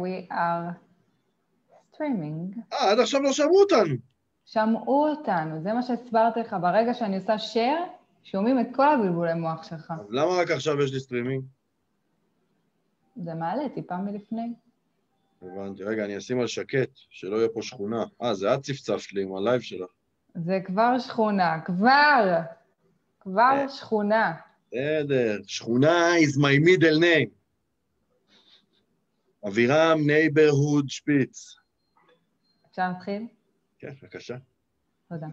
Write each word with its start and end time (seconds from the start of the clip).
we 0.00 0.32
are 0.32 0.72
streaming. 1.92 2.58
אה, 2.72 2.90
עד 2.90 2.98
עכשיו 2.98 3.22
לא 3.22 3.32
שמעו 3.32 3.60
אותנו. 3.60 3.94
שמעו 4.44 5.08
אותנו, 5.08 5.62
זה 5.62 5.72
מה 5.72 5.82
שהסברתי 5.82 6.40
לך. 6.40 6.56
ברגע 6.60 6.94
שאני 6.94 7.16
עושה 7.16 7.34
share, 7.34 7.88
שומעים 8.24 8.60
את 8.60 8.66
כל 8.74 8.88
הבלבולי 8.88 9.34
מוח 9.34 9.62
שלך. 9.62 9.92
אז 10.00 10.06
למה 10.10 10.30
רק 10.40 10.50
עכשיו 10.50 10.82
יש 10.82 10.92
לי 10.92 11.00
סטרימינג? 11.00 11.44
זה 13.16 13.34
מעלה 13.34 13.68
טיפה 13.68 13.96
מלפני. 13.96 14.52
הבנתי. 15.42 15.84
רגע, 15.84 16.04
אני 16.04 16.18
אשים 16.18 16.40
על 16.40 16.46
שקט, 16.46 16.90
שלא 17.10 17.36
יהיה 17.36 17.48
פה 17.54 17.62
שכונה. 17.62 18.04
אה, 18.22 18.34
זה 18.34 18.54
את 18.54 18.62
צפצפת 18.62 19.12
לי 19.12 19.22
עם 19.22 19.34
ה 19.34 19.39
live 19.39 19.60
שלך. 19.60 19.90
זה 20.34 20.58
כבר 20.64 20.98
שכונה, 20.98 21.60
כבר! 21.64 22.38
כבר 23.20 23.52
אה. 23.58 23.68
שכונה. 23.68 24.32
בסדר. 24.66 25.38
שכונה 25.46 26.12
is 26.18 26.38
my 26.38 26.66
middle 26.66 27.00
name. 27.00 27.41
אבירם 29.48 29.98
neighborhood 30.06 30.88
שפיץ. 30.88 31.56
אפשר 32.70 32.88
להתחיל? 32.88 33.26
כן, 33.78 33.92
בבקשה. 34.02 34.36
תודה. 35.08 35.26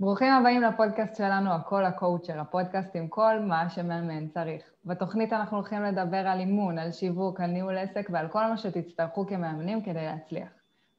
ברוכים 0.00 0.32
הבאים 0.32 0.62
לפודקאסט 0.62 1.16
שלנו, 1.16 1.52
הכל 1.52 1.84
הקואוצ'ר, 1.84 2.40
הפודקאסט 2.40 2.96
עם 2.96 3.08
כל 3.08 3.40
מה 3.40 3.70
שמאמן 3.70 4.28
צריך. 4.28 4.62
בתוכנית 4.84 5.32
אנחנו 5.32 5.56
הולכים 5.56 5.82
לדבר 5.82 6.28
על 6.28 6.40
אימון, 6.40 6.78
על 6.78 6.92
שיווק, 6.92 7.40
על 7.40 7.50
ניהול 7.50 7.78
עסק 7.78 8.08
ועל 8.12 8.28
כל 8.28 8.46
מה 8.46 8.56
שתצטרכו 8.56 9.26
כמאמנים 9.26 9.82
כדי 9.82 10.04
להצליח. 10.04 10.48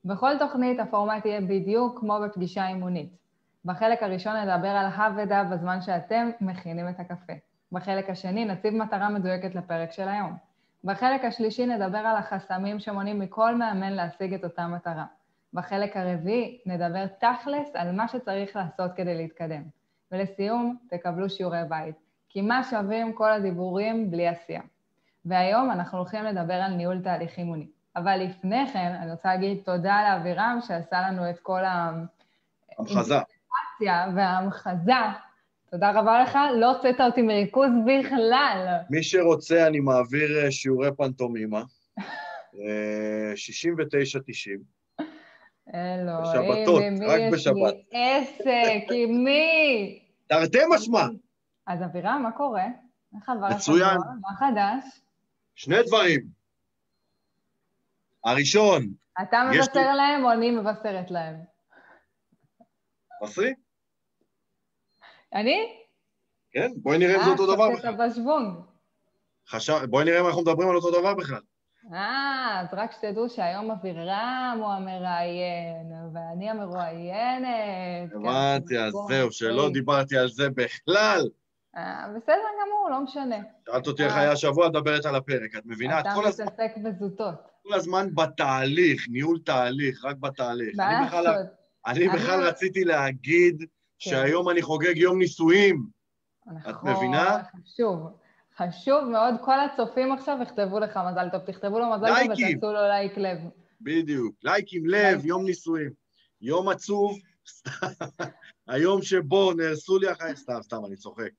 בכל 0.06 0.31
תוכנית 0.40 0.80
הפורמט 0.80 1.26
יהיה 1.26 1.42
בדיוק 1.42 2.00
כמו 2.00 2.20
בפגישה 2.26 2.68
אימונית. 2.68 3.09
בחלק 3.66 4.04
הראשון 4.04 4.36
נדבר 4.36 4.68
על 4.68 4.86
הא 4.86 5.09
ודא 5.18 5.44
בזמן 5.44 5.81
שאתם 5.81 6.30
מכינים 6.42 6.90
את 6.90 7.00
הקפה. 7.00 7.34
בחלק 7.72 8.09
השני 8.09 8.45
נציב 8.45 8.73
מטרה 8.73 9.09
מדויקת 9.09 9.56
לפרק 9.56 9.92
של 9.92 10.08
היום. 10.09 10.48
בחלק 10.84 11.26
השלישי 11.26 11.66
נדבר 11.66 11.98
על 11.98 12.16
החסמים 12.16 12.80
שמונעים 12.80 13.20
מכל 13.20 13.56
מאמן 13.56 13.94
להשיג 13.94 14.34
את 14.34 14.44
אותה 14.44 14.68
מטרה. 14.68 15.06
בחלק 15.54 15.98
הרביעי 15.98 16.59
נדבר 16.66 17.06
תכלס 17.08 17.70
על 17.73 17.92
מה 17.92 18.08
שצריך 18.08 18.56
לעשות 18.56 18.92
כדי 18.95 19.16
להתקדם. 19.18 19.62
ולסיום, 20.12 20.78
תקבלו 20.90 21.30
שיעורי 21.30 21.62
בית. 21.70 21.95
כי 22.30 22.42
מה 22.42 22.64
שווים 22.64 23.14
כל 23.14 23.31
הדיבורים 23.31 24.12
בלי 24.12 24.28
עשייה. 24.28 24.62
והיום 25.26 25.72
אנחנו 25.72 25.98
הולכים 25.98 26.23
לדבר 26.23 26.53
על 26.53 26.73
ניהול 26.73 27.02
תהליך 27.03 27.38
אימוני. 27.38 27.68
אבל 27.96 28.18
לפני 28.18 28.68
כן, 28.73 28.96
אני 29.02 29.12
רוצה 29.12 29.30
להגיד 29.30 29.58
תודה 29.66 30.02
לאבירם 30.03 30.59
שעשה 30.68 31.02
לנו 31.02 31.30
את 31.30 31.40
כל 31.40 31.62
המחזה. 31.66 33.16
האינטגרציה 33.16 34.08
וההמחזה. 34.16 34.94
תודה 35.72 35.92
רבה 35.92 36.23
לך, 36.23 36.38
לא 36.59 36.75
הוצאת 36.75 37.02
אותי 37.02 37.22
מריכוז 37.22 37.70
בכלל. 37.86 38.78
מי 38.89 39.03
שרוצה, 39.03 39.67
אני 39.67 39.80
מעביר 39.80 40.44
אה, 40.44 40.52
שיעורי 40.52 40.95
פנטומימה. 40.98 41.64
אה, 42.59 43.34
69-90. 43.36 45.03
אלוהים, 45.73 46.22
בשבתות, 46.23 46.84
רק 47.08 47.20
יש 47.20 47.34
בשבת. 47.34 47.73
לי 47.73 48.17
עסק, 48.17 48.92
עם 49.03 49.23
מי? 49.23 50.00
תרתי 50.28 50.58
משמע. 50.70 51.06
אז 51.67 51.84
אבירם, 51.84 52.20
מה 52.23 52.31
קורה? 52.31 52.66
איך 53.16 53.30
עבר 53.30 53.47
מצוין. 53.56 53.97
מה 54.22 54.36
חדש? 54.40 55.02
שני 55.56 55.75
דברים. 55.88 56.22
הראשון, 58.25 58.94
אתה 59.22 59.50
מבשר 59.52 59.94
להם 59.94 60.25
או 60.25 60.31
אני 60.31 60.52
מבשרת 60.52 61.12
להם? 61.12 61.36
מסרי? 63.23 63.53
אני? 65.33 65.75
כן, 66.52 66.72
בואי 66.75 66.97
נראה 66.97 67.16
אם 67.16 67.23
זה 67.23 67.31
אותו 67.31 67.53
דבר 67.53 67.72
אה. 67.72 67.77
חשבת 67.77 67.95
בשוונג. 67.99 68.53
חשב... 69.49 69.85
בואי 69.89 70.05
נראה 70.05 70.19
אם 70.19 70.27
אנחנו 70.27 70.41
מדברים 70.41 70.69
על 70.69 70.75
אותו 70.75 70.91
דבר 70.99 71.13
בכלל. 71.16 71.41
אה, 71.94 72.61
אז 72.61 72.67
רק 72.73 72.91
שתדעו 72.91 73.30
שהיום 73.30 73.72
אבירם 73.72 74.57
הוא 74.59 74.67
המראיין, 74.67 75.91
ואני 76.13 76.50
המרואיינת. 76.50 78.13
הבנתי, 78.16 78.80
אז 78.80 78.94
זהו. 79.07 79.31
שלא 79.31 79.69
דיברתי 79.69 80.18
על 80.18 80.29
זה 80.29 80.50
בכלל. 80.50 81.29
אה, 81.78 82.07
בסדר 82.18 82.34
גמור, 82.35 82.89
לא 82.89 83.01
משנה. 83.01 83.38
שאלת 83.66 83.88
אותי 83.88 84.03
איך 84.03 84.16
היה 84.16 84.31
השבוע, 84.31 84.68
את 84.68 84.72
מדברת 84.72 85.06
על 85.06 85.16
הפרק. 85.16 85.56
את 85.57 85.66
מבינה? 85.66 86.00
את 86.00 86.06
אתה 86.06 86.16
כל 86.16 86.28
הזמן, 86.28 86.45
מתעסק 86.45 86.72
בזוטות. 86.78 87.35
כל 87.63 87.73
הזמן 87.73 88.07
בתהליך, 88.16 89.06
ניהול 89.09 89.39
תהליך, 89.45 90.06
רק 90.06 90.18
בתהליך. 90.18 90.75
מה 90.78 91.22
לעשות? 91.22 91.45
אני 91.88 92.09
בכלל 92.09 92.44
רציתי 92.44 92.84
להגיד. 92.84 93.66
שהיום 94.00 94.50
אני 94.50 94.62
חוגג 94.62 94.98
יום 94.98 95.20
נישואים. 95.20 95.88
נכון, 96.66 96.92
מבינה? 96.92 97.42
חשוב. 97.44 98.18
חשוב 98.58 99.04
מאוד, 99.04 99.34
כל 99.46 99.60
הצופים 99.60 100.12
עכשיו 100.12 100.38
יכתבו 100.44 100.80
לך 100.80 101.00
מזל 101.12 101.30
טוב, 101.30 101.42
תכתבו 101.52 101.80
לו 101.80 101.86
מזל 101.96 102.08
טוב. 102.08 102.32
ותעשו 102.32 102.74
לו 102.74 102.82
לייק 102.88 103.18
לב. 103.18 103.38
בדיוק. 103.82 104.36
לייק 104.44 104.66
עם 104.72 104.86
לב. 104.86 105.26
יום 105.26 105.46
נישואים. 105.46 105.92
יום 106.42 106.70
עצוב, 106.70 107.20
היום 108.68 109.02
שבו 109.02 109.54
נהרסו 109.54 109.98
לי 109.98 110.10
החיים, 110.10 110.36
סתם, 110.36 110.60
סתם, 110.62 110.86
אני 110.86 110.96
צוחק. 110.96 111.30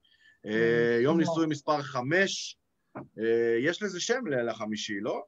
אה, 0.47 0.98
יום 1.03 1.15
כמו. 1.15 1.21
נישואים 1.21 1.48
מספר 1.50 1.82
חמש, 1.82 2.59
אה, 2.97 3.56
יש 3.60 3.82
לזה 3.82 4.00
שם 4.00 4.27
לחמישי, 4.27 5.00
לא? 5.00 5.22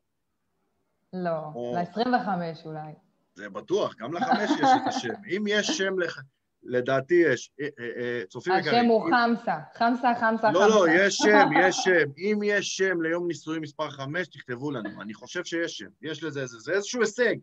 לא, 1.13 1.39
או. 1.55 1.77
ל-25 1.77 2.65
אולי. 2.65 2.93
זה 3.35 3.49
בטוח, 3.49 3.95
גם 3.97 4.13
לחמש 4.13 4.51
יש 4.51 4.69
את 4.83 4.87
השם. 4.87 5.15
אם 5.37 5.45
יש 5.49 5.67
שם, 5.67 5.99
לח... 5.99 6.23
לדעתי 6.65 7.15
יש. 7.15 7.51
אה, 7.61 7.69
אה, 7.79 7.91
אה, 7.97 8.23
צופים 8.29 8.53
יקרים. 8.59 8.75
השם 8.75 8.87
הוא 8.87 9.11
חמסה. 9.11 9.57
חמסה, 9.75 10.13
חמסה, 10.21 10.21
חמסה. 10.21 10.53
לא, 10.53 10.69
לא, 10.69 10.87
יש 10.91 11.17
שם, 11.17 11.49
יש 11.63 11.77
שם. 11.77 12.11
אם 12.19 12.39
יש 12.45 12.77
שם 12.77 13.03
ליום 13.03 13.29
נישואים 13.29 13.63
מספר 13.63 13.91
חמש, 13.91 14.29
תכתבו 14.29 14.71
לנו. 14.71 15.03
אני 15.03 15.15
חושב 15.15 15.45
שיש 15.45 15.79
שם. 15.79 15.89
יש 16.03 16.23
לזה 16.23 16.41
איזה, 16.41 16.59
זה 16.59 16.73
איזשהו 16.73 17.01
הישג. 17.01 17.35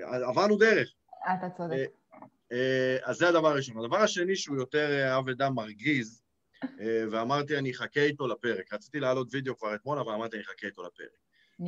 עברנו 0.00 0.56
דרך. 0.56 0.88
אתה 1.34 1.48
צודק. 1.56 1.90
אז 3.04 3.16
זה 3.16 3.28
הדבר 3.28 3.48
הראשון. 3.48 3.78
הדבר 3.78 4.02
השני, 4.02 4.36
שהוא 4.36 4.56
יותר 4.56 5.18
אבדה 5.18 5.50
מרגיז, 5.50 6.22
ואמרתי, 7.10 7.58
אני 7.58 7.70
אחכה 7.70 8.00
איתו 8.00 8.26
לפרק. 8.26 8.72
רציתי 8.72 9.00
להעלות 9.00 9.28
וידאו 9.30 9.56
כבר 9.56 9.74
אתמול, 9.74 9.98
אבל 9.98 10.12
אמרתי, 10.12 10.36
אני 10.36 10.44
אחכה 10.44 10.66
איתו 10.66 10.82
לפרק. 10.82 11.08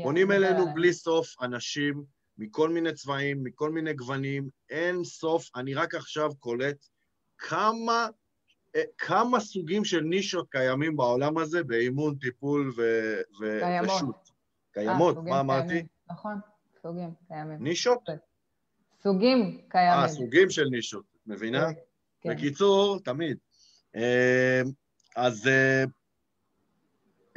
פונים 0.02 0.32
אלינו. 0.32 0.74
בלי 0.74 0.92
סוף 0.92 1.42
אנשים 1.42 2.04
מכל 2.38 2.70
מיני 2.70 2.92
צבעים, 2.92 3.44
מכל 3.44 3.70
מיני 3.70 3.94
גוונים, 3.94 4.48
אין 4.70 5.04
סוף. 5.04 5.50
אני 5.56 5.74
רק 5.74 5.94
עכשיו 5.94 6.30
קולט 6.38 6.86
כמה, 7.38 8.08
אה, 8.76 8.82
כמה 8.98 9.40
סוגים 9.40 9.84
של 9.84 10.00
נישות 10.00 10.50
קיימים 10.50 10.96
בעולם 10.96 11.38
הזה 11.38 11.64
באימון, 11.64 12.14
טיפול 12.14 12.72
ו- 12.76 13.20
ו- 13.40 13.58
קיימות. 13.60 13.90
ושות. 13.90 14.30
קיימות, 14.72 15.16
אה, 15.16 15.20
סוגים 15.20 15.32
מה 15.32 15.40
אמרתי? 15.40 15.68
קיימים. 15.68 15.86
נכון, 16.10 16.34
סוגים 16.82 17.10
קיימים. 17.28 17.62
נישות? 17.64 18.08
סוגים 19.02 19.60
קיימים. 19.68 20.02
אה, 20.02 20.08
סוגים 20.08 20.50
של 20.50 20.64
נישות, 20.64 21.04
מבינה? 21.26 21.66
כן. 22.20 22.30
בקיצור, 22.30 23.00
תמיד. 23.00 23.36
אה, 23.96 24.62
אז 25.16 25.48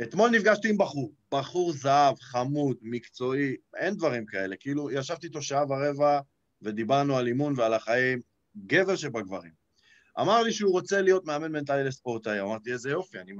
אתמול 0.03 0.29
נפגשתי 0.29 0.69
עם 0.69 0.77
בחור, 0.77 1.11
בחור 1.31 1.71
זהב, 1.73 2.19
חמוד, 2.19 2.77
מקצועי, 2.81 3.55
אין 3.75 3.95
דברים 3.95 4.25
כאלה. 4.25 4.55
כאילו, 4.55 4.91
ישבתי 4.91 5.27
איתו 5.27 5.41
שעה 5.41 5.63
ורבע 5.69 6.19
ודיברנו 6.61 7.17
על 7.17 7.27
אימון 7.27 7.53
ועל 7.57 7.73
החיים, 7.73 8.19
גבר 8.65 8.95
שבגברים. 8.95 9.60
אמר 10.19 10.43
לי 10.43 10.53
שהוא 10.53 10.71
רוצה 10.71 11.01
להיות 11.01 11.25
מאמן 11.25 11.51
מנטלי 11.51 11.83
לספורטאי, 11.83 12.41
אמרתי, 12.41 12.71
איזה 12.73 12.89
יופי, 12.89 13.19
אני 13.19 13.31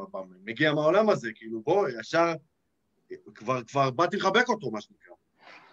מגיע 0.44 0.74
מהעולם 0.74 1.10
הזה, 1.10 1.30
כאילו, 1.36 1.62
בוא, 1.62 1.88
ישר, 2.00 2.34
כבר, 3.36 3.64
כבר 3.64 3.92
באתי 3.92 4.18
לחבק 4.18 4.50
אותו, 4.50 4.72
מה 4.72 4.82
שנקרא. 4.82 5.16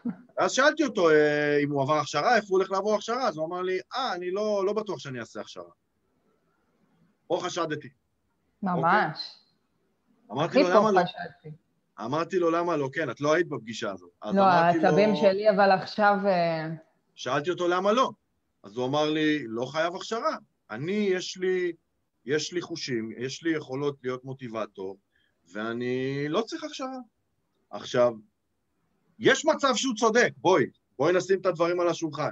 אז 0.38 0.52
שאלתי 0.52 0.84
אותו 0.84 1.10
אה, 1.10 1.58
אם 1.64 1.70
הוא 1.70 1.82
עבר 1.82 1.98
הכשרה, 1.98 2.36
איפה 2.36 2.46
הוא 2.48 2.58
הולך 2.58 2.70
לעבור 2.70 2.94
הכשרה, 2.94 3.28
אז 3.28 3.36
הוא 3.36 3.46
אמר 3.46 3.62
לי, 3.62 3.78
אה, 3.96 4.14
אני 4.14 4.30
לא, 4.30 4.62
לא 4.66 4.72
בטוח 4.72 4.98
שאני 4.98 5.20
אעשה 5.20 5.40
הכשרה. 5.40 5.70
פה 7.26 7.40
חשדתי. 7.42 7.88
ממש. 8.62 9.38
אמרתי 10.32 10.60
הכי 10.60 10.62
לו, 10.62 10.74
למה 10.74 10.90
לא? 10.92 11.00
אמרתי 12.00 12.38
לו, 12.38 12.50
למה 12.50 12.76
לא? 12.76 12.88
כן, 12.92 13.10
את 13.10 13.20
לא 13.20 13.34
היית 13.34 13.48
בפגישה 13.48 13.90
הזאת. 13.90 14.10
לא, 14.24 14.30
אמרתי 14.30 14.78
העצבים 14.78 15.16
שלי, 15.16 15.50
אבל 15.50 15.70
עכשיו... 15.70 16.16
אה, 16.26 16.68
שאלתי 17.14 17.50
אותו, 17.50 17.68
למה 17.68 17.92
לא? 17.92 18.10
אז 18.62 18.76
הוא 18.76 18.86
אמר 18.86 19.10
לי, 19.10 19.44
לא 19.46 19.66
חייב 19.66 19.96
הכשרה. 19.96 20.36
אני, 20.70 20.92
יש 20.92 21.36
לי, 21.36 21.72
יש 22.24 22.52
לי 22.52 22.60
חושים, 22.60 23.10
יש 23.18 23.42
לי 23.42 23.50
יכולות 23.50 23.96
להיות 24.02 24.24
מוטיבטור, 24.24 24.98
ואני 25.52 26.26
לא 26.28 26.40
צריך 26.40 26.64
הכשרה. 26.64 26.98
עכשיו, 27.70 28.12
יש 29.18 29.44
מצב 29.44 29.74
שהוא 29.74 29.94
צודק, 29.94 30.30
בואי, 30.36 30.66
בואי 30.98 31.12
נשים 31.12 31.40
את 31.40 31.46
הדברים 31.46 31.80
על 31.80 31.88
השולחן. 31.88 32.30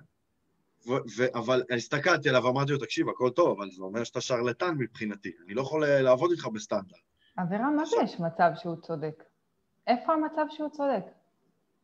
ו- 0.86 1.02
ו- 1.16 1.38
אבל 1.38 1.62
הסתכלתי 1.76 2.28
עליו 2.28 2.44
ואמרתי 2.44 2.72
לו, 2.72 2.78
תקשיב, 2.78 3.08
הכל 3.08 3.30
טוב, 3.30 3.58
אבל 3.58 3.70
זה 3.70 3.82
אומר 3.82 4.04
שאתה 4.04 4.20
שרלטן 4.20 4.74
מבחינתי, 4.78 5.32
אני 5.44 5.54
לא 5.54 5.60
יכול 5.60 5.84
אה, 5.84 6.02
לעבוד 6.02 6.30
איתך 6.30 6.46
בסטנדרט. 6.46 7.00
אבירם, 7.38 7.76
מה 7.76 7.84
זה 7.84 7.96
יש 8.04 8.20
מצב 8.20 8.50
שהוא 8.54 8.76
צודק? 8.82 9.24
איפה 9.86 10.12
המצב 10.12 10.46
שהוא 10.50 10.68
צודק? 10.70 11.04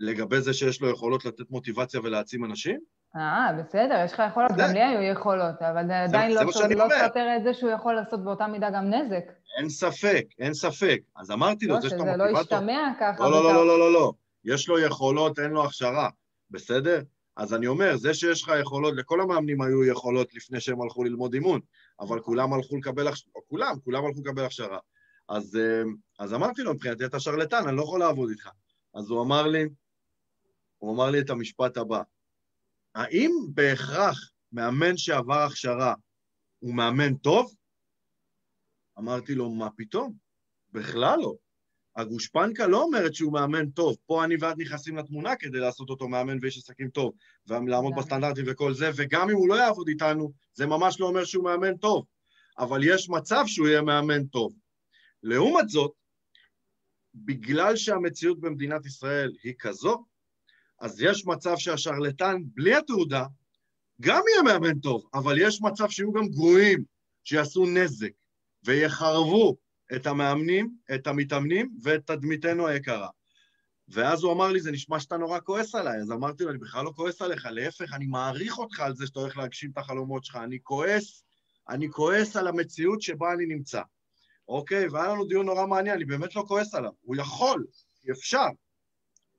לגבי 0.01 0.41
זה 0.41 0.55
שיש 0.55 0.81
לו 0.81 0.91
יכולות 0.91 1.25
לתת 1.25 1.51
מוטיבציה 1.51 2.01
ולהעצים 2.01 2.45
אנשים? 2.45 2.81
אה, 3.17 3.53
בסדר, 3.59 4.03
יש 4.05 4.13
לך 4.13 4.23
יכולות, 4.31 4.51
גם 4.53 4.73
לי 4.73 4.83
היו 4.83 5.13
יכולות, 5.13 5.63
אבל 5.63 5.87
זה 5.87 6.03
עדיין 6.03 6.35
לא 6.35 6.43
לא. 6.45 6.89
סותר 7.07 7.37
את 7.37 7.43
זה 7.43 7.55
שהוא 7.55 7.71
יכול 7.71 7.95
לעשות 7.95 8.25
באותה 8.25 8.47
מידה 8.47 8.71
גם 8.71 8.91
נזק. 8.91 9.25
אין 9.59 9.69
ספק, 9.69 10.25
אין 10.39 10.55
ספק. 10.55 11.01
אז 11.17 11.31
אמרתי 11.31 11.67
לו, 11.67 11.75
לא, 11.75 11.81
זה 11.81 11.89
שאתה 11.89 12.03
שזה 12.03 12.17
לא 12.17 12.25
מוטיבטור... 12.31 12.59
ישתמע 12.59 12.93
ככה. 13.01 13.25
לא, 13.25 13.31
לא, 13.31 13.45
לא. 13.45 13.55
לא, 13.55 13.67
לא, 13.67 13.79
לא, 13.79 13.93
לא. 13.93 14.13
יש 14.45 14.69
לו 14.69 14.79
יכולות, 14.79 15.39
אין 15.39 15.51
לו 15.51 15.65
הכשרה, 15.65 16.09
בסדר? 16.51 17.03
אז 17.37 17.55
אני 17.55 17.67
אומר, 17.67 17.97
זה 17.97 18.15
שיש 18.15 18.43
לך 18.43 18.53
יכולות, 18.61 18.95
לכל 18.97 19.21
המאמנים 19.21 19.63
היו 19.63 19.85
יכולות 19.85 20.35
לפני 20.35 20.61
שהם 20.61 20.83
הלכו 20.83 21.05
ללמוד 21.05 21.35
אימון, 21.35 21.61
אבל 22.01 22.21
כולם 22.21 22.53
הלכו 22.53 22.77
לקבל 22.77 23.09
הכשרה, 23.09 23.33
כולם, 23.49 23.75
כולם 23.85 24.05
הלכו 24.05 24.21
לקבל 24.21 24.45
הכשרה. 24.45 24.79
אז, 25.29 25.57
אה, 25.57 25.83
אז 26.19 26.35
אמרתי 26.35 26.63
לו, 26.63 26.75
מבחינתי 26.75 27.05
אתה 27.05 27.21
שרלטן, 27.21 27.69
אני 27.69 27.77
לא 27.77 27.83
יכול 27.83 28.01
לעבוד 28.01 28.31
איתך. 28.31 28.49
אז 28.95 29.11
הוא 29.11 29.23
אמר 29.23 29.47
לי, 29.47 29.65
הוא 30.79 30.95
אמר 30.95 31.11
לי 31.11 31.21
את 31.21 31.31
המשפט 31.31 31.77
הבא, 31.77 32.03
האם 32.95 33.31
בהכרח 33.55 34.33
מאמן 34.53 34.97
שעבר 34.97 35.43
הכשרה 35.43 35.95
הוא 36.59 36.75
מאמן 36.75 37.15
טוב? 37.15 37.55
אמרתי 38.99 39.35
לו, 39.35 39.51
מה 39.51 39.69
פתאום? 39.77 40.15
בכלל 40.73 41.19
לא. 41.19 41.35
הגושפנקה 41.97 42.67
לא 42.67 42.83
אומרת 42.83 43.15
שהוא 43.15 43.33
מאמן 43.33 43.71
טוב. 43.71 43.97
פה 44.07 44.25
אני 44.25 44.37
ואת 44.41 44.59
נכנסים 44.59 44.97
לתמונה 44.97 45.37
כדי 45.37 45.59
לעשות 45.59 45.91
אותו 45.91 46.09
מאמן 46.09 46.39
ואיש 46.41 46.59
עסקים 46.59 46.89
טוב, 46.89 47.13
ולעמוד 47.47 47.93
בסטנדרטים 47.99 48.45
וכל 48.49 48.75
זה, 48.75 48.91
וגם 48.97 49.31
אם 49.31 49.37
הוא 49.37 49.49
לא 49.49 49.55
יעבוד 49.55 49.89
איתנו, 49.89 50.33
זה 50.55 50.67
ממש 50.67 51.01
לא 51.01 51.07
אומר 51.07 51.25
שהוא 51.25 51.45
מאמן 51.45 51.77
טוב. 51.77 52.07
אבל 52.59 52.81
יש 52.85 53.09
מצב 53.09 53.43
שהוא 53.47 53.69
יהיה 53.69 53.83
מאמן 53.83 54.27
טוב. 54.27 54.55
לעומת 55.23 55.69
זאת, 55.69 55.93
בגלל 57.15 57.77
שהמציאות 57.77 58.41
במדינת 58.41 58.87
ישראל 58.87 59.33
היא 59.43 59.55
כזו, 59.59 60.05
אז 60.83 61.01
יש 61.01 61.27
מצב 61.27 61.57
שהשרלטן 61.57 62.37
בלי 62.45 62.75
התעודה 62.75 63.25
גם 64.01 64.23
יהיה 64.29 64.43
מאמן 64.43 64.79
טוב, 64.79 65.05
אבל 65.15 65.41
יש 65.41 65.63
מצב 65.63 65.89
שיהיו 65.89 66.13
גם 66.13 66.29
גרועים, 66.29 66.85
שיעשו 67.25 67.67
נזק 67.67 68.11
ויחרבו 68.65 69.57
את 69.95 70.07
המאמנים, 70.07 70.77
את 70.95 71.07
המתאמנים 71.07 71.71
ואת 71.83 72.07
תדמיתנו 72.07 72.67
היקרה. 72.67 73.09
ואז 73.89 74.23
הוא 74.23 74.33
אמר 74.33 74.49
לי, 74.49 74.61
זה 74.61 74.73
נשמע 74.73 75.01
שאתה 75.01 75.17
נורא 75.17 75.39
כועס 75.45 75.75
עליי. 75.75 76.01
אז 76.01 76.13
אמרתי 76.13 76.45
לו, 76.45 76.51
אני 76.51 76.59
בכלל 76.59 76.85
לא 76.85 76.93
כועס 76.97 77.23
עליך, 77.23 77.47
להפך, 77.51 77.93
אני 77.93 78.07
מעריך 78.07 78.59
אותך 78.59 78.81
על 78.81 78.95
זה 78.95 79.07
שאתה 79.07 79.21
הולך 79.21 79.37
להגשים 79.37 79.71
את 79.71 79.79
החלומות 79.79 80.25
שלך. 80.25 80.37
אני 80.37 80.59
כועס, 80.63 81.25
אני 81.69 81.91
כועס 81.91 82.37
על 82.37 82.49
המציאות 82.49 83.03
שבה 83.03 83.33
אני 83.33 83.47
נמצא. 83.47 83.83
אוקיי? 84.49 84.89
והיה 84.89 85.09
לנו 85.09 85.25
דיון 85.25 85.47
נורא 85.47 85.67
מעניין, 85.67 85.97
אני 85.97 86.05
באמת 86.05 86.37
לא 86.37 86.45
כועס 86.49 86.75
עליו. 86.75 86.93
הוא 87.03 87.17
יכול, 87.17 87.67
אפשר. 88.11 88.49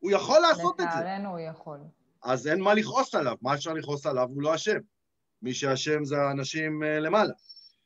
הוא 0.04 0.12
יכול 0.12 0.40
לעשות 0.40 0.82
את 0.82 0.92
זה. 0.92 1.00
לצערנו 1.00 1.30
הוא 1.30 1.40
יכול. 1.40 1.80
אז 2.24 2.48
אין 2.48 2.62
מה 2.62 2.74
לכעוס 2.74 3.16
עליו. 3.16 3.36
מה 3.42 3.54
אפשר 3.54 3.74
לכעוס 3.74 4.06
עליו? 4.06 4.30
הוא 4.34 4.42
לא 4.42 4.56
אשם. 4.56 4.78
מי 5.42 5.54
שאשם 5.54 6.06
זה 6.06 6.22
האנשים 6.22 6.84
uh, 6.84 6.86
למעלה. 6.86 7.34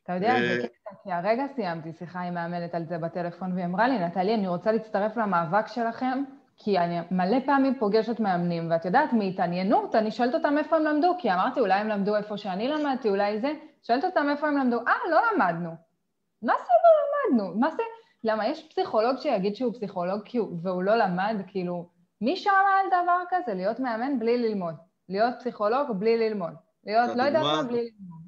אתה 0.03 0.13
יודע, 0.13 0.35
זה 0.39 0.67
קטע, 0.67 0.95
כי 1.03 1.11
הרגע 1.11 1.43
סיימתי 1.55 1.93
שיחה 1.93 2.19
עם 2.19 2.33
מאמנת 2.33 2.75
על 2.75 2.85
זה 2.85 2.97
בטלפון, 2.97 3.53
והיא 3.53 3.65
אמרה 3.65 3.87
לי, 3.87 3.99
נטלי, 3.99 4.35
אני 4.35 4.47
רוצה 4.47 4.71
להצטרף 4.71 5.17
למאבק 5.17 5.67
שלכם, 5.67 6.23
כי 6.57 6.77
אני 6.79 6.99
מלא 7.11 7.37
פעמים 7.45 7.79
פוגשת 7.79 8.19
מאמנים, 8.19 8.71
ואת 8.71 8.85
יודעת, 8.85 9.13
מהתעניינות, 9.13 9.95
אני 9.95 10.11
שואלת 10.11 10.33
אותם 10.33 10.57
איפה 10.57 10.75
הם 10.75 10.83
למדו, 10.83 11.15
כי 11.19 11.33
אמרתי, 11.33 11.59
אולי 11.59 11.73
הם 11.73 11.87
למדו 11.87 12.15
איפה 12.15 12.37
שאני 12.37 12.67
למדתי, 12.67 13.09
אולי 13.09 13.39
זה, 13.39 13.53
שואלת 13.83 14.03
אותם 14.03 14.27
איפה 14.29 14.47
הם 14.47 14.57
למדו, 14.57 14.79
אה, 14.87 14.93
לא 15.11 15.19
למדנו. 15.33 15.69
מה 16.41 16.53
זה 16.57 16.73
לא 16.83 17.33
למדנו? 17.37 17.59
מה 17.59 17.71
זה? 17.71 17.83
למה, 18.23 18.47
יש 18.47 18.67
פסיכולוג 18.69 19.17
שיגיד 19.17 19.55
שהוא 19.55 19.73
פסיכולוג 19.73 20.21
והוא 20.61 20.83
לא 20.83 20.95
למד, 20.95 21.41
כאילו, 21.47 21.96
מי 22.21 22.37
שמע 22.37 22.51
על 22.53 23.03
דבר 23.03 23.19
כזה? 23.29 23.53
להיות 23.53 23.79
מאמן 23.79 24.19
בלי 24.19 24.37
ללמוד. 24.37 24.75
להיות 25.09 25.33
פסיכולוג 25.39 25.99
בלי 25.99 26.17
ללמוד. 26.17 26.53
להיות, 26.83 27.09
לא 27.15 27.23
יודעת 27.23 27.43
מה, 27.43 27.63
בלי 27.63 27.77
ללמוד. 27.77 28.21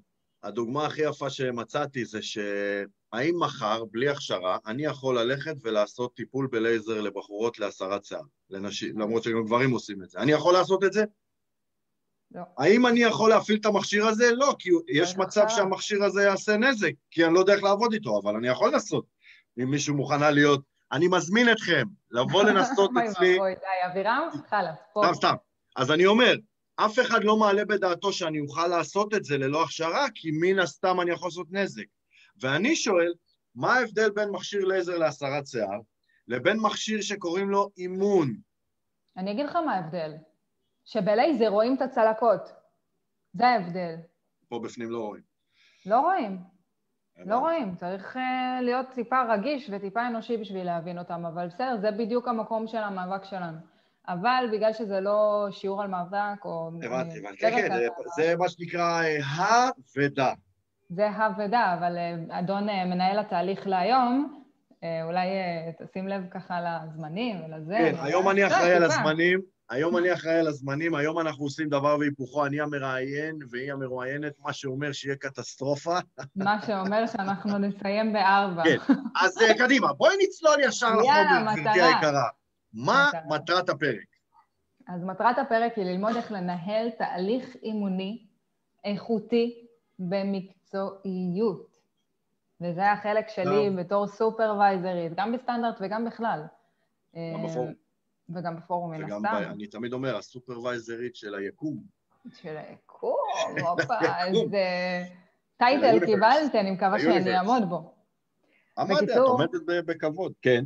הדוגמה 0.43 0.85
הכי 0.85 1.01
יפה 1.01 1.29
שמצאתי 1.29 2.05
זה 2.05 2.21
שהאם 2.21 3.39
מחר, 3.39 3.85
בלי 3.85 4.09
הכשרה, 4.09 4.57
אני 4.65 4.85
יכול 4.85 5.19
ללכת 5.19 5.55
ולעשות 5.63 6.15
טיפול 6.15 6.47
בלייזר 6.51 7.01
לבחורות 7.01 7.59
להסרת 7.59 8.05
שיער, 8.05 8.21
לנשים, 8.49 8.99
למרות 8.99 9.23
שגם 9.23 9.43
גברים 9.45 9.71
עושים 9.71 10.03
את 10.03 10.09
זה. 10.09 10.19
אני 10.19 10.31
יכול 10.31 10.53
לעשות 10.53 10.83
את 10.83 10.93
זה? 10.93 11.03
לא. 12.31 12.41
האם 12.57 12.87
אני 12.87 12.99
יכול 12.99 13.29
להפעיל 13.29 13.59
את 13.59 13.65
המכשיר 13.65 14.07
הזה? 14.07 14.31
לא, 14.31 14.55
כי 14.59 14.69
יש 14.87 15.17
מצב 15.17 15.45
שהמכשיר 15.49 16.03
הזה 16.03 16.23
יעשה 16.23 16.57
נזק, 16.57 16.91
כי 17.11 17.25
אני 17.25 17.33
לא 17.33 17.39
יודע 17.39 17.53
איך 17.53 17.63
לעבוד 17.63 17.93
איתו, 17.93 18.19
אבל 18.23 18.35
אני 18.35 18.47
יכול 18.47 18.71
לעשות. 18.71 19.05
אם 19.59 19.71
מישהו 19.71 19.95
מוכנה 19.95 20.31
להיות... 20.31 20.61
אני 20.91 21.07
מזמין 21.07 21.51
אתכם 21.51 21.87
לבוא 22.11 22.43
לנסות 22.49 22.91
אצלי... 23.05 23.39
אוי 23.39 23.55
די, 23.55 23.91
אבירם, 23.91 24.29
חלאס, 24.49 24.77
פה. 24.93 25.01
סתם, 25.05 25.13
סתם. 25.13 25.35
אז 25.75 25.91
אני 25.91 26.05
אומר, 26.05 26.33
אף 26.75 26.99
אחד 26.99 27.23
לא 27.23 27.37
מעלה 27.37 27.65
בדעתו 27.65 28.13
שאני 28.13 28.39
אוכל 28.39 28.67
לעשות 28.67 29.13
את 29.13 29.23
זה 29.23 29.37
ללא 29.37 29.63
הכשרה, 29.63 30.05
כי 30.15 30.31
מן 30.31 30.59
הסתם 30.59 31.01
אני 31.01 31.11
יכול 31.11 31.27
לעשות 31.27 31.47
נזק. 31.51 31.85
ואני 32.41 32.75
שואל, 32.75 33.13
מה 33.55 33.73
ההבדל 33.73 34.09
בין 34.09 34.29
מכשיר 34.29 34.65
לייזר 34.65 34.97
להסרת 34.97 35.47
שיער 35.47 35.79
לבין 36.27 36.57
מכשיר 36.59 37.01
שקוראים 37.01 37.49
לו 37.49 37.69
אימון? 37.77 38.33
אני 39.17 39.31
אגיד 39.31 39.45
לך 39.45 39.55
מה 39.55 39.73
ההבדל. 39.75 40.13
שבלייזר 40.85 41.47
רואים 41.47 41.75
את 41.75 41.81
הצלקות. 41.81 42.41
זה 43.33 43.47
ההבדל. 43.47 43.95
פה 44.49 44.59
בפנים 44.59 44.89
לא 44.89 44.99
רואים. 44.99 45.23
לא 45.85 45.99
רואים. 45.99 46.37
לא 47.25 47.37
רואים, 47.37 47.75
צריך 47.75 48.15
uh, 48.15 48.19
להיות 48.61 48.85
טיפה 48.95 49.21
רגיש 49.33 49.69
וטיפה 49.73 50.07
אנושי 50.07 50.37
בשביל 50.37 50.65
להבין 50.65 50.99
אותם, 50.99 51.25
אבל 51.25 51.47
בסדר, 51.47 51.77
זה 51.81 51.91
בדיוק 51.91 52.27
המקום 52.27 52.67
של 52.67 52.77
המאבק 52.77 53.23
שלנו. 53.23 53.57
אבל 54.07 54.45
בגלל 54.51 54.73
שזה 54.73 54.99
לא 54.99 55.47
שיעור 55.51 55.81
על 55.81 55.87
מאבק, 55.87 56.45
או... 56.45 56.71
הבנתי, 56.83 57.19
הבנתי. 57.19 57.37
כן, 57.37 57.69
כן, 57.69 57.75
זה, 58.15 58.35
מה 58.37 58.49
שנקרא 58.49 59.01
האבדה. 59.25 60.33
זה 60.89 61.09
האבדה, 61.09 61.75
אבל 61.79 61.97
אה, 61.97 62.39
אדון 62.39 62.69
אה, 62.69 62.85
מנהל 62.85 63.19
התהליך 63.19 63.67
להיום, 63.67 64.41
אולי 65.03 65.27
תשים 65.79 66.07
לב 66.07 66.23
ככה 66.31 66.61
לזמנים 66.61 67.41
ולזה. 67.45 67.77
כן, 67.77 67.95
היום 68.01 68.29
אני 68.29 68.47
אחראי 68.47 68.73
על 68.73 68.83
הזמנים. 68.83 69.58
היום 69.69 69.97
אני 69.97 70.13
אחראי 70.13 70.39
על 70.39 70.47
הזמנים, 70.47 70.95
היום 70.95 71.19
אנחנו 71.19 71.43
עושים 71.43 71.69
דבר 71.69 71.97
והיפוכו, 71.99 72.45
אני 72.45 72.61
המראיין 72.61 73.39
והיא 73.49 73.73
המרואיינת, 73.73 74.33
מה 74.39 74.53
שאומר 74.53 74.91
שיהיה 74.91 75.15
קטסטרופה. 75.15 75.97
מה 76.35 76.61
שאומר 76.65 77.07
שאנחנו 77.07 77.57
נסיים 77.57 78.13
בארבע. 78.13 78.63
כן, 78.63 78.93
אז 79.21 79.37
קדימה, 79.57 79.93
בואי 79.93 80.15
נצלול 80.23 80.55
ישר 80.63 80.95
לחומר, 80.95 81.53
גברתי 81.53 81.81
היקרה. 81.81 82.27
מה 82.73 83.09
מטרת 83.29 83.69
הפרק? 83.69 84.05
אז 84.87 85.03
מטרת 85.03 85.37
הפרק 85.37 85.73
היא 85.75 85.85
ללמוד 85.85 86.15
איך 86.15 86.31
לנהל 86.31 86.89
תהליך 86.89 87.55
אימוני 87.63 88.25
איכותי 88.85 89.65
במקצועיות. 89.99 91.77
וזה 92.61 92.91
החלק 92.91 93.29
שלי 93.29 93.69
בתור 93.69 94.07
סופרוויזרית, 94.07 95.13
גם 95.15 95.31
בסטנדרט 95.31 95.75
וגם 95.81 96.05
בכלל. 96.05 96.43
גם 97.15 97.43
בפורום. 97.43 97.88
וגם 98.35 98.55
בפורום, 98.55 98.91
מן 98.91 99.03
הסתם. 99.03 99.41
אני 99.51 99.67
תמיד 99.67 99.93
אומר, 99.93 100.17
הסופרוויזרית 100.17 101.15
של 101.15 101.35
היקום. 101.35 101.83
של 102.41 102.57
היקום, 102.57 103.17
הופה, 103.67 104.25
איזה 104.25 104.63
טייטל 105.57 106.05
קיבלת, 106.05 106.55
אני 106.55 106.71
מקווה 106.71 106.99
שאני 106.99 107.37
אעמוד 107.37 107.69
בו. 107.69 107.93
עמדת, 108.77 109.03
את 109.03 109.17
עומדת 109.17 109.85
בכבוד, 109.85 110.33
כן. 110.41 110.63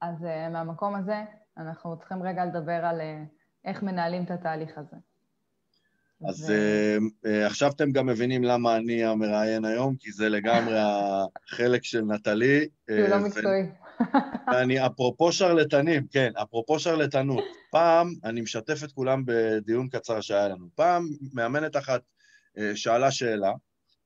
אז 0.00 0.24
אה, 0.24 0.48
מהמקום 0.48 0.94
הזה, 0.94 1.22
אנחנו 1.58 1.98
צריכים 1.98 2.22
רגע 2.22 2.44
לדבר 2.44 2.84
על 2.84 3.00
אה, 3.00 3.22
איך 3.64 3.82
מנהלים 3.82 4.24
את 4.24 4.30
התהליך 4.30 4.78
הזה. 4.78 4.96
אז 6.28 6.52
עכשיו 7.46 7.70
אתם 7.70 7.92
גם 7.92 8.06
מבינים 8.06 8.44
למה 8.44 8.76
אני 8.76 9.04
המראיין 9.04 9.64
היום, 9.64 9.96
כי 9.96 10.12
זה 10.12 10.28
לגמרי 10.28 10.78
החלק 11.46 11.84
של 11.84 12.00
נטלי. 12.00 12.68
הוא 12.88 13.08
לא 13.08 13.18
מקצועי. 13.18 13.62
ואני, 14.46 14.86
אפרופו 14.86 15.32
שרלטנים, 15.32 16.06
כן, 16.06 16.32
אפרופו 16.42 16.78
שרלטנות, 16.78 17.44
פעם, 17.70 18.14
אני 18.24 18.40
משתף 18.40 18.84
את 18.84 18.92
כולם 18.92 19.22
בדיון 19.26 19.88
קצר 19.88 20.20
שהיה 20.20 20.48
לנו, 20.48 20.68
פעם 20.74 21.08
מאמנת 21.32 21.76
אחת 21.76 22.00
uh, 22.56 22.60
שאלה 22.74 23.10
שאלה, 23.10 23.52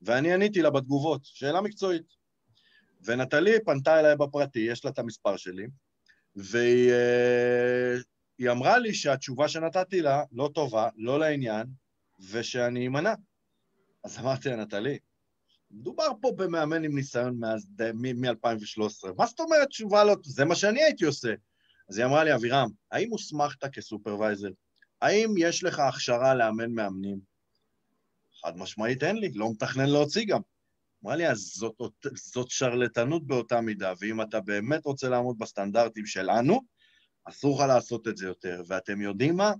ואני 0.02 0.32
עניתי 0.32 0.62
לה 0.62 0.70
בתגובות, 0.70 1.20
שאלה 1.24 1.60
מקצועית. 1.60 2.14
ונטלי 3.04 3.64
פנתה 3.64 4.00
אליי 4.00 4.16
בפרטי, 4.16 4.60
יש 4.60 4.84
לה 4.84 4.90
את 4.90 4.98
המספר 4.98 5.36
שלי, 5.36 5.66
והיא 6.36 6.92
uh, 8.42 8.52
אמרה 8.52 8.78
לי 8.78 8.94
שהתשובה 8.94 9.48
שנתתי 9.48 10.00
לה 10.00 10.22
לא 10.32 10.50
טובה, 10.54 10.88
לא 10.96 11.18
לעניין, 11.18 11.66
ושאני 12.30 12.86
אמנע. 12.86 13.14
אז 14.04 14.18
אמרתי 14.18 14.48
לה, 14.48 14.56
נטלי, 14.56 14.98
מדובר 15.74 16.08
פה 16.20 16.32
במאמן 16.36 16.84
עם 16.84 16.94
ניסיון 16.94 17.40
מ-2013. 17.94 19.12
מה 19.16 19.26
זאת 19.26 19.40
אומרת 19.40 19.68
תשובה 19.68 20.04
לא... 20.04 20.16
זה 20.24 20.44
מה 20.44 20.54
שאני 20.54 20.82
הייתי 20.82 21.04
עושה. 21.04 21.34
אז 21.88 21.98
היא 21.98 22.06
אמרה 22.06 22.24
לי, 22.24 22.34
אבירם, 22.34 22.68
האם 22.90 23.10
הוסמכת 23.10 23.64
כסופרוויזר? 23.72 24.48
האם 25.00 25.34
יש 25.38 25.64
לך 25.64 25.78
הכשרה 25.78 26.34
לאמן 26.34 26.70
מאמנים? 26.70 27.18
חד 28.42 28.56
משמעית 28.56 29.02
אין 29.02 29.16
לי, 29.16 29.32
לא 29.34 29.50
מתכנן 29.50 29.90
להוציא 29.90 30.26
גם. 30.26 30.40
אמרה 31.04 31.16
לי, 31.16 31.28
אז 31.28 31.38
זאת, 31.38 31.74
זאת 32.14 32.50
שרלטנות 32.50 33.26
באותה 33.26 33.60
מידה, 33.60 33.92
ואם 34.00 34.22
אתה 34.22 34.40
באמת 34.40 34.84
רוצה 34.84 35.08
לעמוד 35.08 35.38
בסטנדרטים 35.38 36.06
שלנו, 36.06 36.60
אסור 37.24 37.58
לך 37.58 37.68
לעשות 37.68 38.08
את 38.08 38.16
זה 38.16 38.26
יותר. 38.26 38.62
ואתם 38.68 39.00
יודעים 39.00 39.36
מה? 39.36 39.52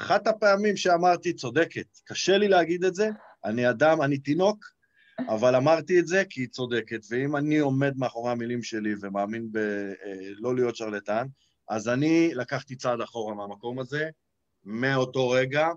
אחת 0.00 0.26
הפעמים 0.26 0.76
שאמרתי, 0.76 1.32
צודקת, 1.32 1.86
קשה 2.04 2.38
לי 2.38 2.48
להגיד 2.48 2.84
את 2.84 2.94
זה, 2.94 3.08
אני 3.44 3.70
אדם, 3.70 4.02
אני 4.02 4.18
תינוק, 4.18 4.75
אבל 5.20 5.56
אמרתי 5.56 6.00
את 6.00 6.06
זה 6.06 6.22
כי 6.30 6.40
היא 6.40 6.48
צודקת, 6.48 7.00
ואם 7.10 7.36
אני 7.36 7.58
עומד 7.58 7.96
מאחורי 7.96 8.30
המילים 8.30 8.62
שלי 8.62 8.94
ומאמין 9.00 9.48
בלא 9.52 10.48
אה, 10.48 10.54
להיות 10.54 10.76
שרלטן, 10.76 11.26
אז 11.68 11.88
אני 11.88 12.30
לקחתי 12.34 12.76
צעד 12.76 13.00
אחורה 13.00 13.34
מהמקום 13.34 13.78
הזה, 13.78 14.08
מאותו 14.64 15.30
רגע. 15.30 15.68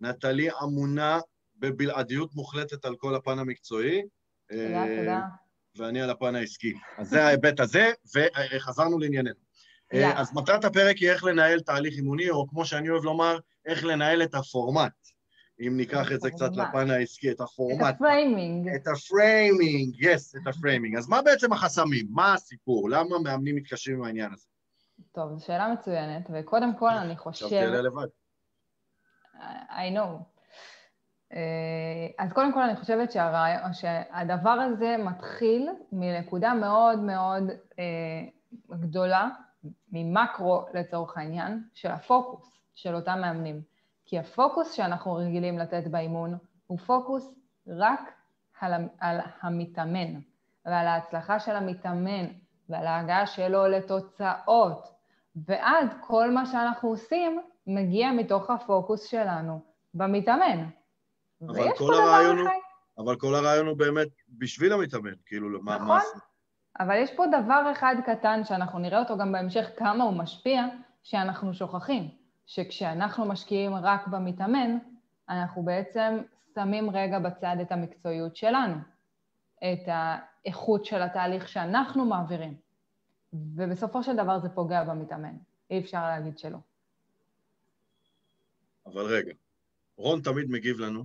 נטלי 0.00 0.48
ממונה 0.62 1.20
בבלעדיות 1.56 2.34
מוחלטת 2.34 2.84
על 2.84 2.96
כל 2.96 3.14
הפן 3.14 3.38
המקצועי. 3.38 4.02
תודה, 4.48 4.84
תודה. 4.98 5.20
ואני 5.76 6.02
על 6.02 6.10
הפן 6.10 6.34
העסקי. 6.34 6.74
אז 6.98 7.08
זה 7.08 7.24
ההיבט 7.24 7.60
הזה, 7.60 7.90
וחזרנו 8.14 8.98
לענייננו. 8.98 9.34
יאללה. 9.92 10.20
אז 10.20 10.34
מטרת 10.34 10.64
הפרק 10.64 10.96
היא 10.96 11.10
איך 11.10 11.24
לנהל 11.24 11.60
תהליך 11.60 11.94
אימוני, 11.94 12.30
או 12.30 12.48
כמו 12.48 12.64
שאני 12.64 12.90
אוהב 12.90 13.04
לומר, 13.04 13.38
איך 13.66 13.84
לנהל 13.84 14.22
את 14.22 14.34
הפורמט. 14.34 14.92
אם 15.66 15.76
ניקח 15.76 16.12
את 16.12 16.20
זה 16.20 16.30
קצת. 16.30 16.50
לפן 16.56 16.90
העסקי, 16.90 17.30
את 17.30 17.36
את 17.36 17.40
הפורמט. 17.40 17.94
ה 17.94 18.02
framing. 18.02 18.68
את 18.68 18.86
ה 18.86 18.98
framing, 18.98 19.94
yes, 20.00 20.36
את 20.36 20.46
ה 20.46 20.52
framing. 20.52 20.96
אז 20.96 21.08
מה 21.08 21.22
בעצם 21.22 21.52
החסמים? 21.52 22.06
מה 22.10 22.34
הסיפור? 22.34 22.90
למה 22.90 23.18
מאמנים 23.24 23.56
מתקשים 23.56 23.96
עם 23.96 24.04
העניין 24.04 24.32
הזה? 24.32 24.46
טוב, 25.12 25.38
זו 25.38 25.44
שאלה 25.44 25.72
מצוינת, 25.72 26.30
וקודם 26.32 26.76
כל 26.78 26.90
אני 26.90 27.12
עכשיו 27.12 27.22
חושב... 27.32 27.48
תעלה 27.48 27.82
לבד. 27.82 28.06
I 29.70 29.94
know. 29.96 30.22
אה, 31.32 32.24
אז 32.24 32.32
קודם 32.32 32.52
כל 32.52 32.62
אני 32.62 32.76
חושבת 32.76 33.12
שהרעיון, 33.12 33.72
שהדבר 33.72 34.50
הזה 34.50 34.96
מתחיל 34.98 35.68
מנקודה 35.92 36.54
מאוד 36.54 36.98
מאוד 36.98 37.42
אה, 37.78 38.76
גדולה, 38.80 39.28
ממקרו 39.92 40.64
לצורך 40.74 41.18
העניין, 41.18 41.64
של 41.74 41.90
הפוקוס 41.90 42.60
של 42.74 42.94
אותם 42.94 43.18
מאמנים. 43.20 43.69
כי 44.10 44.18
הפוקוס 44.18 44.72
שאנחנו 44.72 45.14
רגילים 45.14 45.58
לתת 45.58 45.86
באימון 45.86 46.38
הוא 46.66 46.78
פוקוס 46.78 47.34
רק 47.68 48.00
על, 48.60 48.72
על 49.00 49.18
המתאמן, 49.40 50.20
ועל 50.66 50.86
ההצלחה 50.86 51.40
של 51.40 51.56
המתאמן, 51.56 52.26
ועל 52.68 52.86
ההגעה 52.86 53.26
שלו 53.26 53.66
לתוצאות. 53.66 54.88
ואז 55.46 55.88
כל 56.00 56.30
מה 56.30 56.46
שאנחנו 56.46 56.88
עושים 56.88 57.40
מגיע 57.66 58.12
מתוך 58.12 58.50
הפוקוס 58.50 59.04
שלנו 59.04 59.60
במתאמן. 59.94 60.64
אבל 61.48 61.68
כל 61.78 61.94
הרעיון 61.94 62.38
הוא- 62.38 62.48
אבל 62.98 63.16
כל 63.16 63.34
הרעיון 63.34 63.66
הוא 63.66 63.76
באמת 63.76 64.08
בשביל 64.28 64.72
המתאמן, 64.72 65.12
כאילו, 65.26 65.62
מה... 65.62 65.74
נכון. 65.74 65.86
מה... 65.88 66.00
אבל 66.80 66.96
יש 66.96 67.10
פה 67.16 67.24
דבר 67.26 67.72
אחד 67.72 67.94
קטן 68.06 68.44
שאנחנו 68.44 68.78
נראה 68.78 68.98
אותו 68.98 69.18
גם 69.18 69.32
בהמשך, 69.32 69.66
כמה 69.76 70.04
הוא 70.04 70.12
משפיע, 70.12 70.64
שאנחנו 71.02 71.54
שוכחים. 71.54 72.19
שכשאנחנו 72.50 73.24
משקיעים 73.24 73.74
רק 73.74 74.06
במתאמן, 74.06 74.78
אנחנו 75.28 75.62
בעצם 75.62 76.18
שמים 76.54 76.90
רגע 76.90 77.18
בצד 77.18 77.56
את 77.62 77.72
המקצועיות 77.72 78.36
שלנו, 78.36 78.74
את 79.58 79.86
האיכות 79.86 80.84
של 80.84 81.02
התהליך 81.02 81.48
שאנחנו 81.48 82.04
מעבירים. 82.04 82.56
ובסופו 83.32 84.02
של 84.02 84.16
דבר 84.16 84.38
זה 84.38 84.48
פוגע 84.48 84.84
במתאמן. 84.84 85.36
אי 85.70 85.80
אפשר 85.80 86.02
להגיד 86.02 86.38
שלא. 86.38 86.58
אבל 88.86 89.02
רגע, 89.02 89.32
רון 89.96 90.20
תמיד 90.20 90.50
מגיב 90.50 90.80
לנו 90.80 91.04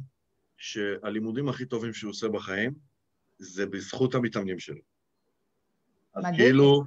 שהלימודים 0.57 1.49
הכי 1.49 1.65
טובים 1.65 1.93
שהוא 1.93 2.09
עושה 2.09 2.27
בחיים 2.27 2.73
זה 3.37 3.65
בזכות 3.65 4.15
המתאמנים 4.15 4.59
שלו. 4.59 4.81
אז 6.13 6.23
מדהים. 6.23 6.37
כאילו... 6.37 6.83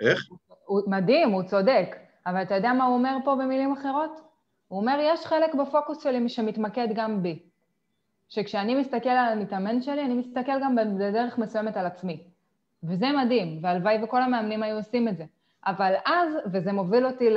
איך? 0.00 0.28
הוא 0.64 0.82
מדהים, 0.86 1.30
הוא 1.30 1.42
צודק, 1.42 2.03
אבל 2.26 2.42
אתה 2.42 2.54
יודע 2.54 2.72
מה 2.72 2.84
הוא 2.84 2.94
אומר 2.94 3.16
פה 3.24 3.34
במילים 3.34 3.72
אחרות? 3.72 4.20
הוא 4.68 4.80
אומר, 4.80 4.98
יש 5.02 5.26
חלק 5.26 5.54
בפוקוס 5.54 6.02
שלי 6.02 6.28
שמתמקד 6.28 6.88
גם 6.94 7.22
בי. 7.22 7.38
שכשאני 8.28 8.74
מסתכל 8.74 9.08
על 9.08 9.32
המתאמן 9.32 9.82
שלי, 9.82 10.04
אני 10.04 10.14
מסתכל 10.14 10.60
גם 10.62 10.76
בדרך 10.76 11.38
מסוימת 11.38 11.76
על 11.76 11.86
עצמי. 11.86 12.24
וזה 12.82 13.06
מדהים, 13.12 13.58
והלוואי 13.62 14.04
וכל 14.04 14.22
המאמנים 14.22 14.62
היו 14.62 14.76
עושים 14.76 15.08
את 15.08 15.16
זה. 15.16 15.24
אבל 15.66 15.94
אז, 16.06 16.34
וזה 16.52 16.72
מוביל 16.72 17.06
אותי 17.06 17.28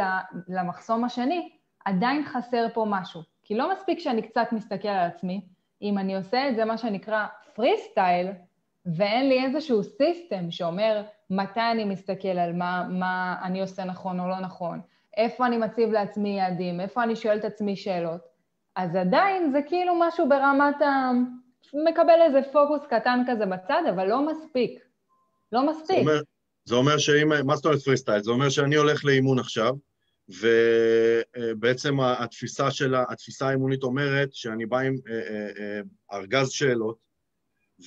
למחסום 0.47 1.03
השני, 1.03 1.49
עדיין 1.85 2.25
חסר 2.25 2.67
פה 2.73 2.85
משהו. 2.89 3.21
כי 3.43 3.57
לא 3.57 3.71
מספיק 3.71 3.99
שאני 3.99 4.21
קצת 4.21 4.47
מסתכל 4.51 4.87
על 4.87 5.07
עצמי, 5.07 5.41
אם 5.81 5.97
אני 5.97 6.15
עושה 6.15 6.49
את 6.49 6.55
זה, 6.55 6.65
מה 6.65 6.77
שנקרא 6.77 7.25
פרי 7.55 7.77
סטייל, 7.77 8.27
ואין 8.85 9.29
לי 9.29 9.45
איזשהו 9.45 9.83
system 9.83 10.51
שאומר 10.51 11.03
מתי 11.29 11.71
אני 11.71 11.85
מסתכל 11.85 12.27
על 12.27 12.53
מה, 12.53 12.87
מה 12.89 13.35
אני 13.43 13.61
עושה 13.61 13.83
נכון 13.83 14.19
או 14.19 14.27
לא 14.27 14.39
נכון, 14.39 14.81
איפה 15.17 15.45
אני 15.45 15.57
מציב 15.57 15.91
לעצמי 15.91 16.37
יעדים, 16.37 16.79
איפה 16.79 17.03
אני 17.03 17.15
שואל 17.15 17.37
את 17.37 17.45
עצמי 17.45 17.75
שאלות, 17.75 18.21
אז 18.75 18.95
עדיין 18.95 19.51
זה 19.51 19.59
כאילו 19.67 19.93
משהו 19.99 20.29
ברמת 20.29 20.81
ה... 20.81 21.11
מקבל 21.73 22.21
איזה 22.21 22.39
פוקוס 22.51 22.81
קטן 22.89 23.23
כזה 23.27 23.45
בצד, 23.45 23.81
אבל 23.89 24.07
לא 24.07 24.25
מספיק. 24.25 24.79
לא 25.51 25.67
מספיק. 25.71 26.07
זה 26.65 26.75
אומר 26.75 26.97
שאם, 26.97 27.29
מה 27.45 27.55
זאת 27.55 27.65
אומרת 27.65 27.79
פרי 27.79 27.97
סטייל? 27.97 28.23
זה 28.23 28.31
אומר 28.31 28.49
שאני 28.49 28.75
הולך 28.75 29.05
לאימון 29.05 29.39
עכשיו, 29.39 29.73
ובעצם 30.29 31.99
התפיסה 31.99 32.71
של, 32.71 32.95
ה- 32.95 33.03
התפיסה 33.09 33.47
האימונית 33.47 33.83
אומרת 33.83 34.33
שאני 34.33 34.65
בא 34.65 34.79
עם 34.79 34.95
אה, 35.09 35.13
אה, 35.13 35.49
אה, 35.59 35.81
ארגז 36.17 36.49
שאלות, 36.49 36.97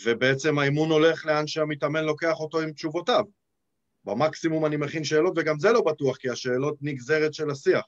ובעצם 0.05 0.59
האימון 0.59 0.91
הולך 0.91 1.27
לאן 1.27 1.47
שהמתאמן 1.47 2.05
לוקח 2.05 2.41
אותו 2.41 2.61
עם 2.61 2.73
תשובותיו. 2.73 3.25
במקסימום 4.05 4.67
אני 4.67 4.77
מכין 4.77 5.05
שאלות, 5.05 5.33
וגם 5.37 5.59
זה 5.59 5.73
לא 5.73 5.83
בטוח, 5.83 6.17
כי 6.17 6.31
השאלות 6.31 6.77
נגזרת 6.81 7.35
של 7.35 7.51
השיח. 7.51 7.85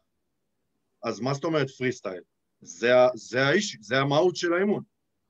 אז 1.04 1.20
מה 1.20 1.34
זאת 1.34 1.44
אומרת 1.44 1.70
פרי 1.70 1.92
סטייל? 1.92 2.22
זה, 2.60 2.92
זה 3.14 3.46
האיש, 3.46 3.76
זה 3.80 3.98
המהות 3.98 4.36
של 4.36 4.52
האימון. 4.54 4.82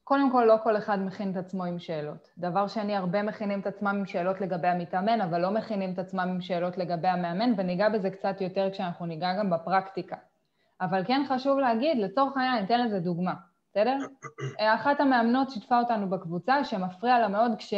קודם 0.04 0.32
כל, 0.32 0.44
לא 0.48 0.56
כל 0.62 0.76
אחד 0.76 0.98
מכין 0.98 1.30
את 1.30 1.36
עצמו 1.36 1.64
עם 1.64 1.78
שאלות. 1.78 2.28
דבר 2.38 2.68
שני, 2.68 2.96
הרבה 2.96 3.22
מכינים 3.22 3.60
את 3.60 3.66
עצמם 3.66 3.96
עם 3.98 4.06
שאלות 4.06 4.40
לגבי 4.40 4.68
המתאמן, 4.68 5.20
אבל 5.20 5.40
לא 5.40 5.50
מכינים 5.50 5.92
את 5.92 5.98
עצמם 5.98 6.20
עם 6.20 6.40
שאלות 6.40 6.78
לגבי 6.78 7.08
המאמן, 7.08 7.52
וניגע 7.56 7.88
בזה 7.88 8.10
קצת 8.10 8.40
יותר 8.40 8.68
כשאנחנו 8.72 9.06
ניגע 9.06 9.28
גם 9.38 9.50
בפרקטיקה. 9.50 10.16
אבל 10.80 11.04
כן 11.06 11.22
חשוב 11.28 11.58
להגיד, 11.58 11.98
לצורך 11.98 12.36
העניין, 12.36 12.56
אני 12.56 12.66
אתן 12.66 12.86
לזה 12.86 12.98
דוגמה, 13.00 13.34
בסדר? 13.72 13.96
אחת 14.58 15.00
המאמנות 15.00 15.50
שיתפה 15.50 15.78
אותנו 15.78 16.10
בקבוצה 16.10 16.64
שמפריע 16.64 17.18
לה 17.18 17.28
מאוד 17.28 17.52
כש... 17.58 17.74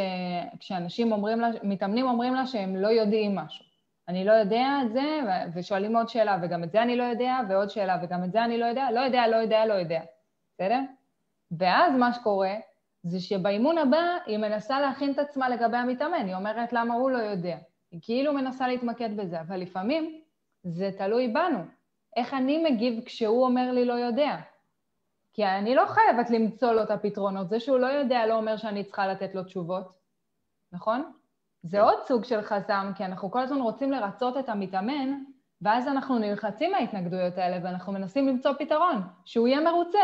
כשאנשים 0.59 1.11
אומרים 1.11 1.39
לה, 1.39 1.49
מתאמנים 1.63 2.05
אומרים 2.05 2.35
לה 2.35 2.45
שהם 2.45 2.75
לא 2.75 2.87
יודעים 2.87 3.35
משהו. 3.35 3.65
אני 4.07 4.25
לא 4.25 4.31
יודע 4.31 4.67
את 4.85 4.93
זה, 4.93 5.19
ושואלים 5.55 5.95
עוד 5.95 6.09
שאלה, 6.09 6.37
וגם 6.41 6.63
את 6.63 6.71
זה 6.71 6.81
אני 6.81 6.95
לא 6.95 7.03
יודע, 7.03 7.37
ועוד 7.49 7.69
שאלה, 7.69 7.97
וגם 8.03 8.23
את 8.23 8.31
זה 8.31 8.43
אני 8.43 8.57
לא 8.57 8.65
יודע, 8.65 8.91
לא 8.91 8.99
יודע, 8.99 9.27
לא 9.27 9.35
יודע, 9.35 9.65
לא 9.65 9.73
יודע, 9.73 10.01
בסדר? 10.53 10.79
ואז 11.51 11.93
מה 11.95 12.13
שקורה 12.13 12.55
זה 13.03 13.19
שבאימון 13.19 13.77
הבא 13.77 14.17
היא 14.25 14.37
מנסה 14.37 14.79
להכין 14.79 15.11
את 15.11 15.19
עצמה 15.19 15.49
לגבי 15.49 15.77
המתאמן, 15.77 16.25
היא 16.25 16.35
אומרת 16.35 16.73
למה 16.73 16.93
הוא 16.93 17.11
לא 17.11 17.17
יודע. 17.17 17.57
היא 17.91 17.99
כאילו 18.03 18.33
מנסה 18.33 18.67
להתמקד 18.67 19.17
בזה, 19.17 19.41
אבל 19.41 19.59
לפעמים 19.59 20.21
זה 20.63 20.89
תלוי 20.97 21.27
בנו. 21.27 21.59
איך 22.15 22.33
אני 22.33 22.71
מגיב 22.71 23.03
כשהוא 23.05 23.45
אומר 23.45 23.71
לי 23.71 23.85
לא 23.85 23.93
יודע? 23.93 24.35
כי 25.35 25.45
אני 25.45 25.75
לא 25.75 25.85
חייבת 25.87 26.29
למצוא 26.29 26.71
לו 26.71 26.83
את 26.83 26.91
הפתרונות. 26.91 27.49
זה 27.49 27.59
שהוא 27.59 27.79
לא 27.79 27.87
יודע 27.87 28.25
לא 28.25 28.33
אומר 28.33 28.57
שאני 28.57 28.83
צריכה 28.83 29.07
לתת 29.07 29.35
לו 29.35 29.43
תשובות, 29.43 29.91
נכון? 30.71 31.11
זה 31.63 31.77
כן. 31.77 31.83
עוד 31.83 32.03
סוג 32.07 32.23
של 32.23 32.41
חסם, 32.41 32.91
כי 32.97 33.05
אנחנו 33.05 33.31
כל 33.31 33.41
הזמן 33.41 33.57
רוצים 33.57 33.91
לרצות 33.91 34.37
את 34.37 34.49
המתאמן, 34.49 35.23
ואז 35.61 35.87
אנחנו 35.87 36.19
נלחצים 36.19 36.71
מההתנגדויות 36.71 37.37
האלה, 37.37 37.59
ואנחנו 37.63 37.93
מנסים 37.93 38.27
למצוא 38.27 38.51
פתרון, 38.59 39.01
שהוא 39.25 39.47
יהיה 39.47 39.61
מרוצה. 39.61 40.03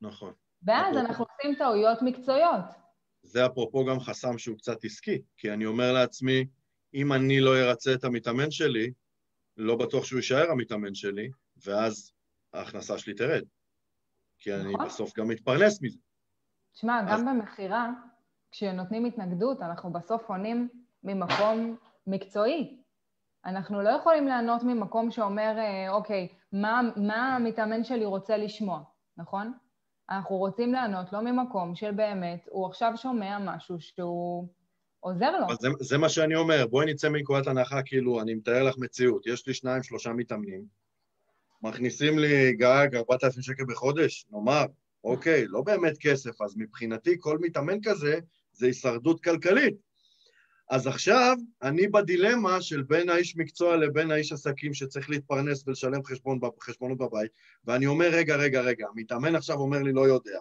נכון. 0.00 0.32
ואז 0.62 0.96
אפרופו. 0.96 1.06
אנחנו 1.08 1.24
עושים 1.24 1.54
טעויות 1.54 2.02
מקצועיות. 2.02 2.64
זה 3.22 3.46
אפרופו 3.46 3.84
גם 3.84 4.00
חסם 4.00 4.38
שהוא 4.38 4.56
קצת 4.58 4.84
עסקי, 4.84 5.22
כי 5.36 5.52
אני 5.52 5.66
אומר 5.66 5.92
לעצמי, 5.92 6.46
אם 6.94 7.12
אני 7.12 7.40
לא 7.40 7.56
ארצה 7.56 7.94
את 7.94 8.04
המתאמן 8.04 8.50
שלי, 8.50 8.92
לא 9.56 9.76
בטוח 9.76 10.04
שהוא 10.04 10.18
יישאר 10.18 10.50
המתאמן 10.50 10.94
שלי, 10.94 11.30
ואז 11.66 12.12
ההכנסה 12.52 12.98
שלי 12.98 13.14
תרד. 13.14 13.42
כי 14.38 14.54
אני 14.54 14.72
נכון. 14.74 14.86
בסוף 14.86 15.18
גם 15.18 15.28
מתפרנס 15.28 15.82
מזה. 15.82 15.98
תשמע, 16.72 17.00
אז- 17.00 17.20
גם 17.20 17.26
במכירה, 17.26 17.90
כשנותנים 18.50 19.04
התנגדות, 19.04 19.62
אנחנו 19.62 19.92
בסוף 19.92 20.30
עונים 20.30 20.68
ממקום 21.04 21.76
מקצועי. 22.06 22.78
אנחנו 23.44 23.82
לא 23.82 23.88
יכולים 23.90 24.28
לענות 24.28 24.62
ממקום 24.62 25.10
שאומר, 25.10 25.58
אה, 25.58 25.90
אוקיי, 25.90 26.28
מה, 26.52 26.80
מה 26.96 27.36
המתאמן 27.36 27.84
שלי 27.84 28.04
רוצה 28.04 28.36
לשמוע, 28.36 28.82
נכון? 29.16 29.52
אנחנו 30.10 30.36
רוצים 30.36 30.72
לענות 30.72 31.12
לא 31.12 31.20
ממקום 31.20 31.74
של 31.74 31.90
באמת, 31.92 32.46
הוא 32.50 32.66
עכשיו 32.66 32.92
שומע 32.96 33.38
משהו 33.38 33.80
שהוא 33.80 34.48
עוזר 35.00 35.30
לו. 35.40 35.46
אבל 35.46 35.56
זה, 35.60 35.68
זה 35.80 35.98
מה 35.98 36.08
שאני 36.08 36.34
אומר, 36.34 36.66
בואי 36.70 36.86
נצא 36.86 37.08
מנקודת 37.08 37.46
הנחה, 37.46 37.82
כאילו, 37.82 38.20
אני 38.20 38.34
מתאר 38.34 38.62
לך 38.62 38.74
מציאות, 38.78 39.26
יש 39.26 39.46
לי 39.46 39.54
שניים, 39.54 39.82
שלושה 39.82 40.12
מתאמנים, 40.12 40.64
מכניסים 41.62 42.18
לי 42.18 42.52
גג 42.52 42.88
4,000 42.94 43.42
שקל 43.42 43.64
בחודש, 43.64 44.26
נאמר, 44.30 44.64
אוקיי, 45.04 45.46
לא 45.46 45.62
באמת 45.62 45.98
כסף, 46.00 46.42
אז 46.42 46.56
מבחינתי 46.56 47.16
כל 47.18 47.38
מתאמן 47.40 47.78
כזה 47.82 48.18
זה 48.52 48.66
הישרדות 48.66 49.24
כלכלית. 49.24 49.74
אז 50.70 50.86
עכשיו 50.86 51.36
אני 51.62 51.88
בדילמה 51.88 52.62
של 52.62 52.82
בין 52.82 53.08
האיש 53.08 53.36
מקצוע 53.36 53.76
לבין 53.76 54.10
האיש 54.10 54.32
עסקים 54.32 54.74
שצריך 54.74 55.10
להתפרנס 55.10 55.64
ולשלם 55.66 56.04
חשבון, 56.04 56.38
חשבונות 56.60 56.98
בבית, 56.98 57.30
ואני 57.64 57.86
אומר, 57.86 58.08
רגע, 58.12 58.36
רגע, 58.36 58.60
רגע, 58.60 58.86
המתאמן 58.90 59.34
עכשיו 59.34 59.56
אומר 59.56 59.82
לי, 59.82 59.92
לא 59.92 60.08
יודע. 60.08 60.38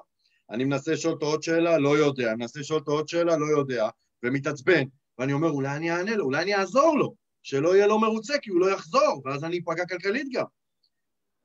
אני 0.50 0.64
מנסה 0.64 0.92
לשאול 0.92 1.14
אותו 1.14 1.26
עוד 1.26 1.44
שאלה, 1.44 1.78
לא 1.78 1.98
יודע. 1.98 2.28
אני 2.28 2.36
מנסה 2.36 2.60
לשאול 2.60 2.80
אותו 2.80 2.92
עוד 2.92 3.08
שאלה, 3.08 3.38
לא 3.38 3.46
יודע. 3.46 3.90
ומתעצבן. 4.24 4.84
ואני 5.20 5.34
אומר, 5.34 5.50
אולי 5.50 5.76
אני 5.76 5.92
אענה 5.92 6.16
לו, 6.16 6.26
אולי 6.26 6.44
אני 6.44 6.56
אעזור 6.56 6.98
לו. 6.98 7.16
שלא 7.44 7.76
יהיה 7.76 7.88
לו 7.88 8.00
מרוצה, 8.00 8.34
כי 8.42 8.50
הוא 8.50 8.60
לא 8.60 8.72
יחזור, 8.72 9.22
ואז 9.26 9.44
אני 9.44 9.60
אפגע 9.60 9.86
כלכלית 9.86 10.28
גם. 10.34 10.46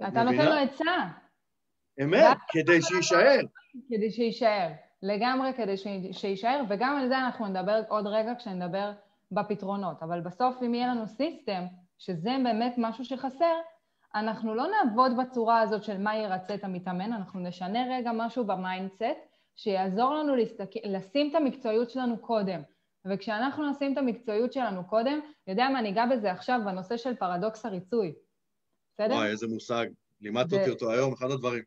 אתה 0.09 0.23
נותן 0.23 0.47
לו 0.47 0.53
עצה. 0.53 1.07
אמת, 2.03 2.37
כדי 2.49 2.83
שיישאר. 2.83 3.41
כדי 3.89 4.11
שיישאר. 4.11 4.69
לגמרי 5.03 5.53
כדי 5.57 5.75
שיישאר, 6.13 6.63
וגם 6.69 6.97
על 6.97 7.09
זה 7.09 7.19
אנחנו 7.19 7.47
נדבר 7.47 7.83
עוד 7.89 8.07
רגע 8.07 8.33
כשנדבר 8.39 8.93
בפתרונות. 9.33 10.03
אבל 10.03 10.21
בסוף, 10.21 10.63
אם 10.63 10.75
יהיה 10.75 10.87
לנו 10.87 11.07
system, 11.07 11.65
שזה 11.99 12.31
באמת 12.45 12.75
משהו 12.79 13.05
שחסר, 13.05 13.55
אנחנו 14.15 14.55
לא 14.55 14.67
נעבוד 14.67 15.13
בצורה 15.17 15.61
הזאת 15.61 15.85
של 15.85 15.99
מה 15.99 16.17
ירצה 16.17 16.55
את 16.55 16.65
המתאמן, 16.65 17.13
אנחנו 17.13 17.41
נשנה 17.41 17.79
רגע 17.91 18.11
משהו 18.15 18.45
ב 18.45 18.53
mindset, 18.53 19.19
שיעזור 19.57 20.15
לנו 20.15 20.37
להסתכל, 20.37 20.81
לשים 20.85 21.31
את 21.31 21.35
המקצועיות 21.35 21.91
שלנו 21.91 22.19
קודם. 22.19 22.63
וכשאנחנו 23.05 23.71
נשים 23.71 23.93
את 23.93 23.99
המקצועיות 23.99 24.53
שלנו 24.53 24.85
קודם, 24.85 25.21
יודע 25.47 25.69
מה, 25.69 25.79
אני 25.79 25.91
אגע 25.91 26.07
בזה 26.07 26.33
עכשיו 26.33 26.61
בנושא 26.65 26.97
של 26.97 27.15
פרדוקס 27.15 27.67
הריצוי. 27.67 28.13
בסדר? 28.95 29.15
וואי, 29.15 29.29
איזה 29.29 29.47
מושג. 29.49 29.87
לימדת 30.21 30.53
אותי 30.53 30.71
אותו 30.71 30.91
היום, 30.91 31.13
אחד 31.13 31.31
הדברים. 31.31 31.63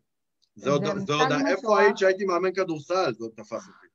זה 0.56 0.70
עוד, 0.70 0.84
זה 0.86 1.14
עוד, 1.14 1.32
איפה 1.48 1.80
היית 1.80 1.98
שהייתי 1.98 2.26
מאמן 2.26 2.54
כדורסל? 2.54 3.14
זה 3.14 3.24
עוד 3.24 3.32
תפס 3.36 3.68
אותי. 3.68 3.88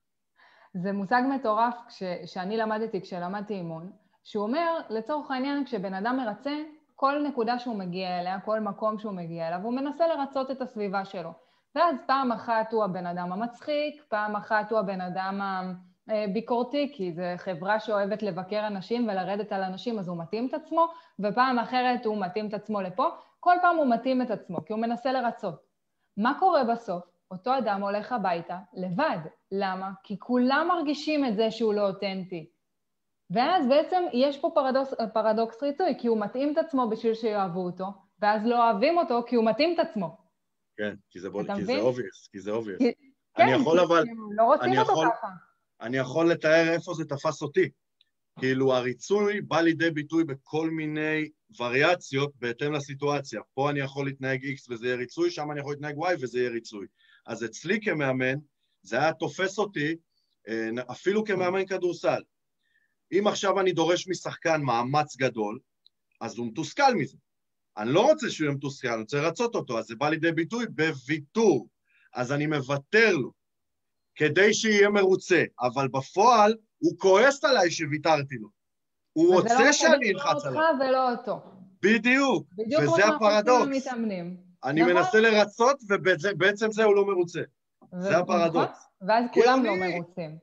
זה 0.75 0.93
מושג 0.93 1.23
מטורף 1.35 1.75
ש, 1.89 2.03
שאני 2.27 2.57
למדתי 2.57 3.01
כשלמדתי 3.01 3.55
אימון, 3.55 3.91
שהוא 4.25 4.43
אומר, 4.43 4.81
לצורך 4.91 5.31
העניין, 5.31 5.65
כשבן 5.65 5.95
אדם 5.95 6.17
מרצה, 6.17 6.57
כל 6.97 7.23
נקודה 7.29 7.59
שהוא 7.59 7.77
מגיע 7.77 8.21
אליה, 8.21 8.41
כל 8.41 8.61
מקום 8.61 8.99
שהוא 8.99 9.13
מגיע 9.13 9.49
אליו, 9.49 9.61
הוא 9.63 9.75
מנסה 9.75 10.07
לרצות 10.07 10.51
את 10.51 10.63
הסביבה 10.63 11.05
שלו. 11.05 11.33
ואז 11.75 11.97
פעם 12.07 12.33
אחת 12.33 12.73
הוא 12.73 12.85
הבן 12.85 13.07
אדם 13.07 13.33
המצחיק, 13.33 14.03
פעם 14.09 14.37
אחת 14.37 14.71
הוא 14.71 14.79
הבן 14.79 15.01
אדם 15.01 15.41
הביקורתי, 16.11 16.93
כי 16.95 17.13
זו 17.13 17.23
חברה 17.37 17.81
שאוהבת 17.81 18.23
לבקר 18.23 18.67
אנשים 18.67 19.09
ולרדת 19.09 19.53
על 19.53 19.63
אנשים, 19.63 19.99
אז 19.99 20.09
הוא 20.09 20.19
מתאים 20.19 20.47
את 20.49 20.55
עצמו, 20.55 20.87
ופעם 21.21 21.59
אחרת 21.59 22.07
הוא 22.07 22.21
מתאים 22.21 22.49
את 22.49 22.55
עצמו 22.55 22.81
לפה. 22.81 23.09
כל 23.41 23.55
פעם 23.63 23.77
הוא 23.77 23.87
מתאים 23.91 24.23
את 24.23 24.31
עצמו, 24.31 24.65
כי 24.65 24.73
הוא 24.73 24.81
מנסה 24.81 25.13
לרצות. 25.13 25.55
מה 26.17 26.37
קורה 26.39 26.65
בסוף? 26.65 27.05
אותו 27.31 27.59
אדם 27.59 27.83
הולך 27.83 28.13
הביתה 28.13 28.59
לבד. 28.75 29.19
למה? 29.53 29.91
כי 30.03 30.19
כולם 30.19 30.69
מרגישים 30.69 31.25
את 31.25 31.37
זה 31.37 31.51
שהוא 31.51 31.75
לא 31.75 31.89
אותנטי. 31.89 32.51
ואז 33.31 33.69
בעצם 33.69 34.03
יש 34.13 34.39
פה 34.39 34.51
פרדוקס, 34.55 34.95
פרדוקס 35.15 35.63
ריצוי, 35.63 35.95
כי 35.99 36.09
הוא 36.09 36.21
מתאים 36.21 36.53
את 36.53 36.59
עצמו 36.59 36.89
בשביל 36.89 37.15
שיאהבו 37.15 37.61
אותו, 37.61 37.85
ואז 38.21 38.47
לא 38.47 38.65
אוהבים 38.65 38.99
אותו 38.99 39.23
כי 39.27 39.37
הוא 39.37 39.45
מתאים 39.45 39.75
את 39.75 39.79
עצמו. 39.79 40.17
כן, 40.77 40.95
כי 41.11 41.21
זה, 41.21 41.31
בול, 41.31 41.55
כי 41.57 41.65
זה 41.65 41.73
obvious, 41.73 42.31
כי 42.33 42.41
זה 42.41 42.51
obvious. 42.51 42.79
כי, 42.79 42.93
אני 43.39 43.53
כן, 43.53 43.61
יכול 43.61 43.79
כי 43.79 43.85
אבל... 43.85 44.05
לא 44.37 44.45
רוצים 44.45 44.79
אותו 44.79 44.93
יכול, 44.93 45.09
ככה. 45.11 45.29
אני 45.81 45.97
יכול 45.97 46.31
לתאר 46.31 46.73
איפה 46.73 46.95
זה 46.95 47.05
תפס 47.05 47.43
אותי. 47.43 47.69
כאילו 48.39 48.75
הריצוי 48.75 49.41
בא 49.41 49.61
לידי 49.61 49.91
ביטוי 49.91 50.25
בכל 50.25 50.71
מיני 50.71 51.29
וריאציות 51.59 52.33
בהתאם 52.37 52.73
לסיטואציה. 52.73 53.41
פה 53.55 53.71
אני 53.71 53.81
יכול 53.81 54.07
להתנהג 54.07 54.45
X 54.45 54.67
וזה 54.71 54.87
יהיה 54.87 54.97
ריצוי, 54.97 55.31
שם 55.31 55.51
אני 55.51 55.61
יכול 55.61 55.73
להתנהג 55.73 55.97
Y 55.97 56.17
וזה 56.21 56.39
יהיה 56.39 56.51
ריצוי. 56.51 56.87
אז 57.27 57.45
אצלי 57.45 57.81
כמאמן, 57.81 58.35
זה 58.83 58.97
היה 58.97 59.13
תופס 59.13 59.59
אותי 59.59 59.97
אה, 60.49 60.71
אפילו 60.91 61.25
כמאמן 61.25 61.67
כדורסל. 61.67 62.23
אם 63.13 63.27
עכשיו 63.27 63.61
אני 63.61 63.73
דורש 63.73 64.09
משחקן 64.09 64.63
מאמץ 64.63 65.17
גדול, 65.17 65.59
אז 66.21 66.39
הוא 66.39 66.47
מתוסכל 66.47 66.95
מזה. 66.95 67.17
אני 67.77 67.93
לא 67.93 68.01
רוצה 68.01 68.31
שהוא 68.31 68.45
יהיה 68.45 68.57
מתוסכל, 68.57 68.89
אני 68.89 69.01
רוצה 69.01 69.21
לרצות 69.21 69.55
אותו, 69.55 69.79
אז 69.79 69.87
זה 69.87 69.95
בא 69.97 70.09
לידי 70.09 70.33
ביטוי 70.33 70.67
בוויתור. 70.67 71.69
אז 72.15 72.33
אני 72.33 72.47
מוותר 72.47 73.17
לו, 73.17 73.33
כדי 74.21 74.55
שיהיה 74.55 74.89
מרוצה, 74.89 75.45
אבל 75.61 75.89
בפועל 75.89 76.55
הוא 76.79 76.99
כועס 76.99 77.45
עליי 77.45 77.71
שוויתרתי 77.71 78.35
לו. 78.35 78.49
הוא 79.13 79.35
רוצה 79.35 79.65
לא 79.65 79.73
שאני 79.73 80.13
אלחץ 80.13 80.45
עליו. 80.45 80.63
וזה 80.75 80.91
לא 80.91 81.11
אותך 81.11 81.25
ולא 81.29 81.35
אותו. 81.35 81.41
בדיוק, 81.83 82.47
בדיוק 82.55 82.83
וזה 82.83 83.07
הפרדוקס. 83.07 83.87
אני 84.65 84.81
נכון? 84.81 84.95
מנסה 84.95 85.21
לרצות, 85.21 85.81
ובעצם 85.89 86.73
זה 86.73 86.85
הוא 86.85 86.95
לא 86.95 87.07
מרוצה. 87.07 87.41
זה 87.99 88.19
הפרדוקס. 88.19 88.87
ואז 89.09 89.25
כולם 89.33 89.65
לא 89.65 89.77
מרוצים. 89.77 90.31
כן, 90.31 90.37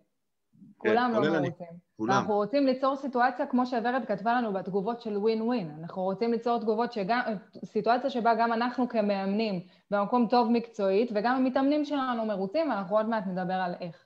כולם 0.77 1.11
לא 1.13 1.31
מרוצים. 1.31 1.86
כולם. 1.97 2.15
ואנחנו 2.15 2.33
רוצים 2.33 2.65
ליצור 2.65 2.95
סיטואציה, 2.95 3.45
כמו 3.45 3.65
שורד 3.65 4.05
כתבה 4.07 4.33
לנו 4.33 4.53
בתגובות 4.53 5.01
של 5.01 5.17
ווין 5.17 5.41
ווין. 5.41 5.77
אנחנו 5.79 6.03
רוצים 6.03 6.31
ליצור 6.31 6.59
תגובות 6.59 6.93
שגם, 6.93 7.19
סיטואציה 7.65 8.09
שבה 8.09 8.35
גם 8.35 8.53
אנחנו 8.53 8.89
כמאמנים 8.89 9.61
במקום 9.91 10.27
טוב 10.27 10.51
מקצועית, 10.51 11.09
וגם 11.13 11.35
המתאמנים 11.35 11.85
שלנו 11.85 12.25
מרוצים, 12.25 12.69
ואנחנו 12.69 12.97
עוד 12.97 13.09
מעט 13.09 13.23
נדבר 13.27 13.53
על 13.53 13.73
איך. 13.81 14.05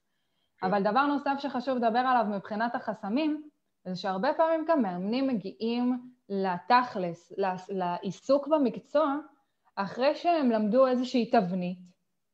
כן. 0.58 0.68
אבל 0.68 0.84
דבר 0.84 1.06
נוסף 1.06 1.36
שחשוב 1.40 1.78
לדבר 1.78 2.00
עליו 2.00 2.26
מבחינת 2.30 2.76
החסמים, 2.76 3.44
זה 3.88 3.96
שהרבה 3.96 4.34
פעמים 4.38 4.66
גם 4.68 4.82
מאמנים 4.82 5.28
מגיעים 5.28 6.00
לתכלס, 6.30 7.34
לעיסוק 7.70 8.48
במקצוע, 8.48 9.16
אחרי 9.76 10.16
שהם 10.16 10.52
למדו 10.52 10.88
איזושהי 10.88 11.32
תבנית 11.32 11.80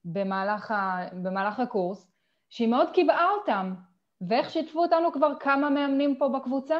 במהלך, 0.05 0.71
ה, 0.71 1.07
במהלך 1.23 1.59
הקורס, 1.59 2.11
שהיא 2.49 2.67
מאוד 2.67 2.89
קיבעה 2.93 3.29
אותם, 3.31 3.73
ואיך 4.21 4.49
שיתפו 4.49 4.79
אותנו 4.79 5.11
כבר 5.11 5.31
כמה 5.39 5.69
מאמנים 5.69 6.15
פה 6.15 6.29
בקבוצה? 6.29 6.77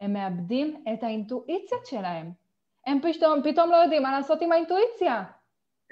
הם 0.00 0.12
מאבדים 0.12 0.84
את 0.92 1.02
האינטואיציות 1.02 1.86
שלהם. 1.86 2.32
הם 2.86 3.00
פתאום, 3.02 3.42
פתאום 3.44 3.70
לא 3.70 3.76
יודעים 3.76 4.02
מה 4.02 4.12
לעשות 4.12 4.42
עם 4.42 4.52
האינטואיציה. 4.52 5.24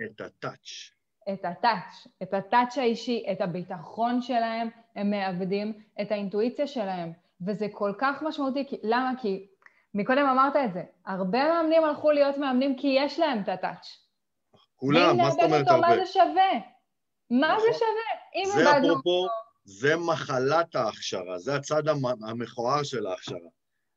את 0.04 0.20
הטאץ'. 0.20 0.90
את 1.32 1.44
הטאץ', 1.44 2.06
את 2.22 2.34
הטאץ' 2.34 2.78
האישי, 2.78 3.24
את 3.32 3.40
הביטחון 3.40 4.22
שלהם, 4.22 4.68
הם 4.96 5.10
מאבדים 5.10 5.72
את 6.00 6.12
האינטואיציה 6.12 6.66
שלהם. 6.66 7.12
וזה 7.46 7.66
כל 7.72 7.92
כך 7.98 8.22
משמעותי, 8.22 8.66
כי, 8.68 8.76
למה? 8.82 9.12
כי 9.20 9.46
מקודם 9.94 10.26
אמרת 10.26 10.56
את 10.56 10.72
זה, 10.72 10.82
הרבה 11.06 11.48
מאמנים 11.48 11.84
הלכו 11.84 12.10
להיות 12.10 12.38
מאמנים 12.38 12.76
כי 12.76 12.86
יש 13.00 13.18
להם 13.18 13.42
את 13.42 13.48
הטאץ'. 13.48 13.86
כולם, 14.76 15.16
מה 15.16 15.30
זאת 15.30 15.42
אומרת 15.42 15.68
הרבה? 15.68 15.88
מה 15.88 15.96
זה 15.96 16.06
שווה? 16.06 16.52
מה 17.30 17.54
נכון. 17.54 17.72
זה 17.72 17.78
שווה? 17.78 18.62
זה 18.64 18.78
אפרופו... 18.78 19.26
זה 19.66 19.96
מחלת 19.96 20.74
ההכשרה, 20.74 21.38
זה 21.38 21.54
הצד 21.54 21.82
המכוער 22.28 22.82
של 22.82 23.06
ההכשרה. 23.06 23.48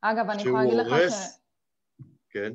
אגב, 0.02 0.30
אני 0.30 0.42
יכולה 0.42 0.64
להגיד 0.64 0.80
לך 0.80 1.12
ש... 1.12 1.14
כן. 2.30 2.52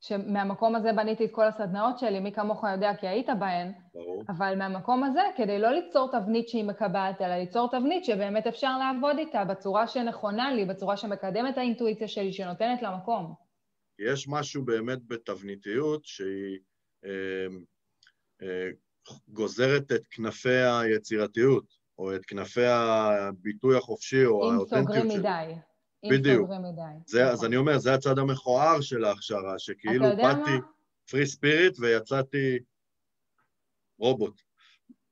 שמהמקום 0.00 0.74
הזה 0.74 0.92
בניתי 0.92 1.24
את 1.24 1.30
כל 1.32 1.46
הסדנאות 1.46 1.98
שלי, 1.98 2.20
מי 2.20 2.32
כמוך 2.32 2.64
יודע 2.72 2.92
כי 3.00 3.08
היית 3.08 3.26
בהן, 3.38 3.72
ברור. 3.94 4.24
אבל 4.28 4.54
מהמקום 4.58 5.04
הזה, 5.04 5.20
כדי 5.36 5.58
לא 5.58 5.70
ליצור 5.70 6.10
תבנית 6.12 6.48
שהיא 6.48 6.64
מקבעת, 6.64 7.20
אלא 7.20 7.36
ליצור 7.36 7.70
תבנית 7.70 8.04
שבאמת 8.04 8.46
אפשר 8.46 8.78
לעבוד 8.78 9.18
איתה 9.18 9.44
בצורה 9.44 9.88
שנכונה 9.88 10.54
לי, 10.54 10.64
בצורה 10.64 10.96
שמקדמת 10.96 11.58
האינטואיציה 11.58 12.08
שלי, 12.08 12.32
שנותנת 12.32 12.82
לה 12.82 12.96
מקום. 12.96 13.34
יש 13.98 14.28
משהו 14.28 14.64
באמת 14.64 15.06
בתבניתיות 15.06 16.04
שהיא 16.04 16.58
אה, 17.04 17.46
אה, 18.42 18.68
גוזרת 19.28 19.92
את 19.92 20.06
כנפי 20.10 20.62
היצירתיות. 20.82 21.79
או 22.00 22.14
את 22.14 22.26
כנפי 22.26 22.66
הביטוי 22.66 23.76
החופשי 23.76 24.24
או 24.26 24.52
האותנטיות 24.52 24.92
שלו. 24.92 25.04
אם 25.04 25.08
סוגרים 25.08 25.18
מדי. 25.18 25.54
בדיוק. 26.10 26.50
זה, 27.06 27.28
אז 27.28 27.34
נכון. 27.34 27.46
אני 27.46 27.56
אומר, 27.56 27.78
זה 27.78 27.94
הצד 27.94 28.18
המכוער 28.18 28.80
של 28.80 29.04
ההכשרה, 29.04 29.58
שכאילו 29.58 30.06
באתי 30.16 30.50
פרי 31.10 31.26
ספיריט 31.26 31.78
ויצאתי 31.78 32.58
רובוט. 33.98 34.40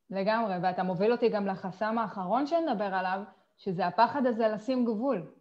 לגמרי, 0.09 0.53
ואתה 0.63 0.83
מוביל 0.83 1.11
אותי 1.11 1.29
גם 1.29 1.47
לחסם 1.47 1.97
האחרון 1.97 2.47
שנדבר 2.47 2.83
עליו, 2.83 3.19
שזה 3.57 3.87
הפחד 3.87 4.25
הזה 4.25 4.47
לשים 4.47 4.85
גבול. 4.85 5.31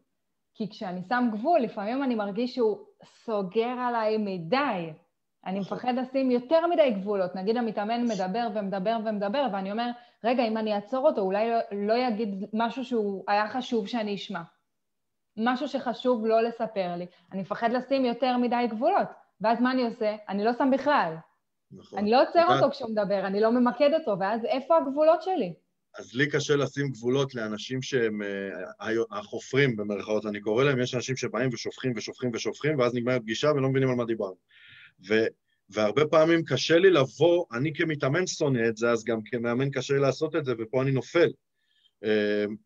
כי 0.55 0.71
כשאני 0.71 1.03
שם 1.09 1.29
גבול, 1.33 1.61
לפעמים 1.61 2.03
אני 2.03 2.15
מרגיש 2.15 2.55
שהוא 2.55 2.79
סוגר 3.25 3.77
עליי 3.89 4.17
מדי. 4.19 4.93
אני 5.47 5.61
נכון. 5.61 5.77
מפחד 5.77 5.95
לשים 5.95 6.31
יותר 6.31 6.67
מדי 6.67 6.91
גבולות. 6.91 7.35
נגיד 7.35 7.57
המתאמן 7.57 8.05
מדבר 8.05 8.49
ומדבר 8.55 8.97
ומדבר, 9.05 9.47
ואני 9.53 9.73
אומר, 9.73 9.91
רגע, 10.25 10.45
אם 10.45 10.57
אני 10.57 10.75
אעצור 10.75 11.07
אותו, 11.07 11.21
אולי 11.21 11.51
לא, 11.51 11.59
לא 11.73 11.95
יגיד 11.95 12.45
משהו 12.53 12.85
שהוא 12.85 13.25
היה 13.29 13.49
חשוב 13.49 13.89
שאני 13.89 14.15
אשמע. 14.15 14.43
משהו 15.37 15.69
שחשוב 15.69 16.27
לא 16.27 16.43
לספר 16.43 16.95
לי. 16.97 17.07
אני 17.33 17.41
מפחד 17.41 17.73
לשים 17.73 18.05
יותר 18.05 18.37
מדי 18.37 18.67
גבולות. 18.71 19.09
ואז 19.41 19.61
מה 19.61 19.73
אני 19.73 19.85
עושה? 19.85 20.17
אני 20.29 20.45
לא 20.45 20.53
שם 20.53 20.71
בכלל. 20.73 21.15
נכון. 21.73 21.99
אני 21.99 22.11
לא 22.11 22.23
עוצר 22.23 22.45
אותו 22.55 22.71
כשהוא 22.71 22.91
מדבר, 22.91 23.27
אני 23.27 23.41
לא 23.41 23.53
ממקד 23.53 23.91
אותו, 23.95 24.17
ואז 24.21 24.45
איפה 24.45 24.77
הגבולות 24.77 25.23
שלי? 25.23 25.55
אז 25.99 26.15
לי 26.15 26.31
קשה 26.31 26.57
לשים 26.57 26.89
גבולות 26.89 27.35
לאנשים 27.35 27.83
שהם 27.83 28.23
uh, 28.23 28.87
החופרים, 29.11 29.77
במרכאות 29.77 30.27
אני 30.27 30.41
קורא 30.41 30.65
להם, 30.65 30.81
יש 30.81 30.95
אנשים 30.95 31.17
שבאים 31.17 31.51
ושופכים 31.53 31.93
ושופכים 31.97 32.31
ושופכים, 32.35 32.79
ואז 32.79 32.95
נגמרת 32.95 33.23
פגישה 33.23 33.51
ולא 33.51 33.69
מבינים 33.69 33.89
על 33.89 33.95
מה 33.95 34.05
דיברנו. 34.05 34.37
ו- 35.09 35.27
והרבה 35.71 36.07
פעמים 36.07 36.45
קשה 36.45 36.79
לי 36.79 36.91
לבוא, 36.91 37.45
אני 37.53 37.75
כמתאמן 37.75 38.27
שונא 38.27 38.69
את 38.69 38.77
זה, 38.77 38.91
אז 38.91 39.05
גם 39.05 39.19
כמאמן 39.25 39.71
קשה 39.71 39.95
לי 39.95 40.01
לעשות 40.01 40.37
את 40.37 40.45
זה, 40.45 40.53
ופה 40.59 40.83
אני 40.83 40.91
נופל. 40.91 41.29
אמ, 42.05 42.57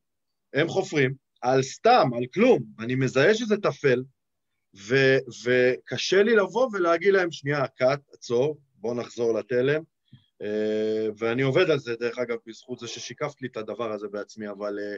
הם 0.55 0.69
חופרים 0.69 1.15
על 1.41 1.63
סתם, 1.63 2.11
על 2.17 2.27
כלום, 2.35 2.63
אני 2.79 2.95
מזהה 2.95 3.35
שזה 3.35 3.57
טפל, 3.57 4.03
ו- 4.89 5.19
וקשה 5.45 6.23
לי 6.23 6.37
לבוא 6.37 6.69
ולהגיד 6.73 7.13
להם, 7.13 7.31
שנייה, 7.31 7.67
קאט, 7.67 8.01
עצור, 8.13 8.59
בואו 8.75 8.95
נחזור 8.95 9.39
לתלם, 9.39 9.83
אה, 10.43 11.09
ואני 11.19 11.43
עובד 11.43 11.71
על 11.71 11.79
זה, 11.79 11.95
דרך 11.97 12.19
אגב, 12.19 12.37
בזכות 12.47 12.79
זה 12.79 12.89
ששיקפת 12.89 13.43
לי 13.43 13.49
את 13.49 13.57
הדבר 13.57 13.93
הזה 13.93 14.09
בעצמי, 14.09 14.49
אבל 14.51 14.79
אה, 14.79 14.97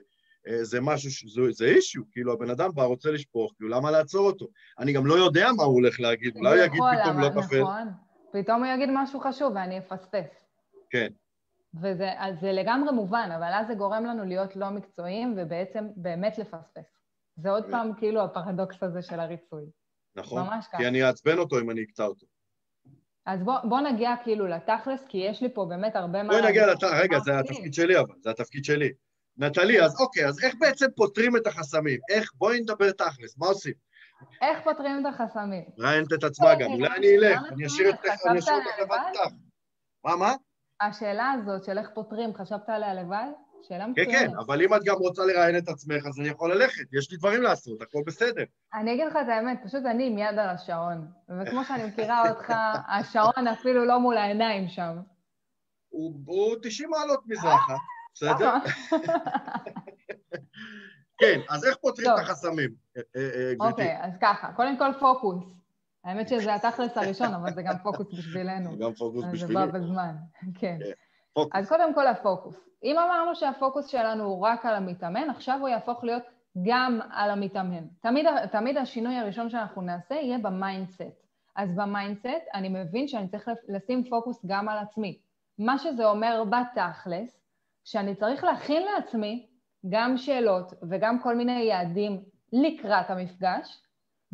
זה 0.63 0.81
משהו, 0.81 1.29
זה- 1.31 1.53
זה 1.53 1.65
אישיו, 1.65 2.03
כאילו 2.11 2.33
הבן 2.33 2.51
אדם 2.51 2.71
בא, 2.75 2.83
רוצה 2.83 3.11
לשפוך, 3.11 3.53
כאילו 3.57 3.71
למה 3.71 3.91
לעצור 3.91 4.27
אותו? 4.27 4.47
אני 4.79 4.93
גם 4.93 5.07
לא 5.07 5.15
יודע 5.15 5.49
מה 5.57 5.63
הוא 5.63 5.75
הולך 5.75 6.01
להגיד, 6.01 6.37
אולי 6.37 6.49
הוא 6.59 6.65
יגיד 6.65 6.75
יכול, 6.77 6.91
פתאום 7.03 7.21
לא 7.21 7.29
טפל. 7.29 7.61
נכון, 7.63 7.89
פתאום 8.33 8.65
הוא 8.65 8.73
יגיד 8.75 8.89
משהו 8.93 9.21
חשוב 9.21 9.53
ואני 9.55 9.79
אפספס. 9.79 10.47
כן. 10.91 11.09
וזה 11.83 12.11
זה 12.41 12.53
לגמרי 12.53 12.93
מובן, 12.93 13.29
אבל 13.37 13.51
אז 13.53 13.67
זה 13.67 13.75
גורם 13.75 14.05
לנו 14.05 14.25
להיות 14.25 14.57
לא 14.57 14.71
מקצועיים 14.71 15.35
ובעצם 15.39 15.85
באמת 15.97 16.39
לפספס. 16.39 16.85
זה 17.37 17.51
עוד. 17.51 17.65
פעם 17.71 17.91
כאילו 17.99 18.25
הפרדוקס 18.25 18.83
הזה 18.83 19.03
של 19.03 19.21
הריצוי. 19.21 19.65
נכון? 20.17 20.43
ממש 20.43 20.67
ככה. 20.69 20.77
כי 20.79 20.89
אני 20.89 21.05
אעצבן 21.05 21.39
אותו 21.39 21.61
אם 21.61 21.71
אני 21.71 21.83
אקטע 21.83 22.05
אותו. 22.05 22.27
אז 23.27 23.43
בוא, 23.43 23.59
בוא 23.69 23.81
נגיע 23.81 24.15
כאילו 24.25 24.47
לתכלס, 24.47 25.05
כי 25.09 25.19
יש 25.19 25.43
לי 25.43 25.55
פה 25.55 25.67
באמת 25.69 25.97
הרבה 25.97 26.23
מה... 26.23 26.29
בואי 26.29 26.49
נגיע 26.51 26.67
להגיד. 26.67 26.85
לת... 26.85 26.91
רגע, 26.93 27.19
זה 27.19 27.39
אוקיי. 27.39 27.51
התפקיד 27.55 27.75
שלי 27.75 27.99
אבל, 27.99 28.15
זה 28.21 28.31
התפקיד 28.31 28.65
שלי. 28.65 28.93
נטלי, 29.37 29.83
אז 29.85 30.01
אוקיי, 30.01 30.27
אז 30.27 30.45
איך 30.45 30.55
בעצם 30.61 30.87
פותרים 30.97 31.37
את 31.37 31.47
החסמים? 31.47 32.01
איך? 32.11 32.33
בואי 32.35 32.61
נדבר 32.61 32.93
תכלס, 32.93 33.39
מה 33.39 33.47
עושים? 33.47 33.73
איך 34.43 34.59
פותרים 34.65 35.07
את 35.07 35.15
החסמים? 35.15 35.65
ראיינת 35.79 36.13
את 36.13 36.25
עצמה 36.25 36.55
גם, 36.55 36.73
אולי 36.73 36.97
אני 36.97 37.17
אלך, 37.17 37.41
אני 37.53 37.67
אשאיר 37.67 37.91
אותך 37.91 38.79
לבד? 38.83 38.99
איתך. 39.09 39.35
מה, 40.05 40.17
מה? 40.17 40.33
השאלה 40.81 41.31
הזאת 41.33 41.65
של 41.65 41.79
איך 41.79 41.89
פותרים, 41.95 42.35
חשבת 42.35 42.69
עליה 42.69 42.95
לבד? 42.95 43.27
שאלה 43.69 43.85
כן, 43.85 43.91
מצוינת. 43.91 44.31
כן, 44.31 44.39
אבל 44.39 44.63
אם 44.63 44.75
את 44.75 44.81
גם 44.85 44.95
רוצה 44.95 45.23
לראיין 45.27 45.59
את 45.59 45.69
עצמך, 45.69 46.07
אז 46.07 46.21
אני 46.21 46.29
יכול 46.29 46.55
ללכת, 46.55 46.93
יש 46.93 47.11
לי 47.11 47.17
דברים 47.17 47.43
לעשות, 47.43 47.83
הכל 47.83 48.03
בסדר. 48.07 48.45
אני 48.75 48.95
אגיד 48.95 49.07
לך 49.07 49.17
את 49.17 49.29
האמת, 49.29 49.59
פשוט 49.65 49.85
אני 49.87 50.07
עם 50.07 50.19
יד 50.19 50.39
על 50.39 50.49
השעון. 50.49 51.07
וכמו 51.41 51.65
שאני 51.69 51.85
מכירה 51.87 52.31
אותך, 52.31 52.53
השעון 52.89 53.49
אפילו 53.53 53.85
לא 53.85 54.01
מול 54.01 54.17
העיניים 54.17 54.69
שם. 54.69 54.97
הוא 55.89 56.57
90 56.63 56.91
מעלות 56.91 57.21
מזרחה, 57.27 57.77
בסדר? 58.15 58.35
למה? 58.41 58.59
כן, 61.21 61.41
אז 61.51 61.65
איך 61.65 61.77
פותרים. 61.77 62.09
את 62.15 62.19
החסמים, 62.19 62.71
אה, 62.97 63.03
אה, 63.17 63.21
אה, 63.23 63.55
גברתי? 63.55 63.73
אוקיי, 63.73 63.99
אז 64.03 64.13
ככה, 64.21 64.53
קודם 64.53 64.79
כל 64.79 64.91
פוקוס. 65.01 65.45
האמת 66.05 66.29
שזה 66.29 66.55
התכלס 66.55 66.97
הראשון, 66.97 67.35
אבל 67.35 67.53
זה 67.55 67.63
גם 67.63 67.75
פוקוס 67.83 68.07
בשבילנו. 68.13 68.71
זה 68.71 68.85
גם 68.85 68.95
פוקוס 68.95 69.25
אז 69.25 69.31
זה 69.31 69.37
בשבילי. 69.37 69.55
בא 69.55 69.67
בזמן, 69.67 70.15
כן. 70.41 70.79
כן. 70.81 70.91
פוקוס. 71.33 71.53
אז 71.55 71.69
קודם 71.69 71.95
כל 71.95 72.07
הפוקוס. 72.07 72.57
אם 72.85 72.99
אמרנו 72.99 73.35
שהפוקוס 73.35 73.87
שלנו 73.87 74.25
הוא 74.25 74.47
רק 74.47 74.67
על 74.67 74.75
המתאמן, 74.75 75.31
עכשיו 75.31 75.59
הוא 75.61 75.69
יהפוך 75.69 76.05
להיות 76.05 76.23
גם 76.63 77.01
על 77.13 77.31
המתאמן. 77.31 77.87
תמיד, 78.01 78.27
תמיד 78.53 78.77
השינוי 78.77 79.17
הראשון 79.17 79.51
שאנחנו 79.51 79.83
נעשה 79.83 80.15
יהיה 80.15 80.39
ב 80.39 80.48
mindset. 80.48 81.25
אז 81.57 81.75
ב 81.77 81.85
mindset 81.85 82.45
אני 82.55 82.69
מבין 82.69 83.09
שאני 83.09 83.29
צריך 83.29 83.49
לשים 83.69 84.05
פוקוס 84.11 84.45
גם 84.47 84.69
על 84.69 84.79
עצמי. 84.79 85.19
מה 85.59 85.79
שזה 85.79 86.07
אומר 86.07 86.45
בתכלס, 86.45 87.44
שאני 87.85 88.15
צריך 88.15 88.45
להכין 88.45 88.83
לעצמי 88.83 89.47
גם 89.89 90.17
שאלות 90.17 90.73
וגם 90.91 91.21
כל 91.23 91.37
מיני 91.37 91.63
יעדים 91.63 92.23
לקראת 92.53 93.11
המפגש, 93.11 93.83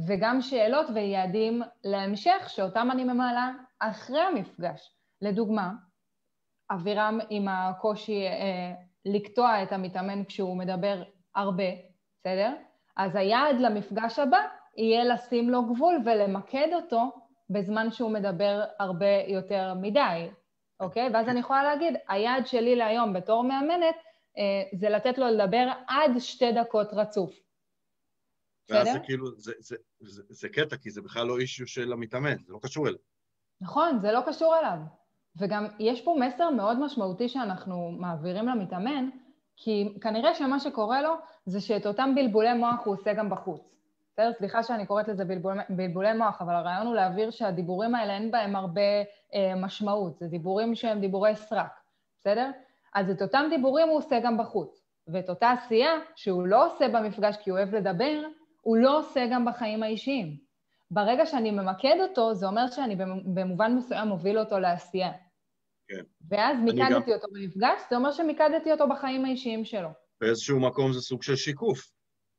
וגם 0.09 0.41
שאלות 0.41 0.87
ויעדים 0.95 1.63
להמשך 1.85 2.45
שאותם 2.49 2.89
אני 2.91 3.05
ממלאה 3.05 3.51
אחרי 3.81 4.21
המפגש. 4.21 4.93
לדוגמה, 5.23 5.73
אבירם 6.71 7.19
עם 7.31 7.49
הקושי 7.49 8.27
אה, 8.27 8.73
לקטוע 9.05 9.63
את 9.63 9.73
המתאמן 9.73 10.25
כשהוא 10.25 10.57
מדבר 10.57 11.03
הרבה, 11.35 11.65
בסדר? 12.21 12.53
אז 12.97 13.17
היעד 13.17 13.61
למפגש 13.61 14.19
הבא 14.19 14.39
יהיה 14.77 15.05
לשים 15.05 15.51
לו 15.51 15.65
גבול 15.65 16.03
ולמקד 16.05 16.69
אותו 16.73 17.13
בזמן 17.51 17.91
שהוא 17.91 18.11
מדבר 18.11 18.65
הרבה 18.79 19.07
יותר 19.27 19.75
מדי, 19.75 20.29
אוקיי? 20.81 21.09
ואז 21.15 21.29
אני 21.29 21.41
יכולה 21.41 21.63
להגיד, 21.63 21.95
היעד 22.09 22.47
שלי 22.47 22.77
להיום 22.77 23.13
בתור 23.13 23.45
מאמנת 23.45 23.95
אה, 24.39 24.43
זה 24.79 24.89
לתת 24.89 25.19
לו 25.19 25.27
לדבר 25.27 25.67
עד 25.89 26.11
שתי 26.19 26.53
דקות 26.53 26.89
רצוף. 26.93 27.31
ואז 28.69 28.81
בסדר? 28.83 28.93
זה 28.93 28.99
כאילו, 29.05 29.31
זה- 29.37 29.53
זה- 29.59 29.77
זה 30.01 30.23
זה 30.29 30.49
קטע, 30.49 30.77
כי 30.77 30.91
זה 30.91 31.03
בכלל 31.03 31.27
לא 31.27 31.39
אישיו 31.39 31.67
של 31.67 31.93
המתאמן, 31.93 32.39
זה 32.47 32.53
לא 32.53 32.59
קשור 32.63 32.89
אליו. 32.89 32.99
נכון, 33.61 33.99
זה 33.99 34.13
לא 34.13 34.21
קשור 34.27 34.57
אליו. 34.59 34.79
וגם 35.37 35.67
יש 35.79 36.01
פה 36.05 36.17
מסר 36.21 36.51
מאוד 36.51 36.79
משמעותי 36.81 37.29
שאנחנו 37.29 37.91
מעבירים 37.91 38.47
למתאמן, 38.47 39.09
כי 39.57 39.99
כנראה 40.01 40.35
שמה 40.35 40.61
שקורה 40.61 41.03
לו 41.03 41.15
זה 41.47 41.61
שאת 41.61 41.87
אותם 41.87 42.15
בלבולי 42.15 42.53
מוח 42.55 42.81
הוא 42.85 42.95
עושה 42.95 43.13
גם 43.15 43.31
בחוץ. 43.31 43.61
בסדר? 44.13 44.33
סליחה 44.33 44.63
שאני 44.63 44.87
קוראת 44.87 45.09
לזה 45.09 45.25
בלבול, 45.25 45.59
בלבולי 45.69 46.13
מוח, 46.13 46.43
אבל 46.43 46.55
הרעיון 46.55 46.87
הוא 46.87 46.95
להעביר 46.95 47.31
שהדיבורים 47.31 47.95
האלה 47.95 48.15
אין 48.15 48.31
בהם 48.31 48.57
הרבה 48.57 48.81
אה, 49.35 49.55
משמעות, 49.57 50.19
זה 50.19 50.27
דיבורים 50.29 50.75
שהם 50.75 51.01
דיבורי 51.01 51.37
סרק, 51.37 51.73
בסדר? 52.19 52.51
אז 52.95 53.11
את 53.11 53.23
אותם 53.23 53.45
דיבורים 53.51 53.89
הוא 53.89 53.99
עושה 53.99 54.21
גם 54.25 54.39
בחוץ. 54.39 54.81
ואת 55.09 55.29
אותה 55.29 55.51
עשייה 55.51 55.91
שהוא 56.17 56.47
לא 56.47 56.67
עושה 56.67 56.89
במפגש 56.89 57.37
כי 57.37 57.51
הוא 57.51 57.59
אוהב 57.59 57.75
לדבר, 57.75 58.23
הוא 58.61 58.77
לא 58.77 58.99
עושה 58.99 59.27
גם 59.33 59.45
בחיים 59.45 59.83
האישיים. 59.83 60.37
ברגע 60.91 61.27
שאני 61.27 61.51
ממקד 61.51 61.97
אותו, 62.01 62.35
זה 62.35 62.47
אומר 62.47 62.67
שאני 62.67 62.97
במ- 62.97 63.35
במובן 63.35 63.75
מסוים 63.77 64.09
מוביל 64.09 64.39
אותו 64.39 64.59
לעשייה. 64.59 65.11
כן. 65.89 66.03
ואז 66.31 66.57
גם- 66.59 66.65
מיקדתי 66.65 67.15
אותו 67.15 67.27
במפגש, 67.33 67.81
זה 67.91 67.97
אומר 67.97 68.13
שמיקדתי 68.13 68.73
אותו 68.73 68.89
בחיים 68.89 69.25
האישיים 69.25 69.65
שלו, 69.65 69.89
באיזשהו 70.21 70.61
מקום 70.61 70.93
זה 70.93 71.01
סוג 71.01 71.23
של 71.23 71.37
שיקוף. 71.37 71.91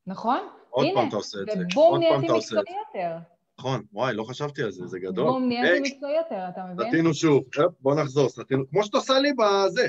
נכון? 0.07 0.39
עוד 0.71 0.85
הנה, 0.85 0.95
פעם 0.95 1.07
אתה 1.07 1.15
עושה 1.15 1.37
את 1.41 1.45
זה. 1.45 1.63
ובום 1.71 1.99
נהייתי 1.99 2.27
מקצועי. 2.33 2.63
יותר. 2.87 3.17
נכון, 3.59 3.81
וואי, 3.93 4.13
לא 4.13 4.23
חשבתי 4.23 4.63
על 4.63 4.71
זה, 4.71 4.87
זה 4.87 4.99
גדול. 4.99 5.25
בום 5.25 5.47
נהייתי 5.47 5.67
היי, 5.67 5.79
מקצועי 5.79 6.15
יותר, 6.15 6.49
אתה 6.49 6.61
מבין? 6.63 6.87
סטינו 6.87 7.13
שוב, 7.13 7.43
בוא 7.79 7.95
נחזור, 7.95 8.29
סטינו, 8.29 8.63
כמו 8.69 8.83
שאתה 8.83 8.97
עושה 8.97 9.19
לי 9.19 9.33
בזה, 9.33 9.87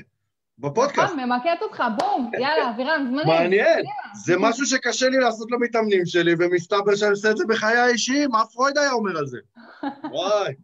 בפודקאסט. 0.58 1.14
נכון, 1.14 1.20
ממקד 1.20 1.56
אותך, 1.62 1.82
בום, 1.98 2.30
יאללה, 2.38 2.70
אבירם, 2.70 3.06
זמנים. 3.10 3.26
מעניין, 3.26 3.84
זה 4.24 4.34
משהו 4.38 4.66
שקשה 4.66 5.08
לי 5.08 5.16
לעשות 5.16 5.50
למתאמנים 5.50 6.06
שלי, 6.06 6.32
ומסתבר 6.38 6.94
שאני 6.94 7.10
עושה 7.10 7.30
את 7.30 7.36
זה 7.36 7.44
בחיי 7.48 7.76
האישיים, 7.76 8.30
מה 8.30 8.44
פרויד 8.52 8.78
היה 8.78 8.92
אומר 8.92 9.18
על 9.18 9.26
זה? 9.26 9.38
וואי, 10.12 10.54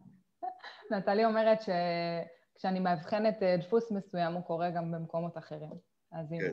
נטלי 0.91 1.25
אומרת 1.25 1.59
שכשאני 1.63 2.81
מאבחנת 2.81 3.43
אה, 3.43 3.57
דפוס 3.57 3.91
מסוים, 3.91 4.33
הוא 4.33 4.43
קורה 4.43 4.71
גם 4.71 4.93
במקומות 4.93 5.39
אחרים. 5.39 5.71
אז 6.13 6.33
הנה. 6.33 6.49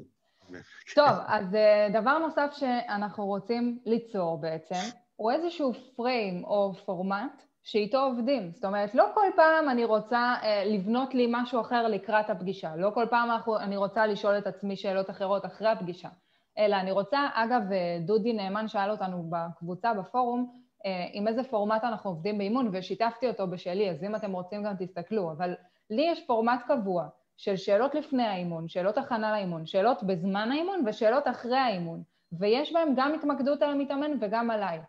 טוב, 0.96 1.10
אז 1.28 1.56
אה, 1.56 1.88
דבר 1.94 2.18
נוסף 2.18 2.50
שאנחנו 2.54 3.26
רוצים 3.26 3.80
ליצור 3.86 4.38
בעצם, 4.38 4.90
הוא 5.16 5.32
איזשהו 5.32 5.74
פריים 5.96 6.44
או 6.44 6.74
פורמט 6.86 7.44
שאיתו 7.64 7.98
עובדים. 7.98 8.52
זאת 8.52 8.66
אומרת, 8.66 8.96
לא 8.96 9.06
כל 9.14 9.28
פעם 9.36 9.70
אני 9.70 9.86
רוצה 9.86 10.36
אה, 10.44 10.64
לבנות 10.66 11.14
לי 11.14 11.28
משהו 11.30 11.62
אחר 11.62 11.88
לקראת 11.88 12.30
הפגישה, 12.30 12.76
לא 12.76 12.92
כל 12.94 13.06
פעם 13.10 13.32
אנחנו, 13.32 13.58
אני 13.58 13.78
רוצה 13.78 14.08
לשאול 14.08 14.38
את 14.38 14.48
עצמי 14.48 14.76
שאלות 14.76 15.10
אחרות 15.10 15.46
אחרי 15.46 15.70
הפגישה, 15.70 16.10
אלא 16.58 16.76
אני 16.76 16.92
רוצה, 16.92 17.20
אגב, 17.34 17.72
אה, 17.72 17.98
דודי 18.06 18.34
נאמן 18.34 18.68
שאל 18.68 18.92
אותנו 18.92 19.30
בקבוצה, 19.30 19.94
בפורום, 19.94 20.66
עם 21.14 21.28
איזה 21.28 21.44
פורמט 21.44 21.84
אנחנו 21.84 22.10
עובדים 22.10 22.38
באימון, 22.38 22.70
ושיתפתי 22.74 23.28
אותו 23.28 23.48
בשלי, 23.48 23.90
אז 23.90 24.04
אם 24.04 24.16
אתם 24.16 24.32
רוצים 24.32 24.64
גם 24.64 24.74
תסתכלו, 24.80 25.32
אבל 25.32 25.56
לי 25.90 26.02
יש 26.12 26.26
פורמט 26.28 26.62
קבוע 26.68 27.08
של 27.38 27.56
שאלות 27.58 27.96
לפני 27.96 28.24
האימון, 28.24 28.68
שאלות 28.68 28.98
הכנה 28.98 29.32
לאימון, 29.32 29.66
שאלות 29.66 30.04
בזמן 30.04 30.52
האימון 30.52 30.84
ושאלות 30.88 31.28
אחרי 31.28 31.58
האימון, 31.58 32.04
ויש 32.32 32.74
בהם 32.74 32.94
גם 32.96 33.14
התמקדות 33.14 33.62
על 33.62 33.70
המתאמן 33.72 34.12
וגם 34.22 34.52
עליי, 34.52 34.80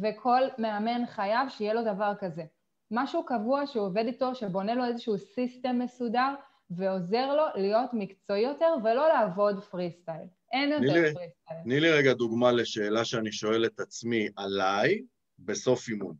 וכל 0.00 0.40
מאמן 0.58 1.06
חייב 1.06 1.48
שיהיה 1.48 1.74
לו 1.74 1.82
דבר 1.84 2.12
כזה. 2.18 2.42
משהו 2.90 3.24
קבוע 3.26 3.66
שהוא 3.66 3.86
עובד 3.86 4.04
איתו, 4.06 4.34
שבונה 4.34 4.74
לו 4.74 4.84
איזשהו 4.84 5.18
system 5.18 5.78
מסודר, 5.78 6.34
ועוזר 6.70 7.34
לו 7.34 7.44
להיות 7.54 7.90
מקצועי 7.92 8.42
יותר 8.42 8.74
ולא 8.84 9.08
לעבוד 9.08 9.62
פרי 9.64 9.90
סטייל. 9.90 10.26
אין 10.52 10.72
יותר 10.72 10.92
לי- 10.92 11.14
free 11.14 11.28
style. 11.42 11.60
תני 11.64 11.80
לי 11.80 11.90
רגע 11.90 12.12
דוגמה 12.14 12.52
לשאלה 12.52 13.04
שאני 13.04 13.32
שואל 13.32 13.64
את 13.66 13.80
עצמי 13.80 14.28
עליי 14.36 15.02
בסוף 15.38 15.88
אימון. 15.88 16.14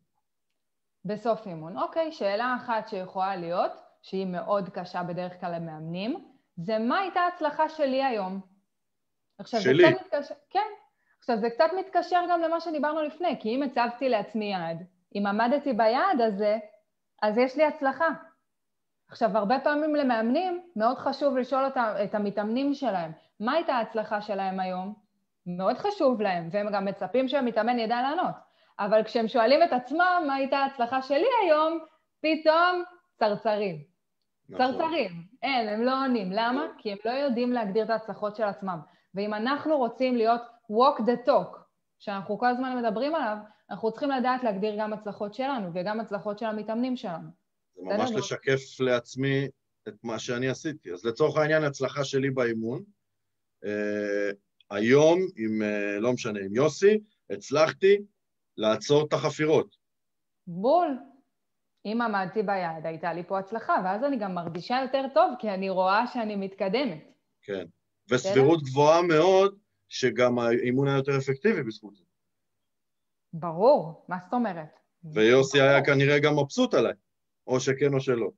בסוף 1.05 1.47
אימון. 1.47 1.79
אוקיי, 1.79 2.13
שאלה 2.13 2.57
אחת 2.57 2.89
שיכולה 2.89 3.37
להיות, 3.37 3.73
שהיא 4.07 4.27
מאוד 4.27 4.69
קשה 4.69 5.03
בדרך 5.03 5.41
כלל 5.41 5.55
למאמנים, 5.55 6.25
זה 6.57 6.79
מה 6.79 6.99
הייתה 6.99 7.21
ההצלחה 7.21 7.69
שלי 7.69 8.05
היום? 8.05 8.41
עכשיו, 9.39 9.61
שלי. 9.61 9.85
זה 9.85 9.93
קצת 9.93 10.05
מתקשר... 10.05 10.35
כן. 10.51 10.69
עכשיו, 11.19 11.37
זה 11.37 11.51
קצת 11.51 11.71
מתקשר 11.79 12.21
גם 12.31 12.41
למה 12.41 12.61
שדיברנו 12.61 13.03
לפני, 13.03 13.37
כי 13.41 13.49
אם 13.49 13.63
הצבתי 13.63 14.09
לעצמי 14.09 14.45
יעד, 14.53 14.83
אם 15.15 15.27
עמדתי 15.27 15.73
ביעד 15.73 16.21
הזה, 16.21 16.59
אז 17.23 17.39
יש 17.39 17.57
לי 17.57 17.65
הצלחה. 17.65 18.09
עכשיו, 19.09 19.39
הרבה 19.39 19.59
פעמים 19.65 19.95
למאמנים 19.95 20.63
מאוד 20.77 20.99
חשוב 20.99 21.37
לשאול 21.37 21.65
אותם, 21.65 21.95
את 22.05 22.15
המתאמנים 22.15 22.75
שלהם, 22.75 23.13
מה 23.41 23.53
הייתה 23.53 23.75
ההצלחה 23.75 24.21
שלהם 24.21 24.61
היום? 24.61 24.95
מאוד 25.47 25.79
חשוב 25.79 26.21
להם, 26.21 26.49
והם 26.53 26.73
גם 26.73 26.85
מצפים 26.85 27.29
שהמתאמן 27.29 27.79
ידע 27.79 28.03
לענות. 28.03 28.35
אבל 28.79 29.05
כשהם 29.05 29.29
שואלים 29.29 29.63
את 29.63 29.73
עצמם 29.73 30.25
מה 30.27 30.35
הייתה 30.35 30.59
ההצלחה 30.59 31.03
שלי 31.03 31.27
היום, 31.45 31.79
פתאום 32.21 32.83
צרצרים. 33.19 33.96
נכון. 34.49 34.73
צרצרים. 34.73 35.11
אין, 35.43 35.69
הם 35.69 35.83
לא 35.83 36.05
עונים. 36.05 36.33
למה? 36.33 36.67
כי 36.79 36.93
הם 36.93 36.99
לא 37.05 37.11
יודעים 37.11 37.53
להגדיר 37.53 37.85
את 37.85 37.91
ההצלחות 37.91 38.37
של 38.37 38.43
עצמם. 38.43 38.79
ואם 39.15 39.35
אנחנו 39.35 39.77
רוצים 39.77 40.17
להיות 40.17 40.41
walk 40.73 41.01
the 41.01 41.29
talk, 41.29 41.59
שאנחנו 41.99 42.39
כל 42.39 42.47
הזמן 42.47 42.83
מדברים 42.83 43.15
עליו, 43.15 43.37
אנחנו 43.71 43.91
צריכים 43.91 44.11
לדעת 44.11 44.45
להגדיר 44.45 44.75
גם 44.79 44.93
הצלחות 44.93 45.35
שלנו 45.35 45.71
וגם 45.75 46.01
הצלחות 46.01 46.39
של 46.39 46.47
המתאמנים 46.47 46.97
שלנו. 46.97 47.29
זה 47.77 47.83
ממש? 47.97 48.11
לשקף 48.11 48.81
לעצמי 48.81 49.49
את 49.89 49.95
מה 50.05 50.19
שאני 50.19 50.49
עשיתי. 50.49 50.93
אז 50.93 51.05
לצורך 51.05 51.37
העניין, 51.37 51.65
הצלחה 51.65 52.05
שלי 52.05 52.31
באימון, 52.31 52.83
אה, 53.65 54.31
היום, 54.71 55.19
עם, 55.37 55.63
אה, 55.63 56.01
לא 56.01 56.13
משנה, 56.13 56.41
עם 56.41 56.55
יוסי, 56.55 56.99
הצלחתי 57.31 57.97
לעצור 58.57 59.07
את 59.07 59.13
החפירות. 59.13 59.77
בול. 60.47 60.99
אם 61.87 62.03
עמדתי 62.03 62.43
ביעד, 62.43 62.87
הייתה 62.87 63.13
לי 63.13 63.23
פה 63.23 63.39
הצלחה, 63.39 63.77
ואז 63.85 64.05
אני 64.05 64.17
גם 64.17 64.35
מרגישה 64.35 64.79
יותר 64.83 65.07
טוב, 65.15 65.35
כי 65.39 65.51
אני 65.51 65.71
רואה 65.71 66.07
שאני 66.07 66.37
מתקדמת. 66.37 67.05
כן. 67.43 67.65
וסבירות 68.11 68.63
גבוהה 68.63 69.03
מאוד, 69.03 69.59
שגם 69.89 70.39
האימון 70.39 70.89
היה 70.89 70.97
יותר 70.97 71.19
אפקטיבי 71.19 71.63
בזכות 71.63 71.97
זה. 71.97 72.05
ברור, 73.33 74.05
מה 74.09 74.17
זאת 74.25 74.33
אומרת? 74.33 74.79
ויוסי 75.05 75.61
היה 75.61 75.85
כנראה 75.85 76.19
גם 76.19 76.39
מבסוט 76.39 76.75
עליי, 76.75 76.93
או 77.47 77.61
שכן 77.61 77.95
או 77.95 78.01
שלא. 78.01 78.31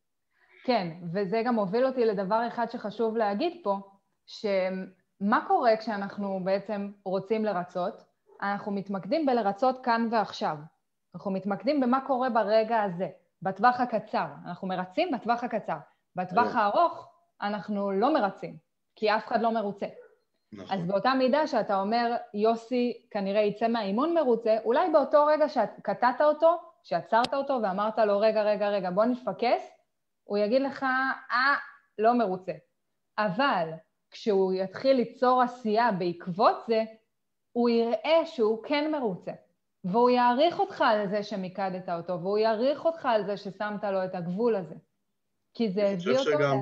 כן, 0.64 0.88
וזה 1.12 1.42
גם 1.44 1.54
הוביל 1.54 1.86
אותי 1.86 2.04
לדבר 2.04 2.48
אחד 2.48 2.70
שחשוב 2.70 3.16
להגיד 3.16 3.60
פה, 3.62 3.76
שמה 4.26 5.44
קורה 5.48 5.76
כשאנחנו 5.76 6.40
בעצם 6.44 6.90
רוצים 7.04 7.44
לרצות? 7.44 7.94
אנחנו 8.42 8.72
מתמקדים 8.72 9.26
בלרצות 9.26 9.84
כאן 9.84 10.08
ועכשיו. 10.10 10.56
אנחנו 11.14 11.30
מתמקדים 11.30 11.80
במה 11.80 12.06
קורה 12.06 12.30
ברגע 12.30 12.82
הזה, 12.82 13.08
בטווח 13.42 13.80
הקצר. 13.80 14.26
אנחנו 14.46 14.68
מרצים 14.68 15.10
בטווח 15.10 15.44
הקצר. 15.44 15.76
בטווח 16.16 16.56
הארוך 16.56 17.08
אנחנו 17.42 17.90
לא 17.90 18.14
מרצים, 18.14 18.56
כי 18.96 19.14
אף 19.14 19.26
אחד 19.26 19.40
לא 19.40 19.50
מרוצה. 19.50 19.86
נכון. 20.52 20.78
אז 20.78 20.86
באותה 20.86 21.14
מידה 21.14 21.46
שאתה 21.46 21.80
אומר, 21.80 22.16
יוסי 22.34 23.06
כנראה 23.10 23.40
יצא 23.40 23.68
מהאימון 23.68 24.14
מרוצה, 24.14 24.56
אולי 24.64 24.90
באותו 24.92 25.26
רגע 25.26 25.48
שקטעת 25.48 26.20
אותו, 26.20 26.56
שעצרת 26.82 27.34
אותו 27.34 27.60
ואמרת 27.62 27.98
לו, 27.98 28.20
רגע, 28.20 28.42
רגע, 28.42 28.68
רגע, 28.68 28.90
בוא 28.90 29.04
נפקס, 29.04 29.70
הוא 30.24 30.38
יגיד 30.38 30.62
לך, 30.62 30.82
אה, 31.30 31.54
לא 31.98 32.14
מרוצה. 32.14 32.52
אבל 33.18 33.68
כשהוא 34.10 34.52
יתחיל 34.52 34.96
ליצור 34.96 35.42
עשייה 35.42 35.92
בעקבות 35.92 36.56
זה, 36.66 36.84
הוא 37.52 37.70
יראה 37.70 38.26
שהוא 38.26 38.64
כן 38.64 38.92
מרוצה. 38.92 39.32
והוא 39.84 40.10
יעריך 40.10 40.58
אותך 40.58 40.80
על 40.80 41.08
זה 41.08 41.22
שמיקדת 41.22 41.88
אותו, 41.88 42.20
והוא 42.20 42.38
יעריך 42.38 42.84
אותך 42.84 43.06
על 43.06 43.26
זה 43.26 43.36
ששמת 43.36 43.84
לו 43.84 44.04
את 44.04 44.14
הגבול 44.14 44.56
הזה. 44.56 44.74
כי 45.54 45.70
זה 45.70 45.88
הביא 45.88 46.18
אותו... 46.18 46.30
שגם, 46.30 46.56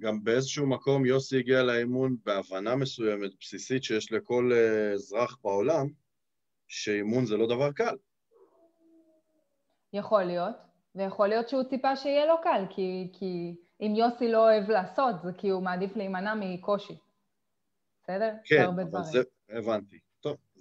גם 0.00 0.24
באיזשהו 0.24 0.66
מקום 0.66 1.06
יוסי 1.06 1.38
הגיע 1.38 1.62
לאימון 1.62 2.16
בהבנה 2.24 2.76
מסוימת, 2.76 3.30
בסיסית, 3.40 3.84
שיש 3.84 4.12
לכל 4.12 4.50
אה, 4.52 4.92
אזרח 4.92 5.38
בעולם, 5.42 5.86
שאימון 6.68 7.26
זה 7.26 7.36
לא 7.36 7.46
דבר 7.46 7.72
קל. 7.72 7.96
יכול 9.92 10.24
להיות, 10.24 10.56
ויכול 10.94 11.28
להיות 11.28 11.48
שהוא 11.48 11.62
ציפה 11.62 11.96
שיהיה 11.96 12.26
לו 12.26 12.34
קל, 12.42 12.64
כי, 12.70 13.10
כי 13.12 13.54
אם 13.80 13.94
יוסי 13.96 14.28
לא 14.28 14.38
אוהב 14.38 14.70
לעשות, 14.70 15.14
זה 15.22 15.32
כי 15.38 15.48
הוא 15.48 15.62
מעדיף 15.62 15.96
להימנע 15.96 16.34
מקושי. 16.34 16.98
בסדר? 18.02 18.34
כן, 18.44 18.64
אבל 18.64 19.02
זה... 19.02 19.22
הבנתי. 19.48 19.98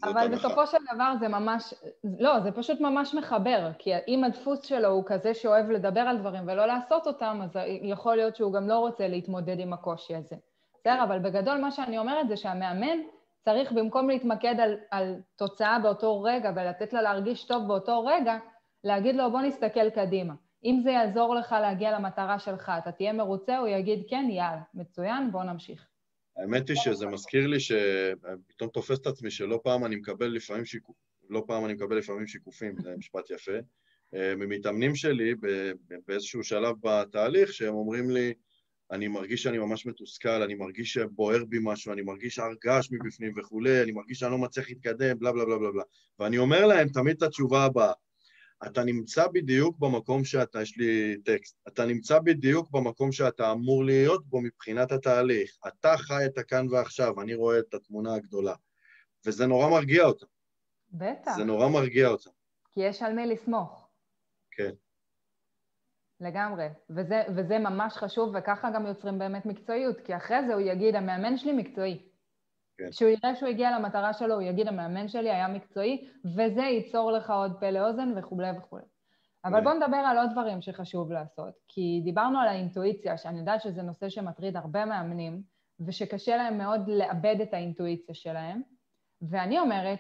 אבל. 0.04 0.28
בסופו 0.28 0.68
של 0.68 0.78
דבר 0.94 1.14
זה 1.20 1.28
ממש... 1.28 1.74
לא, 2.20 2.40
זה 2.40 2.52
פשוט 2.52 2.82
ממש 2.82 3.14
מחבר, 3.14 3.70
כי 3.80 3.92
אם 4.08 4.24
הדפוס 4.24 4.64
שלו 4.66 4.88
הוא 4.88 5.04
כזה 5.06 5.34
שאוהב 5.34 5.70
לדבר 5.70 6.00
על 6.00 6.18
דברים 6.18 6.44
ולא 6.48 6.66
לעשות 6.66 7.08
אותם, 7.08 7.40
אז 7.44 7.60
יכול 7.82 8.16
להיות 8.16 8.36
שהוא 8.36 8.54
גם 8.54 8.68
לא 8.68 8.78
רוצה 8.80 9.08
להתמודד 9.08 9.60
עם 9.60 9.74
הקושי 9.74 10.16
הזה. 10.16 10.36
בסדר? 10.80 11.04
אבל 11.04 11.20
בגדול 11.20 11.58
מה 11.58 11.72
שאני 11.72 11.98
אומרת 11.98 12.28
זה 12.28 12.38
שהמאמן 12.38 12.98
צריך 13.46 13.72
במקום 13.72 14.10
להתמקד 14.10 14.60
על, 14.60 14.78
על 14.92 15.16
תוצאה 15.36 15.80
באותו 15.80 16.22
רגע 16.22 16.52
ולתת 16.56 16.94
לה 16.94 17.02
להרגיש 17.02 17.46
טוב 17.46 17.68
באותו 17.68 18.06
רגע, 18.06 18.38
להגיד 18.84 19.16
לו 19.16 19.32
בוא 19.32 19.42
נסתכל 19.42 19.90
קדימה. 19.90 20.34
אם 20.66 20.80
זה 20.84 20.92
יעזור 20.92 21.36
לך 21.36 21.56
להגיע 21.62 21.92
למטרה 21.92 22.40
שלך, 22.40 22.72
אתה 22.78 22.92
תהיה 22.92 23.14
מרוצה, 23.14 23.58
הוא 23.58 23.68
יגיד 23.68 24.04
כן, 24.10 24.26
יאללה, 24.30 24.62
מצוין, 24.74 25.32
בוא 25.32 25.44
נמשיך. 25.44 25.93
האמת 26.38 26.70
היא 26.70 26.78
שזה 26.78 27.08
מזכיר 27.08 27.48
לי 27.48 27.60
שפתאום 27.60 28.70
תופס 28.74 29.00
את 29.00 29.08
עצמי 29.08 29.32
שלא 29.32 29.60
פעם 29.64 29.86
אני 29.86 29.96
מקבל 29.96 30.28
לפעמים 30.28 30.66
שיקוף, 30.66 30.96
לא 31.30 31.44
פעם 31.48 31.66
אני 31.66 31.74
מקבל 31.74 31.98
לפעמים 31.98 32.28
שיקופים, 32.28 32.76
זה 32.82 32.96
משפט 32.98 33.30
יפה, 33.30 33.58
אה, 34.16 34.36
ממתאמנים 34.36 34.96
שלי 34.96 35.34
באיזשהו 36.08 36.44
שלב 36.44 36.76
בתהליך, 36.82 37.54
שהם 37.54 37.74
אומרים 37.74 38.10
לי, 38.10 38.34
אני 38.92 39.08
מרגיש 39.08 39.44
שאני 39.44 39.58
ממש 39.58 39.86
מתוסכל, 39.86 40.42
אני 40.42 40.56
מרגיש 40.56 40.94
שבוער 40.94 41.46
בי 41.46 41.58
משהו, 41.62 41.94
אני 41.94 42.02
מרגיש 42.02 42.40
הר 42.40 42.54
געש 42.64 42.90
מבפנים 42.92 43.34
וכולי, 43.38 43.82
אני 43.84 43.92
מרגיש 43.92 44.20
שאני 44.20 44.32
לא 44.32 44.38
מצליח 44.38 44.70
להתקדם, 44.70 45.20
בלה 45.20 45.32
בלה 45.32 45.46
בלה 45.46 45.58
בלה 45.58 45.72
בלה. 45.72 45.84
ואני 46.20 46.38
אומר 46.38 46.66
להם 46.66 46.90
תמיד 46.90 47.16
את 47.16 47.24
התשובה 47.24 47.64
הבאה, 47.64 47.94
אתה 48.66 48.84
נמצא 48.84 49.28
בדיוק 49.28 49.80
במקום 49.80 50.24
שאתה, 50.24 50.62
יש 50.62 50.78
לי 50.78 51.18
טקסט, 51.26 51.58
אתה 51.68 51.86
נמצא 51.86 52.20
בדיוק 52.20 52.72
במקום 52.72 53.12
שאתה 53.12 53.52
אמור 53.52 53.86
להיות 53.86 54.28
בו 54.28 54.42
מבחינת 54.42 54.92
התהליך. 54.92 55.58
אתה 55.68 55.98
חי 55.98 56.26
את 56.26 56.38
הכאן 56.38 56.68
ועכשיו, 56.70 57.22
אני 57.22 57.36
רואה 57.36 57.60
את 57.60 57.74
התמונה 57.74 58.14
הגדולה. 58.14 58.56
וזה 59.26 59.46
נורא 59.46 59.70
מרגיע 59.70 60.04
אותם. 60.04 60.26
בטח. 60.92 61.36
זה 61.38 61.44
נורא 61.44 61.68
מרגיע 61.68 62.08
אותם. 62.08 62.30
כי 62.72 62.80
יש 62.80 63.02
על 63.02 63.14
מי 63.14 63.28
לסמוך. 63.28 63.90
כן. 64.52 64.72
לגמרי. 66.20 66.68
וזה, 66.90 67.24
וזה 67.36 67.60
ממש 67.60 67.94
חשוב, 67.94 68.36
וככה 68.36 68.72
גם 68.76 68.86
יוצרים 68.86 69.20
באמת 69.20 69.46
מקצועיות, 69.46 70.00
כי 70.02 70.16
אחרי 70.16 70.48
זה 70.48 70.54
הוא 70.54 70.62
יגיד, 70.62 70.96
המאמן 70.96 71.38
שלי 71.38 71.52
מקצועי. 71.52 72.13
כן. 72.86 72.92
כשהוא 72.92 73.10
יראה 73.10 73.36
שהוא 73.36 73.50
הגיע 73.50 73.80
למטרה 73.80 74.14
שלו, 74.14 74.34
הוא 74.34 74.42
יגיד, 74.42 74.68
המאמן 74.68 75.08
שלי 75.08 75.32
היה 75.32 75.48
מקצועי, 75.48 76.10
וזה 76.26 76.62
ייצור 76.62 77.12
לך 77.12 77.30
עוד 77.30 77.60
פה 77.60 77.70
לאוזן 77.70 78.14
וכולי 78.18 78.58
וכולי. 78.58 78.84
אבל 79.46 79.58
כן. 79.58 79.64
בואו 79.64 79.76
נדבר 79.76 79.98
על 79.98 80.18
עוד 80.18 80.30
דברים 80.32 80.62
שחשוב 80.62 81.12
לעשות, 81.12 81.54
כי 81.68 82.02
דיברנו 82.04 82.40
על 82.40 82.48
האינטואיציה, 82.48 83.18
שאני 83.18 83.40
יודעת 83.40 83.62
שזה 83.62 83.82
נושא 83.82 84.10
שמטריד 84.10 84.58
הרבה 84.58 84.86
מאמנים, 84.86 85.42
ושקשה 85.86 86.38
להם 86.38 86.58
מאוד 86.58 86.88
לאבד 86.88 87.36
את 87.42 87.54
האינטואיציה 87.54 88.16
שלהם, 88.16 88.62
ואני 89.22 89.60
אומרת, 89.60 90.00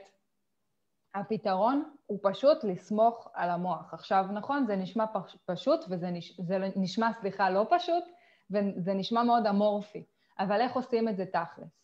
הפתרון 1.15 1.83
הוא 2.05 2.19
פשוט 2.23 2.63
לסמוך 2.63 3.27
על 3.33 3.49
המוח. 3.49 3.93
עכשיו, 3.93 4.25
נכון, 4.33 4.65
זה 4.65 4.75
נשמע 4.75 5.05
פשוט, 5.45 5.85
וזה 5.89 6.09
נש... 6.09 6.39
נשמע, 6.75 7.13
סליחה, 7.13 7.49
לא 7.49 7.67
פשוט, 7.69 8.03
וזה 8.51 8.93
נשמע 8.93 9.23
מאוד 9.23 9.47
אמורפי, 9.47 10.03
אבל 10.39 10.61
איך 10.61 10.73
עושים 10.73 11.09
את 11.09 11.17
זה 11.17 11.25
תכלס? 11.25 11.82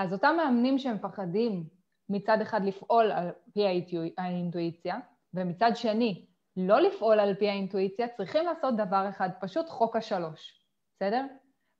אז 0.00 0.12
אותם 0.12 0.34
מאמנים 0.36 0.78
שמפחדים 0.78 1.64
מצד 2.08 2.40
אחד 2.40 2.64
לפעול 2.64 3.12
על 3.12 3.30
פי 3.54 3.84
האינטואיציה, 4.18 4.98
ומצד 5.34 5.70
שני 5.74 6.26
לא 6.56 6.80
לפעול 6.80 7.20
על 7.20 7.34
פי 7.34 7.48
האינטואיציה, 7.48 8.08
צריכים 8.08 8.44
לעשות 8.44 8.76
דבר 8.76 9.08
אחד, 9.08 9.28
פשוט 9.40 9.68
חוק 9.68 9.96
השלוש, 9.96 10.64
בסדר? 10.96 11.26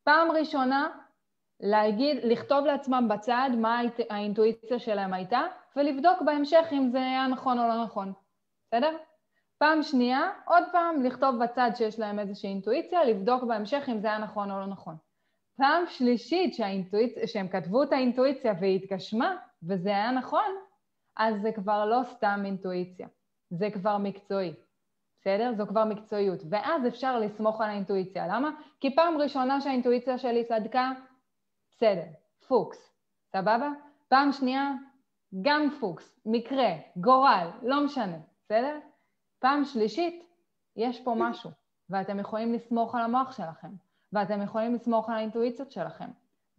פעם 0.05 0.31
ראשונה, 0.31 0.89
להגיד, 1.61 2.17
לכתוב 2.25 2.65
לעצמם 2.65 3.09
בצד 3.11 3.51
מה 3.59 3.81
האינטואיציה 4.11 4.79
שלהם 4.79 5.15
הייתה, 5.15 5.41
ולבדוק 5.77 6.23
בהמשך 6.23 6.67
אם 6.73 6.89
זה 6.93 6.99
היה 6.99 7.27
נכון 7.27 7.59
או 7.59 7.69
לא 7.69 7.85
נכון, 7.85 8.13
בסדר? 8.69 8.97
פעם 9.59 9.83
שנייה, 9.83 10.31
עוד 10.47 10.65
פעם, 10.73 11.03
לכתוב 11.03 11.45
בצד 11.45 11.71
שיש 11.75 11.99
להם 11.99 12.19
איזושהי 12.19 12.49
אינטואיציה, 12.49 13.05
לבדוק 13.05 13.43
בהמשך 13.43 13.85
אם 13.89 14.01
זה 14.01 14.09
היה 14.09 14.19
נכון 14.19 14.51
או 14.51 14.61
לא 14.61 14.67
נכון. 14.67 14.97
פעם 15.61 15.85
שלישית 15.87 16.55
שהאינטואיצ... 16.55 17.13
שהם 17.27 17.49
כתבו 17.49 17.83
את 17.83 17.93
האינטואיציה 17.93 18.55
והיא 18.61 18.77
התגשמה, 18.77 19.37
וזה 19.63 19.89
היה 19.89 20.11
נכון, 20.11 20.57
אז 21.17 21.41
זה 21.43 21.53
כבר 21.53 21.85
לא 21.87 22.01
סתם 22.05 22.43
אינטואיציה, 22.45 23.09
זה 23.51 23.69
כבר 23.71 23.99
מקצועי, 23.99 24.55
בסדר? 25.21 25.53
זו 25.57 25.67
כבר 25.67 25.85
מקצועיות. 25.85 26.41
ואז 26.51 26.87
אפשר 26.87 27.19
לסמוך 27.19 27.61
על 27.61 27.71
האינטואיציה. 27.71 28.27
למה? 28.27 28.51
כי 28.81 28.95
פעם 28.95 29.19
ראשונה 29.19 29.61
שהאינטואיציה 29.61 30.19
שלי 30.19 30.45
צדקה, 30.45 30.93
בסדר, 31.71 32.07
פוקס, 32.49 32.95
סבבה? 33.33 33.69
פעם 34.09 34.33
שנייה, 34.33 34.73
גם 35.43 35.71
פוקס, 35.81 36.21
מקרה, 36.27 36.71
גורל, 36.97 37.51
לא 37.63 37.85
משנה, 37.85 38.19
בסדר? 38.45 38.79
פעם 39.39 39.65
שלישית, 39.65 40.25
יש 40.77 41.01
פה 41.01 41.15
משהו, 41.17 41.51
ואתם 41.91 42.19
יכולים 42.21 42.53
לסמוך 42.53 42.95
על 42.95 43.03
המוח 43.03 43.37
שלכם. 43.37 43.90
ואתם 44.13 44.43
יכולים 44.43 44.75
לסמוך 44.75 45.09
על 45.09 45.15
האינטואיציות 45.17 45.73
שלכם. 45.73 46.09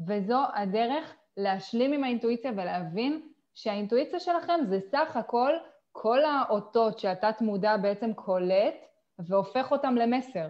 וזו 0.08 0.40
הדרך 0.54 1.16
להשלים 1.38 1.94
עם 1.94 2.04
האינטואיציה 2.04 2.52
ולהבין 2.52 3.22
שהאינטואיציה 3.54 4.20
שלכם 4.20 4.60
זה 4.70 4.80
סך 4.80 5.16
הכל 5.16 5.52
כל 5.92 6.20
האותות 6.26 7.00
שהתת 7.00 7.42
מודע 7.42 7.78
בעצם 7.78 8.14
קולט 8.14 8.76
והופך 9.20 9.72
אותם 9.72 9.96
למסר. 9.96 10.48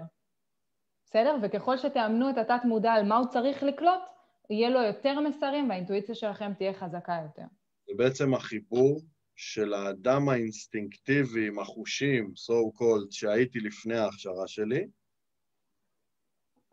בסדר? 1.05 1.37
וככל 1.41 1.77
שתאמנו 1.77 2.29
את 2.29 2.37
התת 2.37 2.61
מודע 2.65 2.91
על 2.91 3.05
מה 3.05 3.17
הוא 3.17 3.27
צריך 3.27 3.63
לקלוט, 3.63 4.01
יהיה 4.49 4.69
לו 4.69 4.81
יותר 4.81 5.19
מסרים 5.19 5.69
והאינטואיציה 5.69 6.15
שלכם 6.15 6.53
תהיה 6.57 6.73
חזקה 6.73 7.17
יותר. 7.23 7.47
זה 7.87 7.93
בעצם 7.97 8.33
החיבור 8.33 8.99
של 9.35 9.73
האדם 9.73 10.29
האינסטינקטיבי 10.29 11.47
עם 11.47 11.59
החושים, 11.59 12.25
so 12.25 12.79
called, 12.79 13.07
שהייתי 13.11 13.59
לפני 13.59 13.97
ההכשרה 13.97 14.47
שלי, 14.47 14.87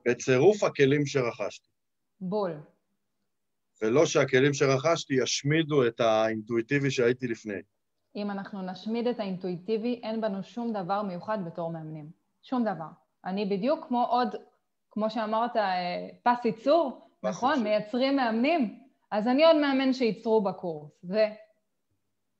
בצירוף 0.09 0.65
הכלים 0.65 1.07
שרכשתי. 1.07 1.69
בול. 2.21 2.61
ולא 3.83 4.07
שהכלים 4.07 4.55
שרכשתי 4.55 5.15
ישמידו 5.23 5.87
את 5.87 6.01
האינטואיטיבי 6.01 6.91
שהייתי 6.91 7.27
לפני. 7.27 7.61
אם 8.17 8.31
אנחנו 8.31 8.63
נשמיד 8.63 9.07
את 9.07 9.21
האינטואיטיבי, 9.21 10.01
אין 10.03 10.21
בנו 10.21 10.43
שום 10.43 10.73
דבר 10.73 11.03
מיוחד 11.03 11.39
בתור 11.47 11.71
מאמנים. 11.71 12.11
שום 12.43 12.65
דבר. 12.65 12.89
אני 13.25 13.47
בדיוק 13.47 13.87
כמו 13.89 14.07
עוד, 14.07 14.29
כמו 14.91 15.11
שאמרת, 15.11 15.57
אה, 15.57 16.09
פס 16.23 16.45
ייצור, 16.45 17.09
נכון? 17.23 17.51
ייצור. 17.51 17.65
מייצרים 17.65 18.17
מאמנים. 18.17 18.79
אז 19.11 19.29
אני 19.29 19.45
עוד 19.45 19.57
מאמן 19.57 19.93
שייצרו 19.93 20.43
בקורס, 20.43 21.05
ו... 21.05 21.17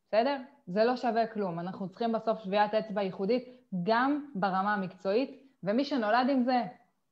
בסדר? 0.09 0.37
זה 0.67 0.85
לא 0.85 0.97
שווה 0.97 1.27
כלום. 1.27 1.61
אנחנו 1.61 1.89
צריכים 1.89 2.13
בסוף 2.13 2.39
שביעת 2.45 2.75
אצבע 2.75 3.03
ייחודית 3.03 3.45
גם 3.83 4.31
ברמה 4.35 4.75
המקצועית, 4.75 5.43
ומי 5.63 5.85
שנולד 5.85 6.27
עם 6.31 6.43
זה, 6.45 6.63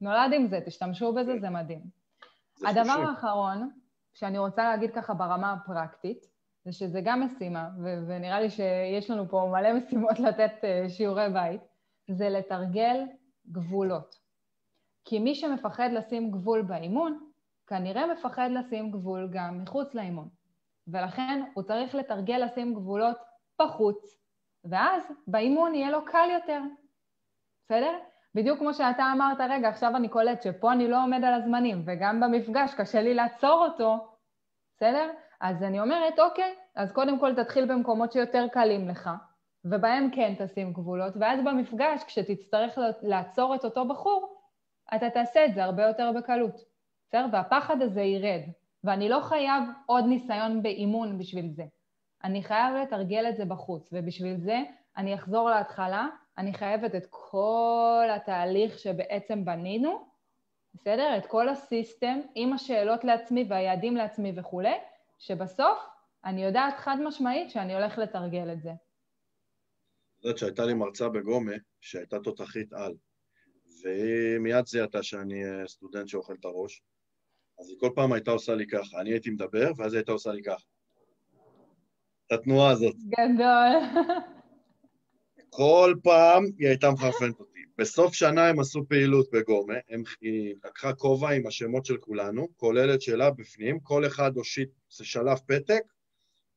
נולד 0.00 0.32
עם 0.32 0.46
זה, 0.46 0.60
תשתמשו 0.66 1.12
בזה, 1.12 1.38
זה 1.40 1.50
מדהים. 1.50 1.80
זה 2.56 2.68
הדבר 2.68 2.82
חושב. 2.82 3.08
האחרון 3.08 3.70
שאני 4.14 4.38
רוצה 4.38 4.64
להגיד 4.64 4.90
ככה 4.94 5.14
ברמה 5.14 5.52
הפרקטית, 5.52 6.26
זה 6.64 6.72
שזה 6.72 7.00
גם 7.04 7.22
משימה, 7.26 7.68
ו- 7.82 8.06
ונראה 8.06 8.40
לי 8.40 8.50
שיש 8.50 9.10
לנו 9.10 9.28
פה 9.28 9.50
מלא 9.52 9.72
משימות 9.72 10.18
לתת 10.18 10.52
uh, 10.60 10.88
שיעורי 10.88 11.28
בית, 11.32 11.60
זה 12.10 12.28
לתרגל 12.28 13.04
גבולות. 13.52 14.14
כי 15.04 15.18
מי 15.18 15.34
שמפחד 15.34 15.88
לשים 15.92 16.30
גבול 16.30 16.62
באימון, 16.62 17.30
כנראה 17.66 18.06
מפחד 18.06 18.48
לשים 18.52 18.90
גבול 18.90 19.28
גם 19.32 19.62
מחוץ 19.62 19.94
לאימון. 19.94 20.28
ולכן 20.88 21.42
הוא 21.54 21.62
צריך 21.64 21.94
לתרגל 21.94 22.44
לשים 22.44 22.74
גבולות 22.74 23.16
בחוץ, 23.62 24.16
ואז 24.64 25.02
באימון 25.26 25.74
יהיה 25.74 25.90
לו 25.90 26.04
קל 26.04 26.28
יותר. 26.32 26.60
בסדר? 27.64 27.98
בדיוק 28.36 28.58
כמו 28.58 28.74
שאתה 28.74 29.12
אמרת, 29.12 29.38
רגע, 29.50 29.68
עכשיו 29.68 29.96
אני 29.96 30.08
קולט 30.08 30.42
שפה 30.42 30.72
אני 30.72 30.88
לא 30.88 31.02
עומד 31.02 31.24
על 31.24 31.34
הזמנים, 31.34 31.82
וגם 31.86 32.20
במפגש 32.20 32.74
קשה 32.74 33.02
לי 33.02 33.14
לעצור 33.14 33.66
אותו, 33.66 34.08
בסדר? 34.76 35.10
אז 35.40 35.62
אני 35.62 35.80
אומרת, 35.80 36.18
אוקיי, 36.18 36.54
אז 36.74 36.92
קודם 36.92 37.18
כל 37.20 37.34
תתחיל 37.34 37.64
במקומות 37.64 38.12
שיותר 38.12 38.46
קלים 38.52 38.88
לך, 38.88 39.10
ובהם 39.64 40.10
כן 40.12 40.34
תשים 40.38 40.72
גבולות, 40.72 41.14
ואז 41.20 41.40
במפגש, 41.44 42.04
כשתצטרך 42.04 42.78
לעצור 43.02 43.54
את 43.54 43.64
אותו 43.64 43.88
בחור, 43.88 44.42
אתה 44.96 45.10
תעשה 45.10 45.44
את 45.44 45.54
זה 45.54 45.64
הרבה 45.64 45.82
יותר 45.82 46.12
בקלות, 46.12 46.54
בסדר? 47.08 47.26
והפחד 47.32 47.82
הזה 47.82 48.02
ירד, 48.02 48.40
ואני 48.84 49.08
לא 49.08 49.20
חייב 49.20 49.62
עוד 49.86 50.04
ניסיון 50.04 50.62
באימון 50.62 51.18
בשביל 51.18 51.48
זה. 51.48 51.64
אני 52.24 52.42
חייב 52.42 52.74
לתרגל 52.74 53.28
את 53.28 53.36
זה 53.36 53.44
בחוץ, 53.44 53.88
ובשביל 53.92 54.36
זה 54.36 54.62
אני 54.96 55.14
אחזור 55.14 55.50
להתחלה, 55.50 56.08
אני 56.38 56.54
חייבת 56.54 56.94
את 56.94 57.06
כל 57.10 58.06
התהליך 58.16 58.78
שבעצם 58.78 59.44
בנינו, 59.44 60.08
בסדר? 60.74 61.18
את 61.18 61.26
כל 61.26 61.48
הסיסטם 61.48 62.20
עם 62.34 62.52
השאלות 62.52 63.04
לעצמי 63.04 63.44
והיעדים 63.48 63.96
לעצמי 63.96 64.32
וכולי, 64.36 64.74
שבסוף 65.18 65.78
אני 66.24 66.44
יודעת 66.44 66.74
חד 66.78 66.96
משמעית 67.04 67.50
שאני 67.50 67.74
הולך 67.74 67.98
לתרגל 67.98 68.52
את 68.52 68.62
זה. 68.62 68.70
את 68.70 70.24
יודעת 70.24 70.38
שהייתה 70.38 70.66
לי 70.66 70.74
מרצה 70.74 71.08
בגומה, 71.08 71.54
שהייתה 71.80 72.20
תותחית 72.20 72.72
על, 72.72 72.94
והיא 73.82 74.38
מיד 74.38 74.66
זיהתה 74.66 75.02
שאני 75.02 75.44
אה, 75.44 75.68
סטודנט 75.68 76.08
שאוכל 76.08 76.34
את 76.40 76.44
הראש, 76.44 76.82
אז 77.60 77.68
היא 77.68 77.76
כל 77.80 77.90
פעם 77.94 78.12
הייתה 78.12 78.30
עושה 78.30 78.54
לי 78.54 78.66
ככה, 78.66 79.00
אני 79.00 79.10
הייתי 79.10 79.30
מדבר, 79.30 79.70
ואז 79.76 79.92
היא 79.92 79.98
הייתה 79.98 80.12
עושה 80.12 80.32
לי 80.32 80.42
ככה. 80.42 80.64
את 82.26 82.32
התנועה 82.32 82.70
הזאת. 82.70 82.96
גדול. 82.96 84.02
כל 85.56 85.94
פעם 86.02 86.44
היא 86.58 86.68
הייתה 86.68 86.90
מחרפנת 86.90 87.40
אותי. 87.40 87.60
בסוף 87.78 88.14
שנה 88.14 88.48
הם 88.48 88.60
עשו 88.60 88.88
פעילות 88.88 89.30
בגומה, 89.32 89.74
הם, 89.88 90.02
היא 90.20 90.54
לקחה 90.64 90.92
כובע 90.92 91.30
עם 91.30 91.46
השמות 91.46 91.84
של 91.84 91.96
כולנו, 91.96 92.48
כולל 92.56 92.94
את 92.94 93.02
שלה 93.02 93.30
בפנים, 93.30 93.80
כל 93.80 94.06
אחד 94.06 94.36
הושיט, 94.36 94.68
שלף 94.88 95.40
פתק, 95.40 95.82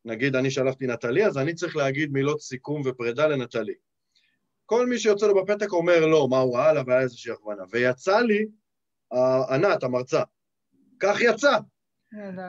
נגיד 0.06 0.36
אני 0.36 0.52
שלפתי 0.52 0.88
נטלי, 0.88 1.26
אז 1.26 1.38
אני 1.38 1.54
צריך 1.54 1.76
להגיד 1.76 2.12
מילות 2.12 2.42
סיכום 2.42 2.82
ופרידה 2.86 3.28
לנטלי. 3.28 3.74
כל 4.66 4.88
מי 4.88 5.00
שיוצא 5.00 5.28
לו 5.28 5.44
בפתק 5.44 5.72
אומר 5.72 6.06
לא, 6.06 6.28
מה 6.30 6.38
הוא 6.38 6.58
ראה 6.58 6.74
לה 6.74 6.84
והיה 6.88 7.02
איזושהי 7.02 7.32
הכוונה. 7.32 7.64
ויצא 7.72 8.20
לי, 8.20 8.46
ענת, 9.50 9.84
המרצה, 9.84 10.24
כך 11.00 11.22
יצא. 11.22 11.58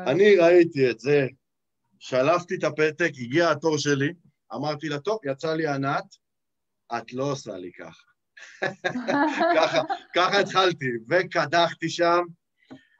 אני 0.06 0.36
ראיתי 0.36 0.90
את 0.90 1.00
זה, 1.00 1.26
שלפתי 1.98 2.54
את 2.54 2.64
הפתק, 2.64 3.10
הגיע 3.18 3.50
התור 3.50 3.78
שלי, 3.78 4.12
אמרתי 4.54 4.88
לה, 4.88 4.98
טוב, 4.98 5.18
יצא 5.24 5.54
לי 5.54 5.66
ענת, 5.66 6.19
את 6.98 7.12
לא 7.12 7.33
עושה 7.33 7.57
לי 7.57 7.72
ככה. 7.72 8.03
ככה, 9.57 9.83
ככה 10.14 10.40
התחלתי, 10.40 10.87
וקדחתי 11.11 11.88
שם, 11.88 12.20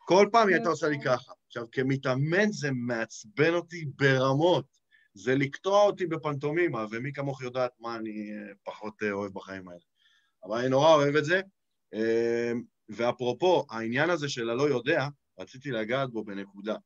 כל 0.07 0.29
פעם 0.33 0.48
היא 0.48 0.57
הייתה 0.57 0.68
עושה 0.68 0.88
לי 0.88 0.98
ככה. 1.05 1.33
עכשיו, 1.46 1.64
כמתאמן 1.72 2.53
זה 2.53 2.70
מעצבן 2.72 3.55
אותי 3.55 3.85
ברמות, 3.96 4.66
זה 5.14 5.35
לקטוע 5.35 5.83
אותי 5.83 6.07
בפנטומימה, 6.07 6.87
ומי 6.90 7.12
כמוך 7.12 7.42
יודעת 7.42 7.70
מה 7.81 7.96
אני 7.96 8.31
אה, 8.33 8.53
פחות 8.64 9.03
אה, 9.03 9.12
אוהב 9.12 9.33
בחיים 9.33 9.68
האלה. 9.68 9.81
אבל 10.44 10.59
אני 10.59 10.68
נורא 10.68 10.94
אוהב 10.94 11.16
את 11.16 11.24
זה. 11.24 11.40
אה, 11.94 12.53
ואפרופו, 12.88 13.66
העניין 13.70 14.11
הזה 14.11 14.29
של 14.29 14.50
הלא 14.50 14.68
יודע, 14.68 15.07
רציתי 15.38 15.70
לגעת 15.70 16.11
בו 16.11 16.24
בנקודה. 16.24 16.76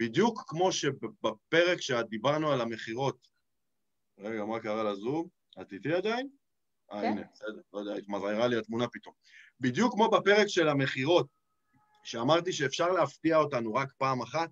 בדיוק 0.00 0.44
כמו 0.46 0.72
שבפרק 0.72 1.80
שדיברנו 1.80 2.52
על 2.52 2.60
המכירות, 2.60 3.26
רגע, 4.18 4.44
מה 4.44 4.60
קרה 4.60 4.92
לזום? 4.92 5.41
את 5.60 5.72
איתי 5.72 5.92
עדיין? 5.92 6.28
אה, 6.92 7.00
כן. 7.00 7.06
הנה, 7.06 7.22
בסדר, 7.32 7.60
לא 7.72 7.78
יודע, 7.78 7.94
התמזערה 7.94 8.46
לי 8.46 8.58
התמונה 8.58 8.88
פתאום. 8.88 9.14
בדיוק 9.60 9.94
כמו 9.94 10.10
בפרק 10.10 10.46
של 10.46 10.68
המכירות, 10.68 11.26
שאמרתי 12.04 12.52
שאפשר 12.52 12.88
להפתיע 12.88 13.36
אותנו 13.36 13.74
רק 13.74 13.92
פעם 13.98 14.22
אחת, 14.22 14.50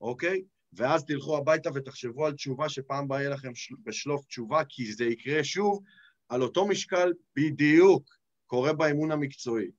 אוקיי? 0.00 0.42
ואז 0.72 1.04
תלכו 1.04 1.36
הביתה 1.36 1.70
ותחשבו 1.74 2.26
על 2.26 2.32
תשובה 2.32 2.68
שפעם 2.68 3.08
באה 3.08 3.20
יהיה 3.20 3.30
לכם 3.30 3.52
בשלוף 3.82 4.26
תשובה, 4.26 4.62
כי 4.68 4.92
זה 4.92 5.04
יקרה 5.04 5.44
שוב 5.44 5.82
על 6.28 6.42
אותו 6.42 6.66
משקל 6.68 7.12
בדיוק 7.36 8.04
קורה 8.46 8.72
באימון 8.72 9.12
המקצועי. 9.12 9.70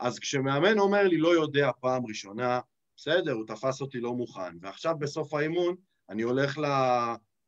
אז 0.00 0.18
כשמאמן 0.18 0.78
אומר 0.78 1.02
לי, 1.02 1.16
לא 1.16 1.34
יודע 1.34 1.70
פעם 1.80 2.06
ראשונה, 2.06 2.60
בסדר, 2.96 3.32
הוא 3.32 3.46
תפס 3.46 3.80
אותי 3.80 4.00
לא 4.00 4.14
מוכן, 4.14 4.56
ועכשיו 4.60 4.94
בסוף 4.98 5.34
האימון 5.34 5.76
אני 6.08 6.22
הולך 6.22 6.58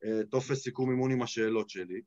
לטופס 0.02 0.62
סיכום 0.62 0.90
אימון 0.90 1.10
עם 1.10 1.22
השאלות 1.22 1.70
שלי, 1.70 2.00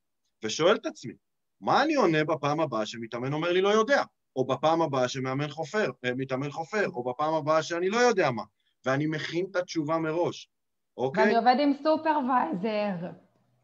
ושואל 0.43 0.76
את 0.76 0.86
עצמי, 0.86 1.13
מה 1.62 1.84
אני 1.84 1.95
עונה 1.95 2.23
בפעם 2.23 2.60
הבאה 2.60 2.86
שמתאמן 2.86 3.34
אומר 3.34 3.52
לי 3.52 3.62
לא 3.62 3.69
יודע? 3.69 4.04
או 4.36 4.45
בפעם 4.45 4.82
הבאה 4.82 5.08
שמאמן 5.08 5.50
חופר, 5.50 5.91
אה, 6.06 6.12
מתאמן 6.17 6.52
חופר, 6.52 6.88
או 6.88 7.04
בפעם 7.04 7.34
הבאה 7.34 7.63
שאני 7.63 7.89
לא 7.89 7.97
יודע 7.97 8.32
מה, 8.32 8.43
ואני 8.86 9.08
מכין 9.08 9.45
את 9.52 9.56
התשובה 9.56 9.97
מראש, 9.97 10.50
אוקיי? 10.97 11.23
ואני 11.23 11.36
עובד 11.36 11.56
עם 11.60 11.73
סופרוויזר. 11.84 13.10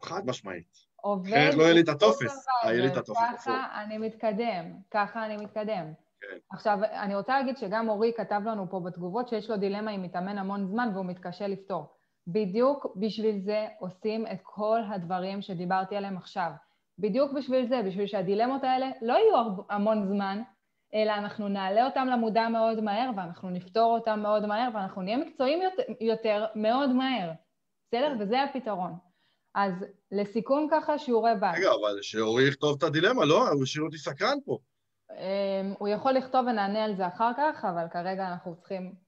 חד 0.02 0.26
משמעית. 0.26 0.84
עובד 0.96 1.32
אחרת 1.32 1.54
לא 1.54 1.62
יהיה 1.62 1.74
לי 1.74 1.80
את 1.80 1.88
הטופס, 1.88 2.46
יהיה 2.64 2.82
לי 2.82 2.88
את 2.88 2.96
הטופס. 2.96 3.20
ככה 3.34 3.82
אני 3.84 3.98
מתקדם, 3.98 4.72
ככה 4.90 5.26
אני 5.26 5.36
מתקדם. 5.36 5.92
כן. 6.20 6.36
עכשיו, 6.50 6.78
אני 6.84 7.14
רוצה 7.14 7.38
להגיד 7.38 7.56
שגם 7.56 7.88
אורי 7.88 8.12
כתב 8.16 8.40
לנו 8.44 8.70
פה 8.70 8.80
בתגובות 8.80 9.28
שיש 9.28 9.50
לו 9.50 9.56
דילמה 9.56 9.90
עם 9.90 10.02
מתאמן 10.02 10.38
המון 10.38 10.66
זמן 10.66 10.88
והוא 10.94 11.06
מתקשה 11.06 11.46
לפתור. 11.46 11.96
בדיוק 12.26 12.86
בשביל 12.96 13.38
זה 13.38 13.66
עושים 13.78 14.26
את 14.26 14.38
כל 14.42 14.80
הדברים 14.88 15.42
שדיברתי 15.42 15.96
עליהם 15.96 16.16
עכשיו. 16.16 16.50
בדיוק 16.98 17.32
בשביל 17.32 17.68
זה, 17.68 17.82
בשביל 17.86 18.06
שהדילמות 18.06 18.64
האלה 18.64 18.90
לא 19.02 19.12
יהיו 19.12 19.62
המון 19.70 20.06
זמן, 20.06 20.42
אלא 20.94 21.12
אנחנו 21.12 21.48
נעלה 21.48 21.86
אותם 21.86 22.06
למודע 22.12 22.48
מאוד 22.48 22.80
מהר, 22.80 23.10
ואנחנו 23.16 23.50
נפתור 23.50 23.96
אותם 23.96 24.20
מאוד 24.22 24.46
מהר, 24.46 24.68
ואנחנו 24.74 25.02
נהיה 25.02 25.16
מקצועיים 25.16 25.62
יותר, 25.62 25.82
יותר 26.00 26.46
מאוד 26.54 26.90
מהר. 26.90 27.30
בסדר? 27.88 28.16
וזה 28.20 28.42
הפתרון. 28.42 28.92
אז 29.54 29.72
לסיכום 30.12 30.68
ככה, 30.70 30.98
שיעורי 30.98 31.32
בית. 31.40 31.58
רגע, 31.58 31.70
אבל 31.70 31.98
שאורי 32.02 32.48
יכתוב 32.48 32.76
את 32.78 32.82
הדילמה, 32.82 33.24
לא? 33.24 33.48
הוא 33.48 33.62
השאיר 33.62 33.84
אותי 33.84 33.98
סקרן 33.98 34.38
פה. 34.44 34.58
אמ, 35.12 35.74
הוא 35.78 35.88
יכול 35.88 36.12
לכתוב 36.12 36.46
ונענה 36.46 36.84
על 36.84 36.96
זה 36.96 37.06
אחר 37.06 37.30
כך, 37.36 37.64
אבל 37.64 37.86
כרגע 37.92 38.28
אנחנו 38.28 38.56
צריכים... 38.56 39.03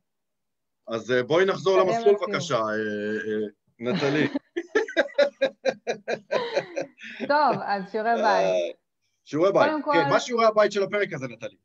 אז 0.88 1.11
אה, 1.11 1.22
בואי 1.22 1.44
נחזור 1.44 1.79
למסלול 1.79 2.14
בבקשה, 2.14 2.57
אה, 2.57 2.62
אה, 2.62 3.46
נטלי. 3.79 4.29
טוב, 7.29 7.57
אז 7.64 7.90
שיעורי 7.90 8.14
בית. 8.22 8.77
שיעורי 9.25 9.53
בית, 9.53 9.70
כן, 9.92 10.09
מה 10.11 10.20
שיעורי 10.20 10.46
הבית 10.46 10.72
של 10.72 10.83
הפרק 10.83 11.12
הזה, 11.12 11.29
נטלי? 11.29 11.57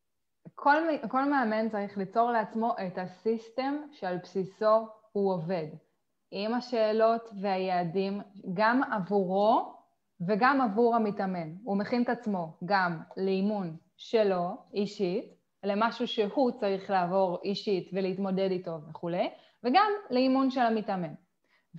כל, 0.56 0.78
כל 1.10 1.30
מאמן 1.30 1.70
צריך 1.70 1.98
ליצור 1.98 2.32
לעצמו 2.32 2.76
את 2.88 2.98
הסיסטם 2.98 3.78
שעל 3.92 4.18
בסיסו 4.24 4.88
הוא 5.12 5.34
עובד, 5.34 5.68
עם 6.32 6.54
השאלות 6.54 7.30
והיעדים, 7.42 8.22
גם 8.54 8.82
עבורו 8.84 9.74
וגם 10.28 10.62
עבור 10.62 10.96
המתאמן. 10.96 11.50
הוא 11.64 11.78
מכין 11.78 12.04
את 12.04 12.10
עצמו 12.10 12.58
גם 12.66 13.00
לאימון 13.18 13.78
שלו, 13.98 14.58
אישית, 14.74 15.41
למשהו 15.64 16.08
שהוא 16.08 16.52
צריך 16.52 16.90
לעבור 16.90 17.40
אישית 17.44 17.90
ולהתמודד 17.94 18.52
איתו 18.52 18.78
וכולי, 18.90 19.30
וגם 19.64 19.92
לאימון 20.10 20.50
של 20.50 20.62
המתאמן. 20.62 21.14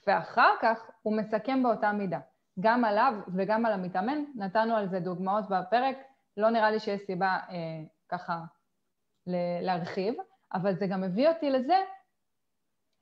ואחר 0.06 0.50
כך 0.62 0.90
הוא 1.02 1.16
מסכם 1.16 1.62
באותה 1.62 1.92
מידה. 1.92 2.18
גם 2.60 2.84
עליו 2.84 3.14
וגם 3.36 3.66
על 3.66 3.72
המתאמן, 3.72 4.24
נתנו 4.34 4.76
על 4.76 4.88
זה 4.88 5.00
דוגמאות 5.00 5.44
בפרק, 5.48 5.96
לא 6.36 6.50
נראה 6.50 6.70
לי 6.70 6.80
שיש 6.80 7.00
סיבה 7.00 7.38
אה, 7.50 7.56
ככה 8.08 8.40
להרחיב, 9.62 10.14
אבל 10.54 10.74
זה 10.74 10.86
גם 10.86 11.00
מביא 11.00 11.28
אותי 11.28 11.50
לזה 11.50 11.76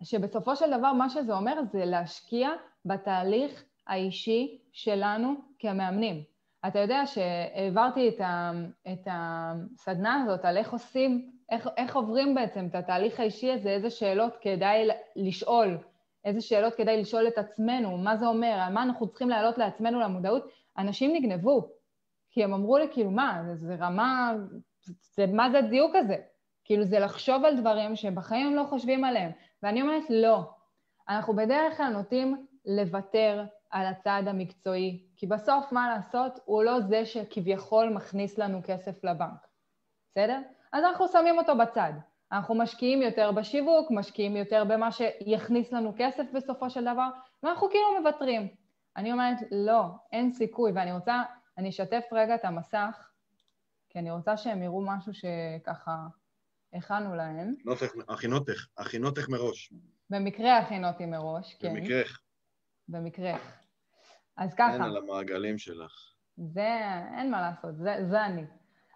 שבסופו 0.02 0.56
של 0.56 0.78
דבר 0.78 0.92
מה 0.92 1.08
שזה 1.08 1.32
אומר 1.32 1.62
זה 1.72 1.84
להשקיע 1.84 2.50
בתהליך 2.84 3.64
האישי 3.86 4.62
שלנו 4.72 5.34
כמאמנים. 5.58 6.24
אתה 6.66 6.78
יודע 6.78 7.06
שהעברתי 7.06 8.08
את, 8.08 8.20
ה, 8.20 8.52
את 8.92 9.08
הסדנה 9.10 10.22
הזאת 10.22 10.44
על 10.44 10.56
איך 10.56 10.72
עושים, 10.72 11.30
איך, 11.50 11.68
איך 11.76 11.96
עוברים 11.96 12.34
בעצם 12.34 12.66
את 12.66 12.74
התהליך 12.74 13.20
האישי 13.20 13.52
הזה, 13.52 13.70
איזה 13.70 13.90
שאלות 13.90 14.36
כדאי 14.40 14.88
לשאול, 15.16 15.78
איזה 16.24 16.40
שאלות 16.40 16.74
כדאי 16.74 17.00
לשאול 17.00 17.28
את 17.28 17.38
עצמנו, 17.38 17.98
מה 17.98 18.16
זה 18.16 18.26
אומר, 18.26 18.58
על 18.66 18.72
מה 18.72 18.82
אנחנו 18.82 19.08
צריכים 19.08 19.28
להעלות 19.28 19.58
לעצמנו 19.58 20.00
למודעות. 20.00 20.48
אנשים 20.78 21.14
נגנבו, 21.14 21.68
כי 22.30 22.44
הם 22.44 22.54
אמרו 22.54 22.78
לי, 22.78 22.88
כאילו, 22.92 23.10
מה, 23.10 23.42
זה, 23.46 23.66
זה 23.66 23.74
רמה, 23.74 24.34
זה, 25.14 25.26
מה 25.26 25.50
זה 25.50 25.58
הדיוק 25.58 25.96
הזה? 25.96 26.16
כאילו, 26.64 26.84
זה 26.84 26.98
לחשוב 26.98 27.44
על 27.44 27.60
דברים 27.60 27.96
שבחיים 27.96 28.46
הם 28.46 28.54
לא 28.54 28.64
חושבים 28.68 29.04
עליהם. 29.04 29.30
ואני 29.62 29.82
אומרת, 29.82 30.02
לא. 30.10 30.40
אנחנו 31.08 31.36
בדרך 31.36 31.76
כלל 31.76 31.88
נוטים 31.92 32.46
לוותר 32.66 33.44
על 33.70 33.86
הצעד 33.86 34.28
המקצועי, 34.28 35.06
כי 35.16 35.26
בסוף, 35.26 35.72
מה 35.72 35.94
לעשות, 35.94 36.38
הוא 36.44 36.62
לא 36.62 36.80
זה 36.80 37.06
שכביכול 37.06 37.88
מכניס 37.88 38.38
לנו 38.38 38.60
כסף 38.64 39.04
לבנק, 39.04 39.46
בסדר? 40.10 40.40
אז 40.72 40.84
אנחנו 40.84 41.08
שמים 41.08 41.38
אותו 41.38 41.56
בצד. 41.56 41.92
אנחנו 42.32 42.54
משקיעים 42.54 43.02
יותר 43.02 43.32
בשיווק, 43.32 43.90
משקיעים 43.90 44.36
יותר 44.36 44.64
במה 44.64 44.92
שיכניס 44.92 45.72
לנו 45.72 45.94
כסף 45.98 46.24
בסופו 46.34 46.70
של 46.70 46.82
דבר, 46.82 47.08
ואנחנו 47.42 47.70
כאילו 47.70 48.00
מוותרים. 48.00 48.48
אני 48.96 49.12
אומרת, 49.12 49.36
לא, 49.50 49.82
אין 50.12 50.32
סיכוי, 50.32 50.72
ואני 50.74 50.92
רוצה, 50.92 51.22
אני 51.58 51.68
אשתף 51.68 52.04
רגע 52.12 52.34
את 52.34 52.44
המסך, 52.44 53.10
כי 53.88 53.98
אני 53.98 54.10
רוצה 54.10 54.36
שהם 54.36 54.62
יראו 54.62 54.82
משהו 54.86 55.12
שככה 55.14 56.06
הכנו 56.72 57.14
להם. 57.14 57.54
הכינותך, 58.08 58.66
הכינותך 58.78 59.28
מראש. 59.28 59.72
במקרה 60.10 60.58
הכינותי 60.58 61.06
מראש, 61.06 61.54
כן. 61.54 61.74
במקרך. 61.74 62.20
במקרך. 62.88 63.59
אז 64.40 64.54
ככה. 64.54 64.72
אין 64.72 64.82
על 64.82 64.96
המעגלים 64.96 65.58
שלך. 65.58 65.92
זה, 66.36 66.68
אין 67.18 67.30
מה 67.30 67.40
לעשות, 67.40 67.76
זה, 67.76 67.96
זה 68.10 68.24
אני. 68.24 68.44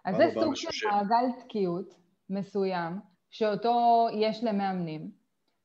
אז 0.05 0.15
זה 0.15 0.25
סוג 0.33 0.55
של 0.55 0.87
מעגל 0.87 1.31
תקיעות 1.39 1.95
מסוים, 2.29 2.99
שאותו 3.29 4.07
יש 4.13 4.43
למאמנים, 4.43 5.11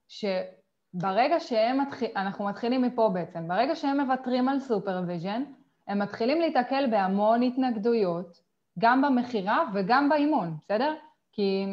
שברגע 0.09 1.41
שהם 1.41 1.81
מתחילים, 1.81 2.17
אנחנו 2.17 2.45
מתחילים 2.45 2.83
מפה 2.83 3.11
בעצם, 3.15 3.49
ברגע 3.49 3.75
שהם 3.75 4.01
מוותרים 4.01 4.49
על 4.49 4.61
supervision, 4.61 5.43
הם 5.89 5.99
מתחילים 5.99 6.41
להיתקל 6.41 6.91
בהמון 6.91 7.43
התנגדויות, 7.43 8.41
גם 8.79 9.03
במכירה 9.03 9.65
וגם 9.75 10.09
באימון, 10.09 10.57
בסדר? 10.61 10.95
כי 11.33 11.67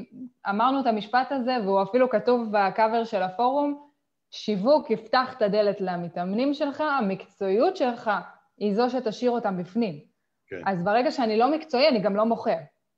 אמרנו 0.49 0.81
את 0.81 0.85
המשפט 0.85 1.31
הזה, 1.31 1.57
והוא 1.63 1.83
אפילו 1.83 2.09
כתוב 2.09 2.47
בקאבר 2.51 3.03
של 3.03 3.23
הפורום, 3.23 3.86
שיווק 4.31 4.91
יפתח 4.91 5.33
את 5.37 5.41
הדלת 5.41 5.81
למתאמנים 5.81 6.53
שלך, 6.53 6.81
המקצועיות 6.81 7.77
שלך 7.77 8.11
היא 8.57 8.75
זו 8.75 8.89
שתשאיר 8.89 9.31
אותם 9.31 9.57
בפנים. 9.57 9.99
כן. 10.47 10.61
אז 10.65 10.83
ברגע 10.83 11.11
שאני 11.11 11.37
לא 11.37 11.51
מקצועי, 11.51 11.87
אני 11.87 11.99
גם 11.99 12.15
לא 12.15 12.25
מוכר. 12.25 12.57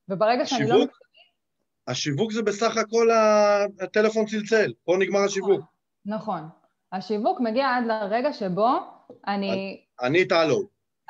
וברגע 0.09 0.41
השיווק, 0.41 0.63
שאני 0.63 0.69
לא 0.69 0.85
מקצועי... 0.85 1.09
השיווק 1.87 2.31
זה 2.31 2.41
בסך 2.41 2.77
הכל 2.77 3.07
הטלפון 3.81 4.25
צלצל, 4.25 4.73
פה 4.83 4.95
נגמר 4.99 5.19
השיווק. 5.19 5.61
נכון. 6.05 6.41
השיווק 6.91 7.39
מגיע 7.39 7.75
עד 7.75 7.85
לרגע 7.85 8.33
שבו 8.33 8.67
אני... 9.27 9.81
אני 10.01 10.21
את 10.21 10.31
הלו. 10.31 10.61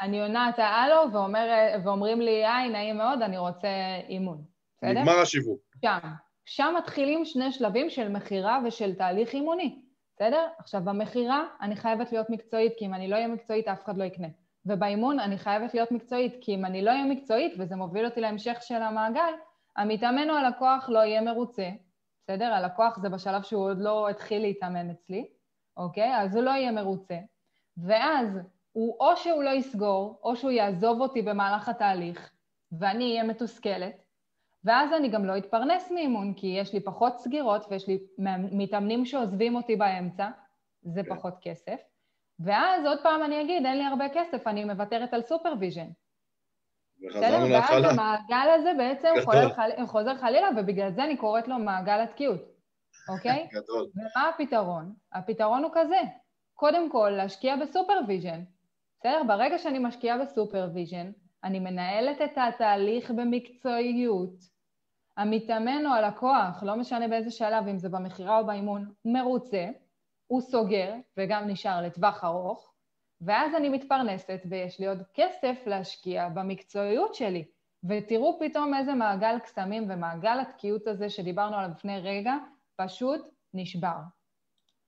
אני 0.02 0.22
עונה 0.22 0.50
את 0.50 0.60
ההלו 0.60 1.14
ואומר, 1.14 1.48
ואומרים 1.84 2.22
לי, 2.22 2.46
היי, 2.46 2.70
נעים 2.70 2.98
מאוד, 2.98 3.22
אני 3.22 3.38
רוצה 3.38 3.68
אימון. 4.10 4.44
בסדר? 4.78 5.00
נגמר 5.00 5.20
השיווק. 5.20 5.60
שם. 5.82 6.00
שם 6.46 6.74
מתחילים 6.78 7.26
שני 7.26 7.52
שלבים 7.52 7.90
של 7.90 8.10
מכירה 8.10 8.60
ושל 8.66 8.96
תהליך 8.96 9.34
אימוני. 9.34 9.82
בסדר? 10.20 10.48
עכשיו, 10.58 10.82
במכירה 10.84 11.44
אני 11.62 11.76
חייבת 11.76 12.12
להיות 12.12 12.30
מקצועית, 12.30 12.74
כי 12.78 12.86
אם 12.86 12.94
אני 12.94 13.08
לא 13.08 13.16
אהיה 13.16 13.28
מקצועית 13.28 13.68
אף 13.68 13.84
אחד 13.84 13.98
לא 13.98 14.04
יקנה. 14.04 14.28
ובאימון 14.66 15.20
אני 15.20 15.38
חייבת 15.38 15.74
להיות 15.74 15.92
מקצועית, 15.92 16.38
כי 16.42 16.56
אם 16.56 16.66
אני 16.66 16.82
לא 16.82 16.92
אהיה 16.92 17.06
מקצועית, 17.06 17.54
וזה 17.60 17.76
מוביל 17.76 18.06
אותי 18.06 18.22
להמשך 18.22 18.58
של 18.62 18.82
המעגל, 18.82 19.34
המתאמן 19.78 20.30
או 20.30 20.36
הלקוח 20.36 20.90
לא 20.90 21.00
יהיה 21.00 21.22
מרוצה, 21.22 21.70
בסדר? 22.24 22.54
הלקוח 22.54 23.00
זה 23.00 23.10
בשלב 23.10 23.44
שהוא 23.44 23.64
עוד 23.64 23.78
לא 23.80 24.10
התחיל 24.10 24.42
להתאמן 24.42 24.90
אצלי, 24.90 25.28
אוקיי? 25.78 26.18
אז 26.18 26.36
הוא 26.36 26.44
לא 26.44 26.52
יהיה 26.52 26.72
מרוצה. 26.72 27.18
ואז 27.78 28.40
הוא 28.72 28.98
או 29.00 29.18
שהוא 29.18 29.44
לא 29.44 29.50
יסגור, 29.50 30.20
או 30.24 30.36
שהוא 30.36 30.52
יעזוב 30.52 31.02
אותי 31.02 31.22
במהלך 31.22 31.70
התהליך, 31.70 32.32
ואני 32.72 33.12
אהיה 33.12 33.24
מתוסכלת, 33.24 34.04
ואז 34.64 34.94
אני 34.94 35.10
גם 35.10 35.26
לא 35.26 35.38
אתפרנס 35.38 35.92
מאימון, 35.92 36.34
כי 36.34 36.48
יש 36.48 36.74
לי 36.74 36.80
פחות 36.80 37.20
סגירות 37.20 37.66
ויש 37.70 37.88
לי 37.88 38.00
מתאמנים 38.52 39.06
שעוזבים 39.06 39.56
אותי 39.56 39.76
באמצע, 39.76 40.30
זה 40.82 41.04
כן. 41.04 41.16
פחות 41.16 41.34
כסף. 41.42 41.80
ואז 42.40 42.86
עוד 42.86 42.98
פעם 43.04 43.24
אני 43.24 43.42
אגיד, 43.42 43.66
אין 43.66 43.78
לי 43.78 43.84
הרבה 43.84 44.06
כסף, 44.14 44.48
אני 44.48 44.66
מוותרת 44.66 45.14
על 45.14 45.22
supervision. 45.22 45.88
בסדר? 47.10 47.46
ואז 47.52 47.84
המעגל 47.84 48.50
הזה 48.56 48.72
בעצם 48.78 49.14
חוזר, 49.26 49.50
חל... 49.54 49.86
חוזר 49.86 50.18
חלילה, 50.18 50.48
ובגלל 50.58 50.92
זה 50.92 51.04
אני 51.04 51.18
קוראת 51.18 51.48
לו 51.48 51.60
מעגל 51.60 52.00
התקיעות, 52.02 52.42
אוקיי? 53.10 53.48
גדול. 53.54 53.88
ומה 53.96 54.30
הפתרון? 54.30 54.94
הפתרון 55.14 55.64
הוא 55.64 55.72
כזה, 55.74 56.00
קודם 56.54 56.92
כל 56.92 57.10
להשקיע 57.18 57.56
ב 57.56 57.62
supervision. 57.62 58.44
בסדר? 59.00 59.22
ברגע 59.28 59.58
שאני 59.58 59.80
משקיעה 59.80 60.18
ב 60.18 60.25
supervision, 60.25 61.12
אני 61.44 61.60
מנהלת 61.60 62.22
את 62.22 62.38
התהליך 62.38 63.12
במקצועיות. 63.12 64.49
המתאמן 65.20 65.86
או 65.86 65.92
הלקוח, 65.92 66.64
לא 66.64 66.76
משנה 66.76 67.08
באיזה 67.08 67.32
שלב, 67.32 67.68
אם 67.68 67.78
זה 67.78 67.90
במכירה 67.90 68.40
או 68.40 68.46
באימון, 68.46 68.92
מרוצה, 69.06 69.66
הוא 70.28 70.42
סוגר 70.42 70.94
וגם 71.18 71.48
נשאר 71.48 71.82
לטווח 71.82 72.24
ארוך, 72.24 72.74
ואז 73.22 73.56
אני 73.56 73.70
מתפרנסת 73.70 74.40
ויש 74.50 74.80
לי 74.80 74.88
עוד 74.88 75.04
כסף 75.14 75.56
להשקיע 75.66 76.30
במקצועיות 76.30 77.16
שלי. 77.16 77.46
ותראו 77.90 78.40
פתאום 78.40 78.74
איזה 78.74 78.94
מעגל 78.94 79.40
קסמים 79.40 79.84
ומעגל 79.90 80.40
התקיעות 80.42 80.88
הזה 80.88 81.10
שדיברנו 81.10 81.56
עליו 81.56 81.72
לפני 81.78 82.00
רגע, 82.00 82.34
פשוט 82.76 83.22
נשבר. 83.54 83.98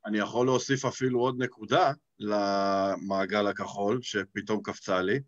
אני 0.06 0.18
יכול 0.18 0.46
להוסיף 0.46 0.86
אפילו 0.86 1.20
עוד 1.20 1.44
נקודה 1.44 1.92
למעגל 2.20 3.48
הכחול, 3.48 4.00
שפתאום 4.02 4.62
קפצה 4.64 5.02
לי. 5.02 5.20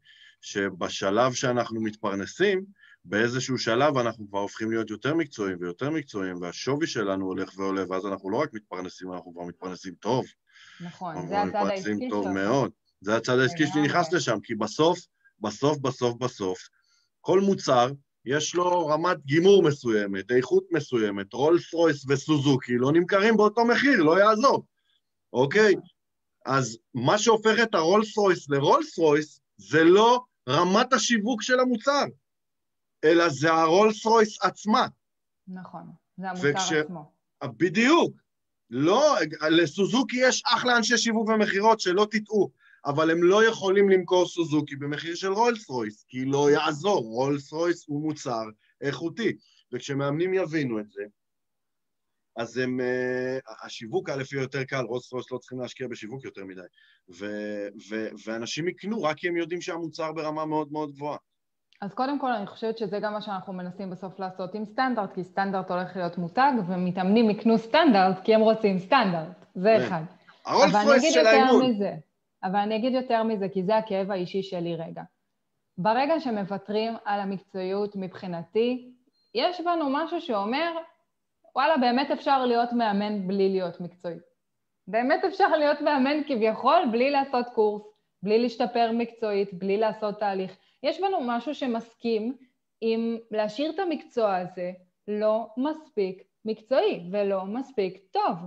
שבשלב 0.43 1.33
שאנחנו 1.33 1.81
מתפרנסים, 1.81 2.65
באיזשהו 3.05 3.57
שלב 3.57 3.97
אנחנו 3.97 4.27
כבר 4.29 4.39
הופכים 4.39 4.71
להיות 4.71 4.89
יותר 4.89 5.15
מקצועיים 5.15 5.57
ויותר 5.61 5.89
מקצועיים, 5.89 6.41
והשווי 6.41 6.87
שלנו 6.87 7.25
הולך 7.25 7.57
ועולה, 7.57 7.83
ואז 7.89 8.05
אנחנו 8.05 8.29
לא 8.29 8.37
רק 8.37 8.53
מתפרנסים, 8.53 9.13
אנחנו 9.13 9.33
כבר 9.33 9.43
מתפרנסים 9.43 9.93
טוב. 9.93 10.25
נכון, 10.81 11.27
זה 11.27 11.41
הצד 11.41 11.55
העסקי 11.55 11.57
שלו. 11.57 11.65
אנחנו 11.65 11.79
מתפרנסים 11.79 12.09
טוב 12.09 12.27
מאוד. 12.27 12.71
זה 13.01 13.15
הצד 13.15 13.39
העסקי 13.39 13.67
שלי 13.67 13.81
נכנס 13.81 14.13
לשם, 14.13 14.39
כי 14.43 14.55
בסוף, 14.55 14.99
בסוף, 15.39 15.77
בסוף, 15.77 16.17
בסוף, 16.17 16.59
כל 17.21 17.39
מוצר, 17.39 17.91
יש 18.25 18.55
לו 18.55 18.87
רמת 18.87 19.25
גימור 19.25 19.63
מסוימת, 19.63 20.31
איכות 20.31 20.63
מסוימת, 20.71 21.33
רולס 21.33 21.73
רויס 21.73 22.05
וסוזוקי 22.09 22.77
לא 22.77 22.91
נמכרים 22.91 23.37
באותו 23.37 23.65
מחיר, 23.65 24.03
לא 24.03 24.19
יעזור, 24.19 24.65
אוקיי? 25.33 25.75
אז 26.45 26.77
מה 26.93 27.17
שהופך 27.17 27.55
את 27.63 27.75
הרולס 27.75 28.17
רויס 28.17 28.49
לרולס 28.49 28.97
רויס, 28.97 29.39
זה 29.57 29.83
לא 29.83 30.23
רמת 30.49 30.93
השיווק 30.93 31.41
של 31.41 31.59
המוצר, 31.59 32.03
אלא 33.03 33.29
זה 33.29 33.53
הרולס 33.53 34.05
רויס 34.05 34.41
עצמה. 34.41 34.87
נכון, 35.47 35.91
זה 36.17 36.29
המוצר 36.29 36.47
וכש... 36.51 36.71
עצמו. 36.71 37.11
בדיוק. 37.43 38.23
לא, 38.69 39.15
לסוזוקי 39.49 40.17
יש 40.21 40.43
אחלה 40.45 40.77
אנשי 40.77 40.97
שיווק 40.97 41.29
ומכירות, 41.29 41.79
שלא 41.79 42.07
תטעו, 42.11 42.51
אבל 42.85 43.11
הם 43.11 43.23
לא 43.23 43.45
יכולים 43.45 43.89
למכור 43.89 44.27
סוזוקי 44.27 44.75
במחיר 44.75 45.15
של 45.15 45.31
רולס 45.31 45.69
רויס, 45.69 46.05
כי 46.07 46.25
לא 46.25 46.51
יעזור, 46.51 47.03
רולס 47.03 47.51
רויס 47.51 47.85
הוא 47.87 48.01
מוצר 48.01 48.43
איכותי. 48.81 49.33
וכשמאמנים 49.73 50.33
יבינו 50.33 50.79
את 50.79 50.89
זה, 50.89 51.03
אז 52.35 52.57
הם, 52.57 52.79
אה, 52.79 53.65
השיווק 53.65 54.09
א' 54.09 54.23
יהיה 54.31 54.41
יותר 54.41 54.63
קל, 54.63 54.81
רולס 54.81 55.13
רויס 55.13 55.31
לא 55.31 55.37
צריכים 55.37 55.59
להשקיע 55.59 55.87
בשיווק 55.87 56.25
יותר 56.25 56.45
מדי. 56.45 56.61
ו, 57.19 57.25
ו, 57.89 58.07
ואנשים 58.25 58.67
יקנו 58.67 59.03
רק 59.03 59.17
כי 59.17 59.27
הם 59.27 59.37
יודעים 59.37 59.61
שהמוצר 59.61 60.11
ברמה 60.11 60.45
מאוד 60.45 60.71
מאוד 60.71 60.91
גבוהה. 60.91 61.17
אז 61.83 61.93
קודם 61.93 62.19
כל 62.19 62.31
אני 62.31 62.47
חושבת 62.47 62.77
שזה 62.77 62.99
גם 62.99 63.13
מה 63.13 63.21
שאנחנו 63.21 63.53
מנסים 63.53 63.89
בסוף 63.89 64.19
לעשות 64.19 64.55
עם 64.55 64.65
סטנדרט, 64.65 65.13
כי 65.13 65.23
סטנדרט 65.23 65.71
הולך 65.71 65.95
להיות 65.95 66.17
מותג, 66.17 66.51
ומתאמנים 66.67 67.29
יקנו 67.29 67.57
סטנדרט 67.57 68.19
כי 68.23 68.35
הם 68.35 68.41
רוצים 68.41 68.79
סטנדרט, 68.79 69.45
זה 69.55 69.75
כן. 69.77 69.83
אחד. 69.83 70.01
הרולס 70.45 70.75
רויס 70.85 71.13
של 71.13 71.27
האימון. 71.27 71.65
מזה, 71.69 71.93
אבל 72.43 72.55
אני 72.55 72.75
אגיד 72.75 72.93
יותר 72.93 73.23
מזה, 73.23 73.49
כי 73.49 73.63
זה 73.63 73.77
הכאב 73.77 74.11
האישי 74.11 74.43
שלי 74.43 74.75
רגע. 74.75 75.03
ברגע 75.77 76.19
שמוותרים 76.19 76.93
על 77.05 77.19
המקצועיות 77.19 77.95
מבחינתי, 77.95 78.91
יש 79.35 79.61
בנו 79.61 79.89
משהו 79.89 80.21
שאומר, 80.21 80.71
וואלה, 81.55 81.77
באמת 81.77 82.11
אפשר 82.11 82.45
להיות 82.45 82.73
מאמן 82.73 83.27
בלי 83.27 83.49
להיות 83.49 83.81
מקצועי. 83.81 84.17
באמת 84.87 85.25
אפשר 85.25 85.47
להיות 85.47 85.81
מאמן 85.81 86.23
כביכול 86.27 86.85
בלי 86.91 87.11
לעשות 87.11 87.45
קורס, 87.55 87.83
בלי 88.23 88.39
להשתפר 88.39 88.91
מקצועית, 88.93 89.53
בלי 89.53 89.77
לעשות 89.77 90.19
תהליך. 90.19 90.57
יש 90.83 91.01
בנו 91.01 91.17
משהו 91.21 91.55
שמסכים 91.55 92.37
עם 92.81 93.17
להשאיר 93.31 93.71
את 93.71 93.79
המקצוע 93.79 94.35
הזה 94.35 94.71
לא 95.07 95.47
מספיק 95.57 96.23
מקצועי 96.45 97.09
ולא 97.11 97.45
מספיק 97.45 97.97
טוב. 98.11 98.37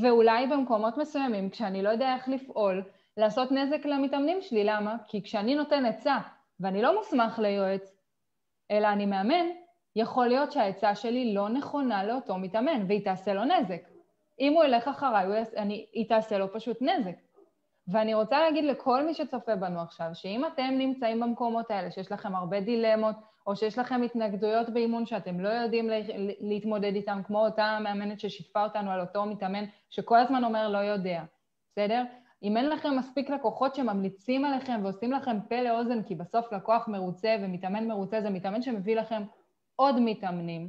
ואולי 0.00 0.46
במקומות 0.46 0.98
מסוימים, 0.98 1.50
כשאני 1.50 1.82
לא 1.82 1.88
יודע 1.88 2.14
איך 2.14 2.28
לפעול, 2.28 2.82
לעשות 3.16 3.52
נזק 3.52 3.86
למתאמנים 3.86 4.42
שלי. 4.42 4.64
למה? 4.64 4.96
כי 5.08 5.22
כשאני 5.22 5.54
נותן 5.54 5.86
עצה 5.86 6.18
ואני 6.60 6.82
לא 6.82 6.96
מוסמך 6.96 7.38
ליועץ, 7.38 7.96
אלא 8.70 8.88
אני 8.88 9.06
מאמן, 9.06 9.46
יכול 9.96 10.26
להיות 10.26 10.52
שהעצה 10.52 10.94
שלי 10.94 11.34
לא 11.34 11.48
נכונה 11.48 12.04
לאותו 12.04 12.38
מתאמן, 12.38 12.84
והיא 12.88 13.04
תעשה 13.04 13.34
לו 13.34 13.44
נזק. 13.44 13.88
אם 14.40 14.52
הוא 14.52 14.64
ילך 14.64 14.88
אחריי, 14.88 15.42
אני, 15.56 15.86
היא 15.92 16.08
תעשה 16.08 16.38
לו 16.38 16.52
פשוט 16.52 16.82
נזק. 16.82 17.16
ואני 17.88 18.14
רוצה 18.14 18.40
להגיד 18.40 18.64
לכל 18.64 19.06
מי 19.06 19.14
שצופה 19.14 19.56
בנו 19.56 19.80
עכשיו, 19.80 20.06
שאם 20.12 20.46
אתם 20.46 20.70
נמצאים 20.78 21.20
במקומות 21.20 21.70
האלה, 21.70 21.90
שיש 21.90 22.12
לכם 22.12 22.34
הרבה 22.34 22.60
דילמות, 22.60 23.16
או 23.46 23.56
שיש 23.56 23.78
לכם 23.78 24.02
התנגדויות 24.02 24.70
באימון 24.70 25.06
שאתם 25.06 25.40
לא 25.40 25.48
יודעים 25.48 25.90
להתמודד 26.40 26.94
איתן, 26.94 27.22
כמו 27.26 27.46
אותה 27.46 27.78
מאמנת 27.80 28.20
ששיתפה 28.20 28.64
אותנו 28.64 28.90
על 28.90 29.00
אותו 29.00 29.26
מתאמן, 29.26 29.64
שכל 29.90 30.18
הזמן 30.18 30.44
אומר 30.44 30.68
לא 30.68 30.78
יודע, 30.78 31.22
בסדר? 31.72 32.04
אם 32.42 32.56
אין 32.56 32.70
לכם 32.70 32.96
מספיק 32.98 33.30
לקוחות 33.30 33.74
שממליצים 33.74 34.44
עליכם 34.44 34.80
ועושים 34.82 35.12
לכם 35.12 35.36
מפה 35.48 35.62
לאוזן, 35.62 36.02
כי 36.02 36.14
בסוף 36.14 36.52
לקוח 36.52 36.88
מרוצה 36.88 37.36
ומתאמן 37.42 37.88
מרוצה 37.88 38.20
זה 38.20 38.30
מתאמן 38.30 38.62
שמביא 38.62 38.96
לכם 38.96 39.22
עוד 39.76 40.00
מתאמנים, 40.00 40.68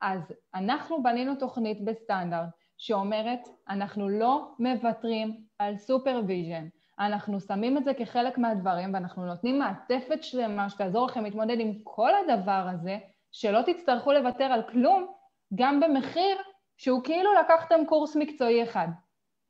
אז 0.00 0.32
אנחנו 0.54 1.02
בנינו 1.02 1.34
תוכנית 1.34 1.84
בסטנדרט 1.84 2.63
שאומרת, 2.84 3.48
אנחנו 3.68 4.08
לא 4.08 4.48
מוותרים 4.58 5.40
על 5.58 5.76
supervision. 5.76 6.68
אנחנו 6.98 7.40
שמים 7.40 7.78
את 7.78 7.84
זה 7.84 7.94
כחלק 7.94 8.38
מהדברים 8.38 8.94
ואנחנו 8.94 9.26
נותנים 9.26 9.58
מעטפת 9.58 10.22
שלמה 10.22 10.70
שתעזור 10.70 11.06
לכם 11.06 11.24
להתמודד 11.24 11.60
עם 11.60 11.72
כל 11.82 12.10
הדבר 12.14 12.66
הזה, 12.72 12.98
שלא 13.32 13.60
תצטרכו 13.66 14.12
לוותר 14.12 14.44
על 14.44 14.62
כלום, 14.62 15.06
גם 15.54 15.80
במחיר 15.80 16.36
שהוא 16.76 17.04
כאילו 17.04 17.30
לקחתם 17.34 17.86
קורס 17.88 18.16
מקצועי 18.16 18.62
אחד. 18.62 18.88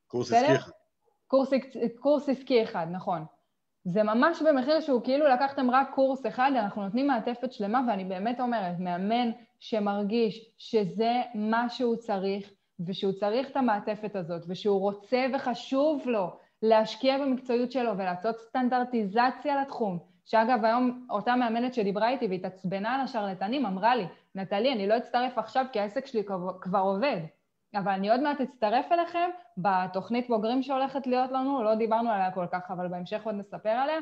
קורס 0.07 0.33
עסקי 0.33 0.55
אחד. 0.57 0.71
קורס, 1.27 1.51
קורס 2.01 2.29
עסקי 2.29 2.63
אחד, 2.63 2.87
נכון. 2.91 3.25
זה 3.85 4.03
ממש 4.03 4.43
במחיר 4.43 4.81
שהוא 4.81 5.03
כאילו 5.05 5.29
לקחתם 5.29 5.71
רק 5.71 5.91
קורס 5.95 6.27
אחד, 6.27 6.51
אנחנו 6.55 6.83
נותנים 6.83 7.07
מעטפת 7.07 7.53
שלמה, 7.53 7.81
ואני 7.89 8.05
באמת 8.05 8.41
אומרת, 8.41 8.79
מאמן 8.79 9.31
שמרגיש 9.61 10.51
שזה 10.59 11.13
מה 11.35 11.69
שהוא 11.69 11.97
צריך, 11.97 12.53
ושהוא 12.87 13.13
צריך 13.13 13.51
את 13.51 13.57
המעטפת 13.57 14.17
הזאת, 14.17 14.43
ושהוא 14.49 14.81
רוצה 14.81 15.27
וחשוב 15.35 16.03
לו 16.07 16.37
להשקיע 16.63 17.19
במקצועיות 17.19 17.73
שלו 17.73 17.99
ולעשות 17.99 18.39
סטנדרטיזציה 18.39 19.63
לתחום, 19.63 19.99
שאגב 20.25 20.65
היום 20.65 21.07
אותה 21.11 21.37
מאמנת 21.37 21.75
שדיברה 21.75 22.09
איתי 22.09 22.27
והתעצבנה 22.27 22.95
על 22.95 23.01
השרלטנים 23.01 23.67
אמרה 23.67 23.97
לי, 23.97 24.07
נטלי, 24.35 24.73
אני 24.73 24.89
לא 24.89 24.97
אצטרף 24.97 25.39
עכשיו 25.39 25.65
כי 25.73 25.81
העסק 25.81 26.07
שלי 26.07 26.23
כבר 26.61 26.81
עובד, 26.81 27.21
אבל 27.75 27.93
אני 27.93 28.11
עוד 28.11 28.21
מעט 28.21 28.41
אצטרף 28.41 28.93
אליכם 28.93 29.31
בתוכנית 29.57 30.29
בוגרים 30.29 30.63
שהולכת 30.63 31.07
להיות 31.07 31.33
לנו, 31.33 31.63
לא 31.63 31.75
דיברנו 31.75 32.11
עליה 32.11 32.31
כל 32.31 32.47
כך, 32.53 32.71
אבל 32.71 32.89
בהמשך 32.89 33.25
עוד 33.25 33.35
נספר 33.35 33.69
עליה. 33.69 33.99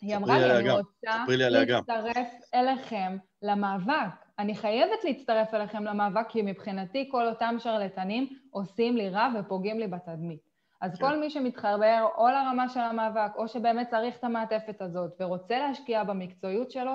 היא 0.00 0.16
אמרה 0.16 0.38
לי, 0.38 0.58
אני 0.58 0.70
רוצה 0.70 1.24
להצטרף 1.48 2.28
אליכם 2.54 3.16
למאבק. 3.42 4.25
אני 4.38 4.54
חייבת 4.54 5.04
להצטרף 5.04 5.54
אליכם 5.54 5.84
למאבק, 5.84 6.26
כי 6.28 6.42
מבחינתי 6.42 7.08
כל 7.10 7.28
אותם 7.28 7.56
שרלטנים 7.58 8.28
עושים 8.50 8.96
לי 8.96 9.08
רע 9.08 9.28
ופוגעים 9.38 9.78
לי 9.78 9.86
בתדמית. 9.86 10.46
אז 10.80 10.98
כן. 10.98 11.06
כל 11.06 11.20
מי 11.20 11.30
שמתחבר 11.30 12.08
או 12.16 12.28
לרמה 12.28 12.68
של 12.68 12.80
המאבק, 12.80 13.36
או 13.36 13.48
שבאמת 13.48 13.88
צריך 13.88 14.16
את 14.16 14.24
המעטפת 14.24 14.82
הזאת 14.82 15.10
ורוצה 15.20 15.58
להשקיע 15.58 16.04
במקצועיות 16.04 16.70
שלו, 16.70 16.92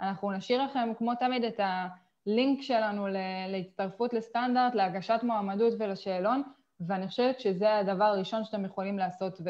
אנחנו 0.00 0.32
נשאיר 0.32 0.62
לכם 0.62 0.88
כמו 0.98 1.14
תמיד 1.14 1.44
את 1.44 1.60
הלינק 1.60 2.62
שלנו 2.62 3.06
להצטרפות 3.48 4.12
לסטנדרט, 4.12 4.74
להגשת 4.74 5.20
מועמדות 5.22 5.72
ולשאלון, 5.78 6.42
ואני 6.80 7.08
חושבת 7.08 7.40
שזה 7.40 7.76
הדבר 7.76 8.04
הראשון 8.04 8.44
שאתם 8.44 8.64
יכולים 8.64 8.98
לעשות 8.98 9.40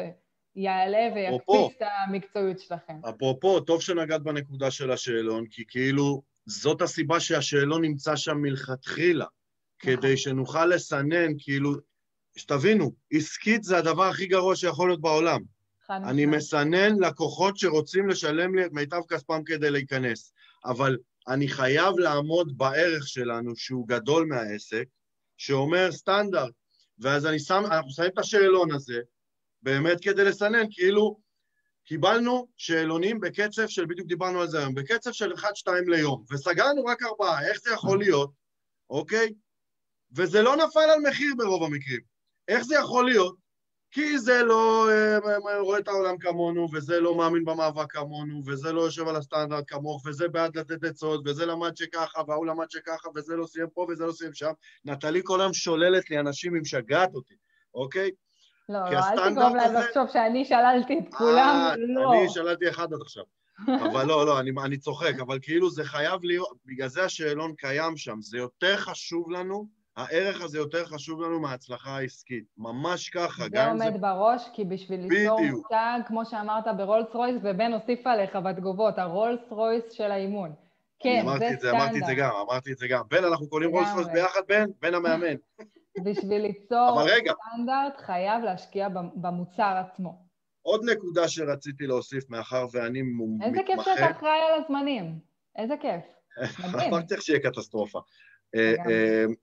ויעלה 0.55 1.09
ויקפיץ 1.15 1.75
את 1.77 1.87
המקצועיות 2.07 2.59
שלכם. 2.59 2.99
אפרופו, 3.09 3.59
טוב 3.59 3.81
שנגעת 3.81 4.21
בנקודה 4.21 4.71
של 4.71 4.91
השאלון, 4.91 5.45
כי 5.51 5.63
כאילו 5.67 6.21
זאת 6.45 6.81
הסיבה 6.81 7.19
שהשאלון 7.19 7.81
נמצא 7.81 8.15
שם 8.15 8.37
מלכתחילה, 8.37 9.25
כדי. 9.79 10.17
שנוכל 10.17 10.65
לסנן, 10.65 11.31
כאילו, 11.37 11.73
שתבינו, 12.37 12.91
עסקית 13.11 13.63
זה 13.63 13.77
הדבר 13.77 14.03
הכי 14.03 14.25
גרוע 14.25 14.55
שיכול 14.55 14.89
להיות 14.89 15.01
בעולם. 15.01 15.41
אני 15.89 16.25
מסנן 16.25 16.99
לקוחות 16.99 17.57
שרוצים 17.57 18.09
לשלם 18.09 18.55
לי 18.55 18.65
את 18.65 18.71
מיטב 18.71 19.01
כספם 19.09 19.43
כדי 19.45 19.71
להיכנס, 19.71 20.33
אבל 20.65 20.97
אני 21.27 21.47
חייב 21.47 21.97
לעמוד 21.97 22.57
בערך 22.57 23.07
שלנו, 23.07 23.55
שהוא 23.55 23.87
גדול 23.87 24.25
מהעסק, 24.25 24.85
שאומר 25.37 25.91
סטנדרט, 25.91 26.53
ואז 26.99 27.25
אני 27.25 27.39
שם, 27.39 27.63
אנחנו 27.65 27.91
שמים 27.91 28.09
את 28.13 28.19
השאלון 28.19 28.71
הזה, 28.71 28.99
באמת 29.61 29.97
כדי 30.01 30.25
לסנן, 30.25 30.65
כאילו, 30.71 31.17
קיבלנו 31.85 32.47
שאלונים 32.57 33.19
בקצב 33.19 33.67
של, 33.67 33.85
בדיוק 33.85 34.07
דיברנו 34.07 34.41
על 34.41 34.47
זה 34.47 34.59
היום, 34.59 34.75
בקצב 34.75 35.11
של 35.11 35.33
1-2 35.33 35.43
ליום, 35.87 36.23
וסגרנו 36.31 36.85
רק 36.85 37.03
ארבעה, 37.03 37.47
איך 37.47 37.61
זה 37.61 37.73
יכול 37.73 37.99
להיות, 37.99 38.31
אוקיי? 38.89 39.33
וזה 40.15 40.41
לא 40.41 40.55
נפל 40.55 40.79
על 40.79 40.99
מחיר 41.09 41.33
ברוב 41.37 41.63
המקרים. 41.63 42.01
איך 42.47 42.63
זה 42.63 42.75
יכול 42.75 43.05
להיות? 43.05 43.35
כי 43.91 44.19
זה 44.19 44.43
לא 44.43 44.89
אה, 44.89 45.59
רואה 45.59 45.79
את 45.79 45.87
העולם 45.87 46.17
כמונו, 46.17 46.67
וזה 46.73 46.99
לא 46.99 47.15
מאמין 47.15 47.45
במאבק 47.45 47.91
כמונו, 47.91 48.41
וזה 48.45 48.71
לא 48.71 48.81
יושב 48.81 49.07
על 49.07 49.15
הסטנדרט 49.15 49.63
כמוך, 49.67 50.05
וזה 50.05 50.27
בעד 50.27 50.57
לתת 50.57 50.83
עצות, 50.83 51.21
וזה 51.25 51.45
למד 51.45 51.77
שככה, 51.77 52.21
וההוא 52.27 52.45
למד 52.45 52.69
שככה, 52.69 53.09
וזה 53.15 53.35
לא 53.35 53.45
סיים 53.45 53.67
פה, 53.73 53.85
וזה 53.89 54.05
לא 54.05 54.11
סיים 54.11 54.33
שם. 54.33 54.51
נטלי 54.85 55.21
כל 55.23 55.41
היום 55.41 55.53
שוללת 55.53 56.09
לי 56.09 56.19
אנשים, 56.19 56.53
היא 56.53 56.61
משגעת 56.61 57.13
אותי, 57.13 57.33
אוקיי? 57.73 58.11
לא, 58.69 58.79
לא, 58.79 58.99
אל 58.99 59.31
תגרום 59.31 59.55
להם 59.55 59.73
לחשוב 59.73 60.07
שאני 60.13 60.45
שללתי 60.45 60.99
את 60.99 61.13
כולם, 61.13 61.55
אה, 61.69 61.75
לא. 61.77 62.13
אני 62.13 62.29
שללתי 62.29 62.69
אחד 62.69 62.93
עד 62.93 63.01
עכשיו. 63.01 63.23
אבל 63.67 64.05
לא, 64.05 64.25
לא, 64.25 64.39
אני, 64.39 64.51
אני 64.65 64.77
צוחק, 64.77 65.19
אבל 65.19 65.39
כאילו 65.41 65.69
זה 65.69 65.83
חייב 65.83 66.23
להיות, 66.23 66.57
בגלל 66.65 66.87
זה 66.87 67.03
השאלון 67.03 67.53
קיים 67.57 67.97
שם, 67.97 68.21
זה 68.21 68.37
יותר 68.37 68.77
חשוב 68.77 69.31
לנו 69.31 69.67
הערך 69.97 70.41
הזה 70.41 70.57
יותר 70.57 70.85
חשוב 70.85 71.21
לנו 71.21 71.39
מההצלחה 71.39 71.97
העסקית. 71.97 72.43
ממש 72.57 73.09
ככה. 73.09 73.43
זה 73.51 73.67
עומד 73.67 73.93
זה... 73.93 73.97
בראש, 73.97 74.49
כי 74.53 74.65
בשביל 74.65 74.99
ליצור 74.99 75.41
מותג, 75.51 75.99
כמו 76.07 76.25
שאמרת 76.25 76.63
ברולס 76.77 77.07
רויס, 77.13 77.35
ובן 77.43 77.73
הוסיף 77.73 78.07
עליך 78.07 78.35
בתגובות, 78.35 78.97
הרולס 78.97 79.39
רויס 79.49 79.83
של 79.91 80.11
האימון. 80.11 80.53
כן, 80.99 81.25
זה 81.39 81.45
סטנדרט. 81.57 81.75
אמרתי 81.75 81.99
את 81.99 82.05
זה 82.05 82.15
גם, 82.15 82.31
אמרתי 82.49 82.71
את 82.71 82.77
זה 82.77 82.87
גם. 82.87 83.01
בן, 83.09 83.23
אנחנו 83.23 83.49
קונים 83.49 83.69
רולס 83.69 83.93
רויס 83.93 84.07
ביחד, 84.07 84.41
בן? 84.47 84.65
בן 84.81 84.93
המאמן. 84.93 85.35
בשביל 86.03 86.41
ליצור 86.41 87.07
סטנדרט 87.21 87.97
חייב 87.97 88.43
להשקיע 88.43 88.89
במוצר 89.15 89.83
עצמו. 89.85 90.25
עוד 90.61 90.89
נקודה 90.89 91.27
שרציתי 91.27 91.87
להוסיף, 91.87 92.29
מאחר 92.29 92.65
ואני 92.71 93.01
מתמחה... 93.01 93.43
איזה 93.43 93.61
כיף 93.65 93.81
שאתה 93.81 94.11
אחראי 94.11 94.39
על 94.39 94.63
הזמנים. 94.63 95.19
איזה 95.57 95.73
כיף. 95.81 96.01
מדהים. 96.59 96.89
אמרתי 96.93 97.13
לך 97.13 97.21
שיהיה 97.21 97.39
קטסטרופה. 97.39 97.99
אמ, 98.55 99.33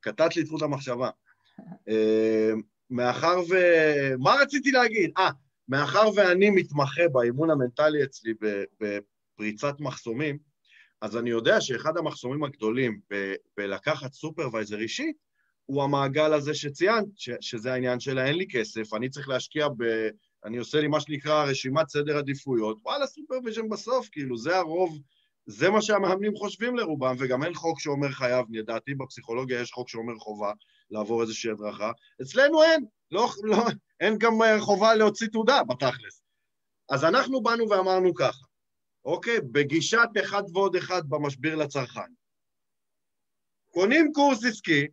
קטעת 0.00 0.36
לי 0.36 0.42
את 0.42 0.46
זכות 0.46 0.62
המחשבה. 0.62 1.10
מאחר 2.90 3.40
ו... 3.50 3.54
מה 4.18 4.34
רציתי 4.42 4.70
להגיד? 4.70 5.10
אה, 5.18 5.30
מאחר 5.68 6.08
ואני 6.14 6.50
מתמחה 6.50 7.08
באימון 7.12 7.50
המנטלי 7.50 8.04
אצלי 8.04 8.34
בפריצת 8.80 9.80
מחסומים, 9.80 10.38
אז 11.02 11.16
אני 11.16 11.30
יודע 11.30 11.60
שאחד 11.60 11.96
המחסומים 11.96 12.44
הגדולים 12.44 13.00
ב- 13.12 13.34
בלקחת 13.56 14.12
סופרוויזר 14.12 14.78
אישי, 14.78 15.12
הוא 15.66 15.82
המעגל 15.82 16.32
הזה 16.32 16.54
שציינת, 16.54 17.06
ש- 17.16 17.30
שזה 17.40 17.72
העניין 17.72 18.00
של 18.00 18.18
אין 18.18 18.34
לי 18.34 18.46
כסף, 18.50 18.94
אני 18.94 19.08
צריך 19.08 19.28
להשקיע 19.28 19.68
ב... 19.68 20.08
אני 20.44 20.58
עושה 20.58 20.80
לי 20.80 20.88
מה 20.88 21.00
שנקרא 21.00 21.44
רשימת 21.44 21.88
סדר 21.88 22.18
עדיפויות, 22.18 22.78
וואלה, 22.84 23.06
supervision 23.06 23.68
בסוף, 23.68 24.08
כאילו, 24.12 24.36
זה 24.38 24.56
הרוב 24.56 24.98
זה 25.46 25.70
מה 25.70 25.82
שהמאמנים 25.82 26.36
חושבים 26.36 26.76
לרובם, 26.76 27.16
וגם 27.18 27.44
אין 27.44 27.54
חוק 27.54 27.80
שאומר 27.80 28.08
חייב, 28.08 28.46
לדעתי 28.50 28.94
בפסיכולוגיה 28.94 29.60
יש 29.60 29.72
חוק 29.72 29.88
שאומר 29.88 30.14
חובה 30.18 30.52
לעבור 30.90 31.22
איזושהי 31.22 31.50
הדרכה. 31.50 31.92
אצלנו 32.22 32.62
אין, 32.62 32.84
לא, 33.10 33.28
לא, 33.42 33.56
אין 34.00 34.18
גם 34.18 34.32
חובה 34.60 34.94
להוציא 34.94 35.26
תעודה 35.26 35.62
בתכלס. 35.64 36.22
אז 36.90 37.04
אנחנו 37.04 37.42
באנו 37.42 37.68
ואמרנו 37.70 38.14
ככה, 38.14 38.44
אוקיי? 39.08 39.40
בגישת 39.52 40.08
אחד 40.22 40.42
ועוד 40.52 40.76
אחד 40.76 41.02
במשביר 41.08 41.56
לצרכן. 41.56 42.12
קונים 43.70 44.12
קורס 44.12 44.44
עסקי, 44.44 44.86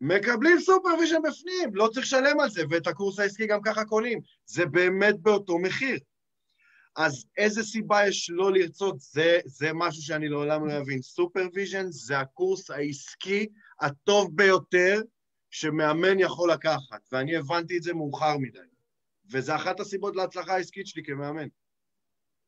מקבלים 0.00 0.60
supervision 0.60 1.22
בפנים, 1.22 1.74
לא 1.74 1.88
צריך 1.94 2.06
לשלם 2.06 2.40
על 2.40 2.50
זה, 2.50 2.62
ואת 2.70 2.86
הקורס 2.86 3.18
העסקי 3.18 3.46
גם 3.46 3.62
ככה 3.62 3.84
קונים. 3.84 4.20
זה 4.44 4.66
באמת 4.66 5.20
באותו 5.20 5.58
מחיר. 5.58 5.98
אז 6.96 7.26
איזה 7.36 7.62
סיבה 7.62 8.08
יש 8.08 8.30
לא 8.30 8.52
לרצות? 8.52 9.00
זה, 9.00 9.38
זה 9.44 9.72
משהו 9.74 10.02
שאני 10.02 10.28
לעולם 10.28 10.66
לא 10.66 10.78
אבין. 10.78 11.02
supervision 11.02 11.86
זה 11.90 12.18
הקורס 12.18 12.70
העסקי 12.70 13.46
הטוב 13.80 14.36
ביותר 14.36 15.00
שמאמן 15.50 16.18
יכול 16.18 16.52
לקחת, 16.52 17.00
ואני 17.12 17.36
הבנתי 17.36 17.76
את 17.76 17.82
זה 17.82 17.94
מאוחר 17.94 18.38
מדי. 18.38 18.58
וזה 19.30 19.56
אחת 19.56 19.80
הסיבות 19.80 20.16
להצלחה 20.16 20.54
העסקית 20.54 20.86
שלי 20.86 21.02
כמאמן. 21.04 21.48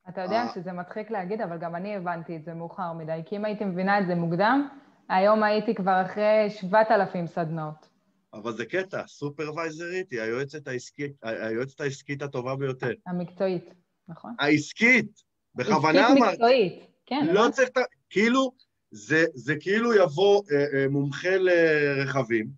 אתה 0.08 0.20
יודע 0.20 0.42
אה. 0.42 0.48
שזה 0.54 0.72
מצחיק 0.72 1.10
להגיד, 1.10 1.40
אבל 1.40 1.58
גם 1.58 1.76
אני 1.76 1.96
הבנתי 1.96 2.36
את 2.36 2.44
זה 2.44 2.54
מאוחר 2.54 2.92
מדי, 2.92 3.20
כי 3.26 3.36
אם 3.36 3.44
הייתי 3.44 3.64
מבינה 3.64 4.00
את 4.00 4.06
זה 4.06 4.14
מוקדם, 4.14 4.68
היום 5.08 5.42
הייתי 5.42 5.74
כבר 5.74 6.02
אחרי 6.06 6.50
7,000 6.50 7.26
סדנאות. 7.26 7.88
אבל 8.34 8.52
זה 8.52 8.66
קטע, 8.66 9.06
סופרוויזרית 9.06 10.10
היא 10.10 10.20
היועצת 10.20 10.68
העסקית, 10.68 11.12
היועצת 11.22 11.80
העסקית 11.80 12.22
הטובה 12.22 12.56
ביותר. 12.56 12.92
המקצועית. 13.06 13.74
נכון. 14.08 14.34
העסקית, 14.38 15.22
בכוונה 15.54 16.06
עסקית 16.06 16.16
אמרתי, 16.16 16.32
מקצועית, 16.32 16.72
כן. 17.06 17.26
לא 17.26 17.40
נכון. 17.40 17.50
צריך, 17.50 17.68
כאילו, 18.10 18.52
זה, 18.90 19.24
זה 19.34 19.56
כאילו 19.60 19.94
יבוא 19.94 20.42
אה, 20.52 20.64
אה, 20.74 20.88
מומחה 20.88 21.36
לרכבים, 21.36 22.48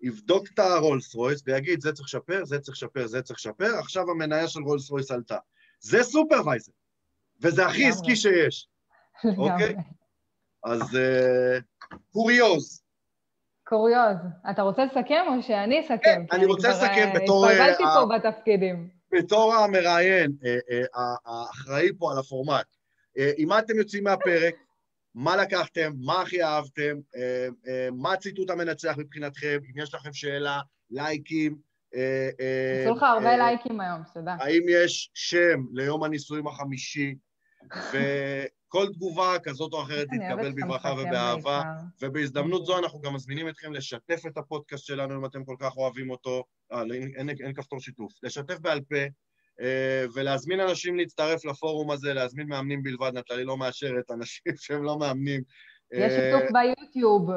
יבדוק 0.00 0.46
את 0.54 0.58
הרולס 0.58 1.14
רויס 1.14 1.42
ויגיד, 1.46 1.80
זה 1.80 1.92
צריך 1.92 2.06
לשפר, 2.06 2.44
זה 2.44 2.58
צריך 2.58 2.76
לשפר, 2.76 3.06
זה 3.06 3.22
צריך 3.22 3.38
לשפר, 3.38 3.78
עכשיו 3.78 4.10
המניה 4.10 4.48
של 4.48 4.60
רולס 4.60 4.90
רויס 4.90 5.10
עלתה. 5.10 5.38
זה 5.80 6.02
supervisor, 6.02 6.72
וזה 7.42 7.66
הכי. 7.66 7.88
עסקי 7.88 8.16
שיש. 8.16 8.68
אוקיי. 9.38 9.76
אז 10.64 10.96
אה, 10.96 11.58
קוריוז. 12.12 12.82
קוריוז. 13.64 14.16
אתה 14.50 14.62
רוצה 14.62 14.84
לסכם 14.84 15.24
או 15.26 15.42
שאני 15.42 15.80
אסכם? 15.80 15.96
כן, 16.02 16.22
אני 16.32 16.46
רוצה 16.46 16.68
לסכם 16.68 17.08
אה, 17.14 17.20
בתור, 17.20 17.46
אה, 17.46 17.52
התבלבלתי 17.52 17.82
פה 17.82 18.16
בתפקידים. 18.16 18.88
בתור 19.12 19.54
המראיין, 19.54 20.32
האחראי 21.26 21.88
פה 21.98 22.12
על 22.12 22.18
הפורמט, 22.18 22.66
עם 23.36 23.48
מה 23.48 23.58
אתם 23.58 23.76
יוצאים 23.76 24.04
מהפרק? 24.04 24.54
מה 25.16 25.36
לקחתם? 25.36 25.92
מה 25.98 26.22
הכי 26.22 26.42
אהבתם? 26.42 26.96
אה, 27.16 27.48
אה, 27.68 27.88
מה 27.92 28.12
הציטוט 28.12 28.50
המנצח 28.50 28.94
מבחינתכם? 28.98 29.58
אם 29.64 29.82
יש 29.82 29.94
לכם 29.94 30.12
שאלה, 30.12 30.60
לייקים. 30.90 31.56
עשו 32.82 32.94
לך 32.94 33.02
הרבה 33.02 33.36
לייקים 33.36 33.80
היום, 33.80 34.00
שתדע. 34.10 34.36
האם 34.40 34.62
יש 34.68 35.10
שם 35.14 35.60
ליום 35.72 36.04
הנישואים 36.04 36.46
החמישי? 36.46 37.14
וכל 37.92 38.86
תגובה 38.92 39.36
כזאת 39.42 39.72
או 39.72 39.82
אחרת 39.82 40.06
תתקבל 40.08 40.52
בברכה 40.52 40.92
ובאהבה. 40.92 41.62
ובהזדמנות 42.02 42.66
זו 42.66 42.78
אנחנו 42.78 43.00
גם 43.00 43.14
מזמינים 43.14 43.48
אתכם 43.48 43.72
לשתף 43.72 44.26
את 44.26 44.38
הפודקאסט 44.38 44.84
שלנו 44.84 45.20
אם 45.20 45.24
אתם 45.24 45.44
כל 45.44 45.56
כך 45.58 45.76
אוהבים 45.76 46.10
אותו. 46.10 46.44
אה, 46.72 46.82
אין, 46.82 47.12
אין, 47.16 47.28
אין 47.28 47.54
כפתור 47.54 47.80
שיתוף. 47.80 48.12
לשתף 48.22 48.58
בעל 48.58 48.80
פה 48.80 48.96
אה, 49.60 50.04
ולהזמין 50.14 50.60
אנשים 50.60 50.96
להצטרף 50.96 51.44
לפורום 51.44 51.90
הזה, 51.90 52.14
להזמין 52.14 52.48
מאמנים 52.48 52.82
בלבד. 52.82 53.10
נטלי 53.14 53.44
לא 53.44 53.56
מאשרת 53.56 54.10
אנשים 54.10 54.52
שהם 54.62 54.84
לא 54.84 54.98
מאמנים. 54.98 55.42
יש 55.92 56.12
אה, 56.12 56.32
שיתוף 56.32 56.52
ביוטיוב. 56.52 57.30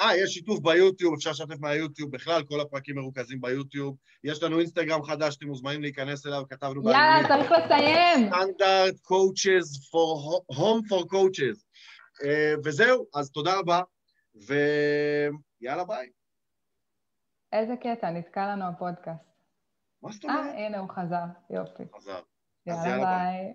אה, 0.00 0.16
יש 0.16 0.34
שיתוף 0.34 0.60
ביוטיוב, 0.60 1.14
אפשר 1.14 1.30
לשתף 1.30 1.60
מהיוטיוב 1.60 2.10
בכלל, 2.10 2.42
כל 2.44 2.60
הפרקים 2.60 2.96
מרוכזים 2.96 3.40
ביוטיוב. 3.40 3.96
יש 4.24 4.42
לנו 4.42 4.58
אינסטגרם 4.58 5.02
חדש, 5.02 5.36
אתם 5.36 5.46
מוזמנים 5.46 5.82
להיכנס 5.82 6.26
אליו, 6.26 6.42
כתבנו 6.50 6.90
יאללה, 6.90 7.28
צריך 7.28 7.52
לסיים. 7.52 8.28
סטנדרט 8.28 8.94
coaches 8.94 9.68
for 9.90 10.40
home 10.54 10.88
for 10.88 11.04
coaches. 11.12 11.64
אה, 12.24 12.54
וזהו, 12.64 13.06
אז 13.14 13.30
תודה 13.30 13.58
רבה, 13.58 13.80
ויאללה 14.34 15.84
ביי. 15.84 16.08
איזה 17.52 17.74
קטע, 17.76 18.10
נתקע 18.10 18.46
לנו 18.46 18.64
הפודקאסט. 18.64 19.24
מה 20.02 20.12
זאת 20.12 20.24
אה, 20.24 20.30
אומרת? 20.30 20.54
הנה 20.54 20.78
הוא 20.78 20.88
חזר. 20.90 21.24
יופי. 21.50 21.82
חזר. 21.96 22.20
יאללה 22.66 22.88
יאללה, 22.88 23.04
ביי. 23.04 23.42
ביי. 23.42 23.54